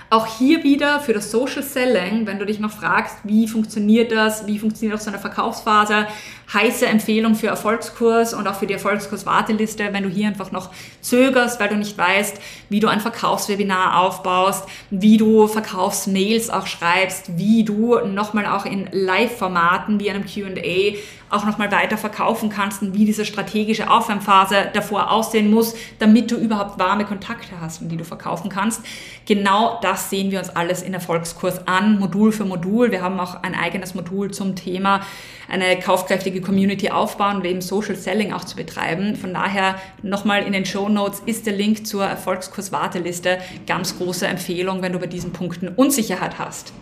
Auch 0.09 0.27
hier 0.37 0.63
wieder 0.63 0.99
für 0.99 1.13
das 1.13 1.31
Social 1.31 1.63
Selling, 1.63 2.27
wenn 2.27 2.37
du 2.37 2.45
dich 2.45 2.59
noch 2.59 2.71
fragst, 2.71 3.17
wie 3.23 3.47
funktioniert 3.47 4.11
das, 4.11 4.45
wie 4.45 4.59
funktioniert 4.59 4.97
auch 4.97 5.03
so 5.03 5.09
eine 5.09 5.19
Verkaufsphase, 5.19 6.07
heiße 6.53 6.85
Empfehlung 6.85 7.35
für 7.35 7.47
Erfolgskurs 7.47 8.33
und 8.33 8.47
auch 8.47 8.55
für 8.55 8.67
die 8.67 8.73
Erfolgskurs-Warteliste, 8.73 9.89
wenn 9.91 10.03
du 10.03 10.09
hier 10.09 10.27
einfach 10.27 10.51
noch 10.51 10.71
zögerst, 11.01 11.59
weil 11.59 11.69
du 11.69 11.75
nicht 11.75 11.97
weißt, 11.97 12.39
wie 12.69 12.79
du 12.79 12.87
ein 12.87 12.99
Verkaufswebinar 12.99 13.99
aufbaust, 13.99 14.65
wie 14.89 15.17
du 15.17 15.47
Verkaufsmails 15.47 16.49
auch 16.49 16.67
schreibst, 16.67 17.37
wie 17.37 17.63
du 17.63 17.99
nochmal 17.99 18.45
auch 18.45 18.65
in 18.65 18.87
Live-Formaten 18.91 19.99
wie 19.99 20.09
einem 20.09 20.25
Q&A 20.25 20.95
auch 21.29 21.45
nochmal 21.45 21.71
weiter 21.71 21.97
verkaufen 21.97 22.49
kannst 22.49 22.81
und 22.81 22.93
wie 22.93 23.05
diese 23.05 23.25
strategische 23.25 23.89
Aufwärmphase 23.89 24.69
davor 24.73 25.11
aussehen 25.11 25.51
muss, 25.51 25.75
damit 25.99 26.31
du 26.31 26.35
überhaupt 26.35 26.79
warme 26.79 27.03
Kontakte 27.05 27.59
hast, 27.59 27.81
die 27.81 27.97
du 27.97 28.05
verkaufen 28.05 28.49
kannst. 28.49 28.81
Genau 29.25 29.79
das 29.81 30.09
sehen 30.09 30.31
wir 30.31 30.39
uns 30.39 30.49
alles 30.49 30.83
in 30.83 30.93
Erfolgskurs 30.93 31.67
an, 31.67 31.99
Modul 31.99 32.31
für 32.31 32.45
Modul. 32.45 32.91
Wir 32.91 33.01
haben 33.01 33.19
auch 33.19 33.41
ein 33.41 33.55
eigenes 33.55 33.95
Modul 33.95 34.31
zum 34.31 34.55
Thema 34.55 35.01
eine 35.47 35.79
kaufkräftige 35.79 36.34
Community 36.41 36.89
aufbauen 36.89 37.37
und 37.37 37.45
eben 37.45 37.61
Social 37.61 37.95
Selling 37.95 38.33
auch 38.33 38.43
zu 38.43 38.55
betreiben. 38.55 39.15
Von 39.15 39.33
daher 39.33 39.75
nochmal 40.01 40.43
in 40.43 40.53
den 40.53 40.65
Show 40.65 40.89
Notes 40.89 41.21
ist 41.25 41.45
der 41.45 41.53
Link 41.53 41.85
zur 41.85 42.05
Erfolgskurs 42.05 42.71
Warteliste. 42.71 43.39
Ganz 43.67 43.97
große 43.97 44.27
Empfehlung, 44.27 44.81
wenn 44.81 44.93
du 44.93 44.99
bei 44.99 45.07
diesen 45.07 45.31
Punkten 45.31 45.69
Unsicherheit 45.69 46.39
hast. 46.39 46.73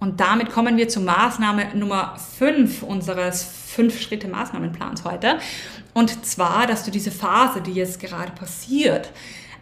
Und 0.00 0.18
damit 0.18 0.50
kommen 0.50 0.76
wir 0.76 0.88
zur 0.88 1.04
Maßnahme 1.04 1.76
Nummer 1.76 2.16
5 2.38 2.82
unseres 2.82 3.48
5-Schritte-Maßnahmenplans 3.76 5.04
heute. 5.04 5.38
Und 5.94 6.26
zwar, 6.26 6.66
dass 6.66 6.84
du 6.84 6.90
diese 6.90 7.12
Phase, 7.12 7.60
die 7.60 7.72
jetzt 7.72 8.00
gerade 8.00 8.32
passiert, 8.32 9.10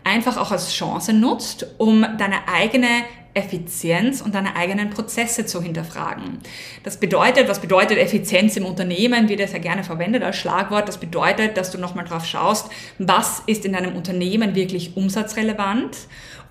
einfach 0.02 0.38
auch 0.38 0.50
als 0.50 0.72
Chance 0.72 1.12
nutzt, 1.12 1.66
um 1.76 2.06
deine 2.16 2.48
eigene 2.48 2.86
Effizienz 3.35 4.20
und 4.20 4.35
deine 4.35 4.57
eigenen 4.57 4.91
Prozesse 4.91 5.47
zu 5.47 5.62
hinterfragen. 5.62 6.39
Das 6.83 6.99
bedeutet, 6.99 7.49
was 7.49 7.61
bedeutet 7.61 7.99
Effizienz 7.99 8.57
im 8.57 8.66
Unternehmen, 8.66 9.28
wird 9.28 9.41
ja 9.41 9.47
sehr 9.47 9.61
gerne 9.61 9.85
verwendet 9.85 10.22
als 10.22 10.37
Schlagwort. 10.37 10.89
Das 10.89 10.99
bedeutet, 10.99 11.57
dass 11.57 11.70
du 11.70 11.78
nochmal 11.78 12.05
drauf 12.05 12.24
schaust, 12.24 12.70
was 12.99 13.43
ist 13.47 13.64
in 13.64 13.72
deinem 13.72 13.97
Unternehmen 13.97 14.55
wirklich 14.55 14.97
umsatzrelevant 14.97 15.97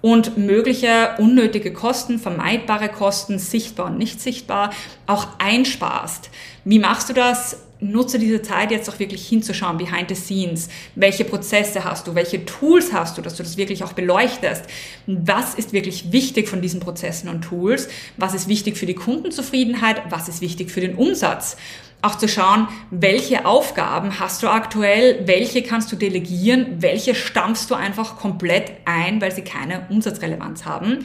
und 0.01 0.37
mögliche 0.37 1.15
unnötige 1.17 1.73
Kosten, 1.73 2.19
vermeidbare 2.19 2.89
Kosten, 2.89 3.39
sichtbar 3.39 3.87
und 3.87 3.97
nicht 3.97 4.21
sichtbar, 4.21 4.71
auch 5.07 5.27
einsparst. 5.39 6.29
Wie 6.63 6.79
machst 6.79 7.09
du 7.09 7.13
das? 7.13 7.57
Nutze 7.81 8.19
diese 8.19 8.41
Zeit 8.41 8.71
jetzt 8.71 8.89
auch 8.89 8.99
wirklich 8.99 9.25
hinzuschauen, 9.27 9.77
behind 9.77 10.09
the 10.09 10.15
scenes. 10.15 10.67
Welche 10.95 11.23
Prozesse 11.23 11.85
hast 11.85 12.07
du? 12.07 12.15
Welche 12.15 12.43
Tools 12.45 12.91
hast 12.91 13.17
du, 13.17 13.21
dass 13.21 13.35
du 13.35 13.43
das 13.43 13.55
wirklich 13.55 13.83
auch 13.83 13.93
beleuchtest? 13.93 14.65
Was 15.07 15.55
ist 15.55 15.71
wirklich 15.71 16.11
wichtig 16.11 16.49
von 16.49 16.61
diesen 16.61 16.81
Prozessen 16.81 17.29
und 17.29 17.41
Tools? 17.41 17.87
Was 18.17 18.33
ist 18.33 18.49
wichtig 18.49 18.77
für 18.77 18.85
die 18.85 18.95
Kundenzufriedenheit? 18.95 20.01
Was 20.09 20.27
ist 20.27 20.41
wichtig 20.41 20.71
für 20.71 20.81
den 20.81 20.95
Umsatz? 20.95 21.55
auch 22.01 22.15
zu 22.15 22.29
schauen, 22.29 22.69
welche 22.91 23.45
Aufgaben 23.45 24.19
hast 24.19 24.41
du 24.41 24.47
aktuell, 24.47 25.27
welche 25.27 25.63
kannst 25.63 25.91
du 25.91 25.97
delegieren, 25.97 26.77
welche 26.79 27.13
stampfst 27.13 27.67
du 27.69 27.75
einfach 27.75 28.15
komplett 28.17 28.71
ein, 28.85 29.19
weil 29.21 29.33
sie 29.33 29.41
keine 29.41 29.85
Umsatzrelevanz 29.89 30.63
haben. 30.63 30.99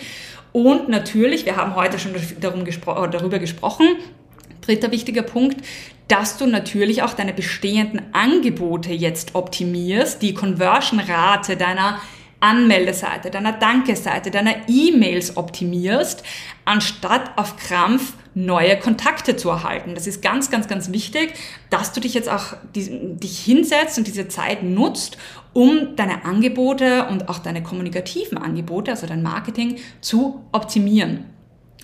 Und 0.52 0.88
natürlich, 0.88 1.46
wir 1.46 1.56
haben 1.56 1.74
heute 1.74 1.98
schon 1.98 2.14
darum 2.40 2.64
gespro 2.64 3.08
darüber 3.08 3.40
gesprochen, 3.40 3.88
dritter 4.66 4.90
wichtiger 4.90 5.22
Punkt, 5.22 5.64
dass 6.08 6.36
du 6.36 6.46
natürlich 6.46 7.02
auch 7.02 7.14
deine 7.14 7.32
bestehenden 7.32 8.02
Angebote 8.12 8.92
jetzt 8.92 9.34
optimierst, 9.34 10.20
die 10.22 10.34
Conversion-Rate 10.34 11.56
deiner 11.56 12.00
Anmeldeseite, 12.40 13.30
deiner 13.30 13.52
Danke-Seite, 13.52 14.30
deiner 14.30 14.68
E-Mails 14.68 15.38
optimierst, 15.38 16.22
anstatt 16.66 17.38
auf 17.38 17.56
Krampf 17.56 18.12
neue 18.34 18.78
Kontakte 18.78 19.36
zu 19.36 19.48
erhalten. 19.48 19.94
Das 19.94 20.06
ist 20.06 20.20
ganz, 20.20 20.50
ganz, 20.50 20.68
ganz 20.68 20.92
wichtig, 20.92 21.32
dass 21.70 21.92
du 21.92 22.00
dich 22.00 22.12
jetzt 22.12 22.28
auch 22.28 22.54
die, 22.74 23.16
dich 23.16 23.38
hinsetzt 23.38 23.96
und 23.96 24.06
diese 24.06 24.28
Zeit 24.28 24.62
nutzt, 24.62 25.16
um 25.54 25.96
deine 25.96 26.26
Angebote 26.26 27.06
und 27.06 27.30
auch 27.30 27.38
deine 27.38 27.62
kommunikativen 27.62 28.36
Angebote, 28.36 28.90
also 28.90 29.06
dein 29.06 29.22
Marketing, 29.22 29.76
zu 30.02 30.44
optimieren. 30.52 31.24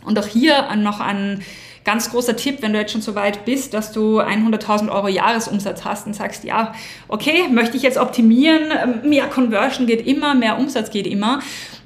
Und 0.05 0.19
auch 0.19 0.27
hier 0.27 0.75
noch 0.77 1.01
ein 1.01 1.43
ganz 1.85 2.11
großer 2.11 2.37
Tipp, 2.37 2.59
wenn 2.61 2.73
du 2.73 2.79
jetzt 2.79 2.93
schon 2.93 3.03
so 3.03 3.15
weit 3.15 3.45
bist, 3.45 3.75
dass 3.75 3.93
du 3.93 4.21
100.000 4.21 4.91
Euro 4.91 5.09
Jahresumsatz 5.09 5.85
hast 5.85 6.07
und 6.07 6.15
sagst, 6.15 6.45
ja, 6.45 6.75
okay, 7.09 7.49
möchte 7.51 7.77
ich 7.77 7.83
jetzt 7.83 7.99
optimieren, 7.99 9.01
mehr 9.05 9.27
Conversion 9.27 9.87
geht 9.87 10.07
immer, 10.07 10.35
mehr 10.35 10.59
Umsatz 10.59 10.91
geht 10.91 11.07
immer. 11.07 11.41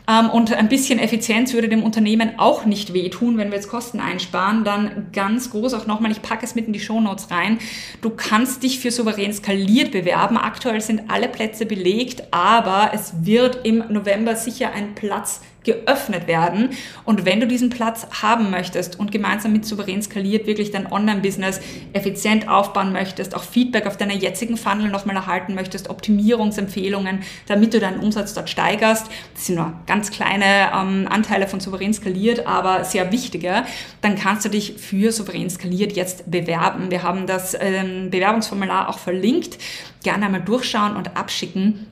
Ähm, 0.06 0.28
und 0.30 0.52
ein 0.52 0.68
bisschen 0.68 0.98
Effizienz 0.98 1.54
würde 1.54 1.68
dem 1.68 1.82
Unternehmen 1.82 2.38
auch 2.38 2.66
nicht 2.66 2.92
wehtun, 2.92 3.38
wenn 3.38 3.48
wir 3.48 3.56
jetzt 3.56 3.68
Kosten 3.68 4.00
einsparen. 4.00 4.64
Dann 4.64 5.06
ganz 5.12 5.50
groß 5.50 5.74
auch 5.74 5.86
nochmal, 5.86 6.10
ich 6.10 6.22
packe 6.22 6.44
es 6.44 6.54
mit 6.54 6.66
in 6.66 6.72
die 6.72 6.80
Shownotes 6.80 7.30
rein. 7.30 7.58
Du 8.02 8.10
kannst 8.10 8.62
dich 8.62 8.80
für 8.80 8.90
souverän 8.90 9.32
skaliert 9.32 9.92
bewerben. 9.92 10.36
Aktuell 10.36 10.80
sind 10.80 11.10
alle 11.10 11.28
Plätze 11.28 11.64
belegt, 11.64 12.24
aber 12.32 12.90
es 12.92 13.14
wird 13.22 13.64
im 13.64 13.84
November 13.88 14.36
sicher 14.36 14.72
ein 14.74 14.94
Platz 14.94 15.40
geöffnet 15.64 16.26
werden. 16.26 16.70
Und 17.04 17.24
wenn 17.24 17.40
du 17.40 17.46
diesen 17.46 17.70
Platz 17.70 18.06
haben 18.22 18.50
möchtest 18.50 18.98
und 18.98 19.10
gemeinsam 19.10 19.52
mit 19.52 19.64
Souverän 19.64 20.02
skaliert 20.02 20.46
wirklich 20.46 20.70
dein 20.70 20.90
Online-Business 20.90 21.60
effizient 21.92 22.48
aufbauen 22.48 22.92
möchtest, 22.92 23.34
auch 23.34 23.42
Feedback 23.42 23.86
auf 23.86 23.96
deiner 23.96 24.14
jetzigen 24.14 24.56
Funnel 24.56 24.90
nochmal 24.90 25.16
erhalten 25.16 25.54
möchtest, 25.54 25.90
Optimierungsempfehlungen, 25.90 27.20
damit 27.46 27.74
du 27.74 27.80
deinen 27.80 28.00
Umsatz 28.00 28.34
dort 28.34 28.50
steigerst, 28.50 29.08
das 29.34 29.46
sind 29.46 29.56
nur 29.56 29.72
ganz 29.86 30.10
kleine 30.10 30.70
ähm, 30.74 31.08
Anteile 31.10 31.48
von 31.48 31.60
Souverän 31.60 31.94
skaliert, 31.94 32.46
aber 32.46 32.84
sehr 32.84 33.10
wichtige, 33.10 33.64
dann 34.02 34.16
kannst 34.16 34.44
du 34.44 34.50
dich 34.50 34.74
für 34.78 35.12
Souverän 35.12 35.48
skaliert 35.50 35.92
jetzt 35.92 36.30
bewerben. 36.30 36.90
Wir 36.90 37.02
haben 37.02 37.26
das 37.26 37.56
ähm, 37.58 38.10
Bewerbungsformular 38.10 38.88
auch 38.88 38.98
verlinkt. 38.98 39.58
Gerne 40.02 40.26
einmal 40.26 40.42
durchschauen 40.42 40.96
und 40.96 41.16
abschicken 41.16 41.86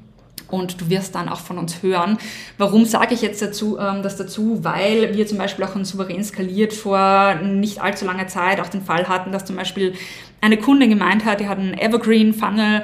und 0.53 0.81
du 0.81 0.91
wirst 0.91 1.15
dann 1.15 1.29
auch 1.29 1.41
von 1.41 1.59
uns 1.59 1.83
hören. 1.83 2.19
Warum 2.59 2.85
sage 2.85 3.15
ich 3.15 3.23
jetzt 3.23 3.41
dazu, 3.41 3.79
ähm, 3.79 4.03
das 4.03 4.17
dazu? 4.17 4.63
Weil 4.63 5.15
wir 5.17 5.27
zum 5.27 5.39
Beispiel 5.39 5.65
auch 5.65 5.75
in 5.75 5.85
Souverän 5.85 6.23
skaliert 6.23 6.75
vor 6.75 7.37
nicht 7.37 7.81
allzu 7.81 8.05
langer 8.05 8.29
Zeit 8.29 8.61
auch 8.61 8.69
den 8.69 8.83
Fall 8.83 9.09
hatten, 9.09 9.33
dass 9.33 9.47
zum 9.47 9.57
Beispiel 9.57 9.95
eine 10.41 10.59
Kundin 10.59 10.91
gemeint 10.91 11.25
hat, 11.25 11.41
die 11.41 11.49
hat 11.49 11.59
einen 11.59 11.75
Evergreen 11.75 12.35
Funnel. 12.35 12.83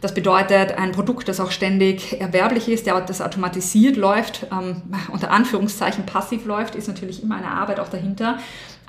Das 0.00 0.14
bedeutet 0.14 0.78
ein 0.78 0.92
Produkt, 0.92 1.26
das 1.26 1.40
auch 1.40 1.50
ständig 1.50 2.20
erwerblich 2.20 2.68
ist, 2.68 2.86
der 2.86 3.00
das 3.00 3.20
automatisiert 3.20 3.96
läuft, 3.96 4.46
ähm, 4.52 4.82
unter 5.12 5.32
Anführungszeichen 5.32 6.06
passiv 6.06 6.46
läuft, 6.46 6.76
ist 6.76 6.86
natürlich 6.86 7.20
immer 7.20 7.34
eine 7.34 7.50
Arbeit 7.50 7.80
auch 7.80 7.88
dahinter 7.88 8.38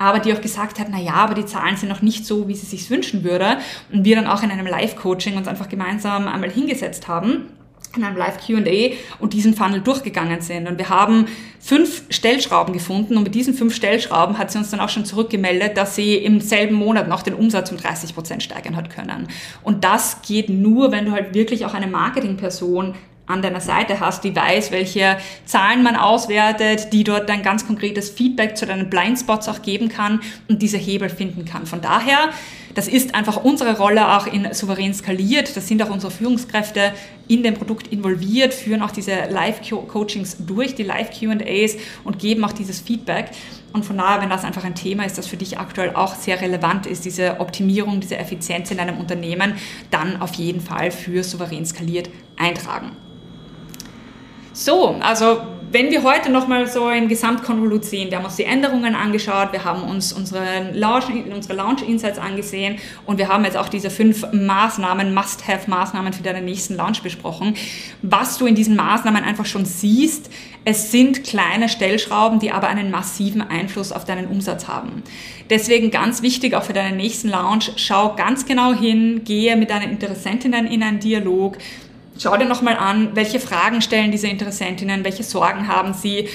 aber 0.00 0.18
die 0.18 0.32
auch 0.32 0.40
gesagt 0.40 0.80
hat, 0.80 0.86
na 0.90 0.98
ja, 0.98 1.12
aber 1.12 1.34
die 1.34 1.44
Zahlen 1.44 1.76
sind 1.76 1.90
noch 1.90 2.00
nicht 2.00 2.24
so, 2.24 2.48
wie 2.48 2.54
sie 2.54 2.64
sich 2.64 2.88
wünschen 2.88 3.22
würde. 3.22 3.58
Und 3.92 4.02
wir 4.02 4.16
dann 4.16 4.26
auch 4.26 4.42
in 4.42 4.50
einem 4.50 4.66
Live-Coaching 4.66 5.36
uns 5.36 5.46
einfach 5.46 5.68
gemeinsam 5.68 6.26
einmal 6.26 6.50
hingesetzt 6.50 7.06
haben 7.06 7.50
in 7.96 8.04
einem 8.04 8.16
Live 8.16 8.44
Q&A 8.44 8.94
und 9.18 9.32
diesen 9.32 9.54
Funnel 9.54 9.80
durchgegangen 9.80 10.40
sind. 10.40 10.68
Und 10.68 10.78
wir 10.78 10.88
haben 10.88 11.26
fünf 11.58 12.04
Stellschrauben 12.10 12.72
gefunden 12.72 13.16
und 13.16 13.24
mit 13.24 13.34
diesen 13.34 13.54
fünf 13.54 13.74
Stellschrauben 13.74 14.38
hat 14.38 14.50
sie 14.50 14.58
uns 14.58 14.70
dann 14.70 14.80
auch 14.80 14.88
schon 14.88 15.04
zurückgemeldet, 15.04 15.76
dass 15.76 15.96
sie 15.96 16.14
im 16.14 16.40
selben 16.40 16.74
Monat 16.74 17.08
noch 17.08 17.22
den 17.22 17.34
Umsatz 17.34 17.70
um 17.70 17.76
30 17.76 18.14
Prozent 18.14 18.42
steigern 18.42 18.76
hat 18.76 18.90
können. 18.90 19.28
Und 19.62 19.84
das 19.84 20.22
geht 20.22 20.48
nur, 20.48 20.92
wenn 20.92 21.06
du 21.06 21.12
halt 21.12 21.34
wirklich 21.34 21.64
auch 21.66 21.74
eine 21.74 21.86
Marketingperson 21.86 22.94
an 23.26 23.42
deiner 23.42 23.60
Seite 23.60 24.00
hast, 24.00 24.24
die 24.24 24.34
weiß, 24.34 24.72
welche 24.72 25.16
Zahlen 25.44 25.82
man 25.82 25.96
auswertet, 25.96 26.92
die 26.92 27.04
dort 27.04 27.30
ein 27.30 27.42
ganz 27.42 27.66
konkretes 27.66 28.10
Feedback 28.10 28.56
zu 28.56 28.66
deinen 28.66 28.90
Blindspots 28.90 29.48
auch 29.48 29.62
geben 29.62 29.88
kann 29.88 30.20
und 30.48 30.62
diese 30.62 30.78
Hebel 30.78 31.08
finden 31.08 31.44
kann. 31.44 31.66
Von 31.66 31.80
daher, 31.80 32.30
das 32.74 32.88
ist 32.88 33.14
einfach 33.14 33.42
unsere 33.42 33.76
Rolle 33.76 34.16
auch 34.16 34.26
in 34.26 34.52
souverän 34.54 34.94
skaliert. 34.94 35.56
Das 35.56 35.66
sind 35.66 35.82
auch 35.82 35.90
unsere 35.90 36.12
Führungskräfte 36.12 36.92
in 37.28 37.42
dem 37.42 37.54
Produkt 37.54 37.88
involviert, 37.88 38.54
führen 38.54 38.82
auch 38.82 38.90
diese 38.90 39.12
Live-Coachings 39.30 40.38
durch, 40.46 40.74
die 40.74 40.82
Live-QAs 40.82 41.76
und 42.04 42.18
geben 42.18 42.44
auch 42.44 42.52
dieses 42.52 42.80
Feedback. 42.80 43.30
Und 43.72 43.84
von 43.84 43.98
daher, 43.98 44.20
wenn 44.20 44.30
das 44.30 44.44
einfach 44.44 44.64
ein 44.64 44.74
Thema 44.74 45.04
ist, 45.04 45.18
das 45.18 45.26
für 45.26 45.36
dich 45.36 45.58
aktuell 45.58 45.94
auch 45.94 46.14
sehr 46.14 46.40
relevant 46.40 46.86
ist, 46.86 47.04
diese 47.04 47.38
Optimierung, 47.40 48.00
diese 48.00 48.16
Effizienz 48.16 48.70
in 48.70 48.78
deinem 48.78 48.98
Unternehmen, 48.98 49.54
dann 49.90 50.20
auf 50.20 50.34
jeden 50.34 50.60
Fall 50.60 50.90
für 50.90 51.22
souverän 51.22 51.64
skaliert 51.64 52.10
eintragen. 52.36 52.92
So, 54.52 54.96
also 55.00 55.42
wenn 55.72 55.90
wir 55.90 56.02
heute 56.02 56.30
nochmal 56.30 56.66
so 56.66 56.90
im 56.90 57.08
Gesamtkonvolut 57.08 57.84
sehen, 57.84 58.10
wir 58.10 58.18
haben 58.18 58.24
uns 58.24 58.36
die 58.36 58.44
Änderungen 58.44 58.94
angeschaut, 58.94 59.52
wir 59.52 59.64
haben 59.64 59.84
uns 59.84 60.12
unsere 60.12 60.72
Launch, 60.72 61.04
unsere 61.32 61.54
Launch 61.54 61.82
Insights 61.82 62.18
angesehen 62.18 62.78
und 63.06 63.18
wir 63.18 63.28
haben 63.28 63.44
jetzt 63.44 63.56
auch 63.56 63.68
diese 63.68 63.88
fünf 63.88 64.26
Maßnahmen, 64.32 65.14
Must-Have-Maßnahmen 65.14 66.12
für 66.12 66.24
deinen 66.24 66.44
nächsten 66.44 66.74
Launch 66.74 67.02
besprochen. 67.02 67.54
Was 68.02 68.38
du 68.38 68.46
in 68.46 68.56
diesen 68.56 68.74
Maßnahmen 68.74 69.22
einfach 69.22 69.46
schon 69.46 69.64
siehst, 69.64 70.30
es 70.64 70.90
sind 70.90 71.24
kleine 71.24 71.68
Stellschrauben, 71.68 72.40
die 72.40 72.50
aber 72.50 72.68
einen 72.68 72.90
massiven 72.90 73.40
Einfluss 73.40 73.92
auf 73.92 74.04
deinen 74.04 74.26
Umsatz 74.26 74.68
haben. 74.68 75.02
Deswegen 75.48 75.90
ganz 75.90 76.20
wichtig 76.20 76.54
auch 76.54 76.64
für 76.64 76.72
deinen 76.72 76.96
nächsten 76.96 77.28
Launch, 77.28 77.72
schau 77.76 78.14
ganz 78.14 78.44
genau 78.44 78.74
hin, 78.74 79.22
gehe 79.24 79.56
mit 79.56 79.70
deinen 79.70 79.90
Interessentinnen 79.90 80.66
in 80.66 80.82
einen 80.82 80.98
Dialog, 80.98 81.58
Schau 82.22 82.36
dir 82.36 82.44
nochmal 82.44 82.76
an, 82.76 83.16
welche 83.16 83.40
Fragen 83.40 83.80
stellen 83.80 84.12
diese 84.12 84.28
Interessentinnen, 84.28 85.04
welche 85.04 85.22
Sorgen 85.22 85.68
haben 85.68 85.94
sie, 85.94 86.28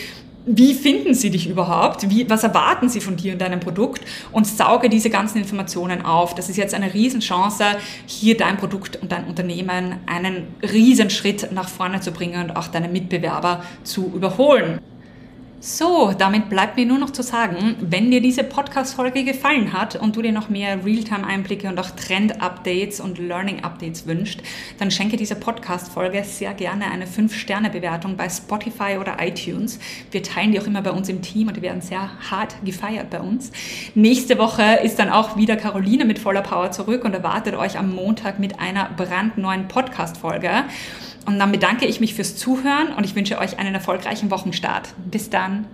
wie 0.48 0.74
finden 0.74 1.14
sie 1.14 1.30
dich 1.30 1.48
überhaupt? 1.48 2.10
Wie, 2.10 2.28
was 2.28 2.44
erwarten 2.44 2.90
sie 2.90 3.02
von 3.02 3.18
dir 3.18 3.34
und 3.34 3.40
deinem 3.40 3.60
Produkt? 3.60 4.02
Und 4.32 4.48
sauge 4.48 4.90
diese 4.90 5.12
ganzen 5.12 5.38
Informationen 5.38 6.04
auf. 6.04 6.34
Das 6.34 6.50
ist 6.50 6.58
jetzt 6.58 6.74
eine 6.74 6.92
Riesenchance, 6.92 7.66
hier 8.08 8.36
dein 8.36 8.58
Produkt 8.58 8.96
und 9.00 9.12
dein 9.12 9.26
Unternehmen 9.26 10.00
einen 10.08 10.48
Riesenschritt 10.64 11.52
nach 11.52 11.70
vorne 11.70 12.00
zu 12.00 12.12
bringen 12.12 12.50
und 12.50 12.56
auch 12.56 12.68
deine 12.68 12.88
Mitbewerber 12.88 13.64
zu 13.84 14.12
überholen. 14.16 14.80
So, 15.68 16.14
damit 16.16 16.48
bleibt 16.48 16.78
mir 16.78 16.86
nur 16.86 17.00
noch 17.00 17.10
zu 17.10 17.24
sagen, 17.24 17.76
wenn 17.80 18.12
dir 18.12 18.22
diese 18.22 18.44
Podcast-Folge 18.44 19.24
gefallen 19.24 19.74
hat 19.74 19.96
und 19.96 20.16
du 20.16 20.22
dir 20.22 20.32
noch 20.32 20.48
mehr 20.48 20.86
Realtime-Einblicke 20.86 21.68
und 21.68 21.80
auch 21.80 21.90
Trend-Updates 21.90 23.00
und 23.00 23.18
Learning-Updates 23.18 24.06
wünscht, 24.06 24.44
dann 24.78 24.92
schenke 24.92 25.18
diese 25.18 25.34
Podcast-Folge 25.34 26.24
sehr 26.24 26.54
gerne 26.54 26.92
eine 26.92 27.08
5-Sterne-Bewertung 27.08 28.16
bei 28.16 28.30
Spotify 28.30 28.98
oder 29.02 29.18
iTunes. 29.20 29.80
Wir 30.12 30.22
teilen 30.22 30.52
die 30.52 30.60
auch 30.60 30.68
immer 30.68 30.84
bei 30.84 30.92
uns 30.92 31.10
im 31.10 31.24
Team 31.24 31.48
und 31.48 31.58
die 31.58 31.64
werden 31.64 31.82
sehr 31.82 32.12
hart 32.30 32.58
gefeiert 32.64 33.10
bei 33.10 33.22
uns. 33.22 33.52
Nächste 33.96 34.38
Woche 34.38 34.82
ist 34.84 35.00
dann 35.00 35.10
auch 35.10 35.36
wieder 35.36 35.56
Caroline 35.56 36.06
mit 36.06 36.20
voller 36.20 36.44
Power 36.44 36.70
zurück 36.70 37.04
und 37.04 37.16
erwartet 37.16 37.56
euch 37.56 37.80
am 37.80 37.92
Montag 37.92 38.38
mit 38.38 38.60
einer 38.60 38.92
brandneuen 38.96 39.68
Podcast-Folge. 39.68 40.66
Und 41.26 41.40
dann 41.40 41.52
bedanke 41.52 41.86
ich 41.86 42.00
mich 42.00 42.14
fürs 42.14 42.36
Zuhören 42.36 42.94
und 42.96 43.04
ich 43.04 43.16
wünsche 43.16 43.40
euch 43.40 43.58
einen 43.58 43.74
erfolgreichen 43.74 44.30
Wochenstart. 44.32 44.94
Bis 45.10 45.30
dann. 45.30 45.66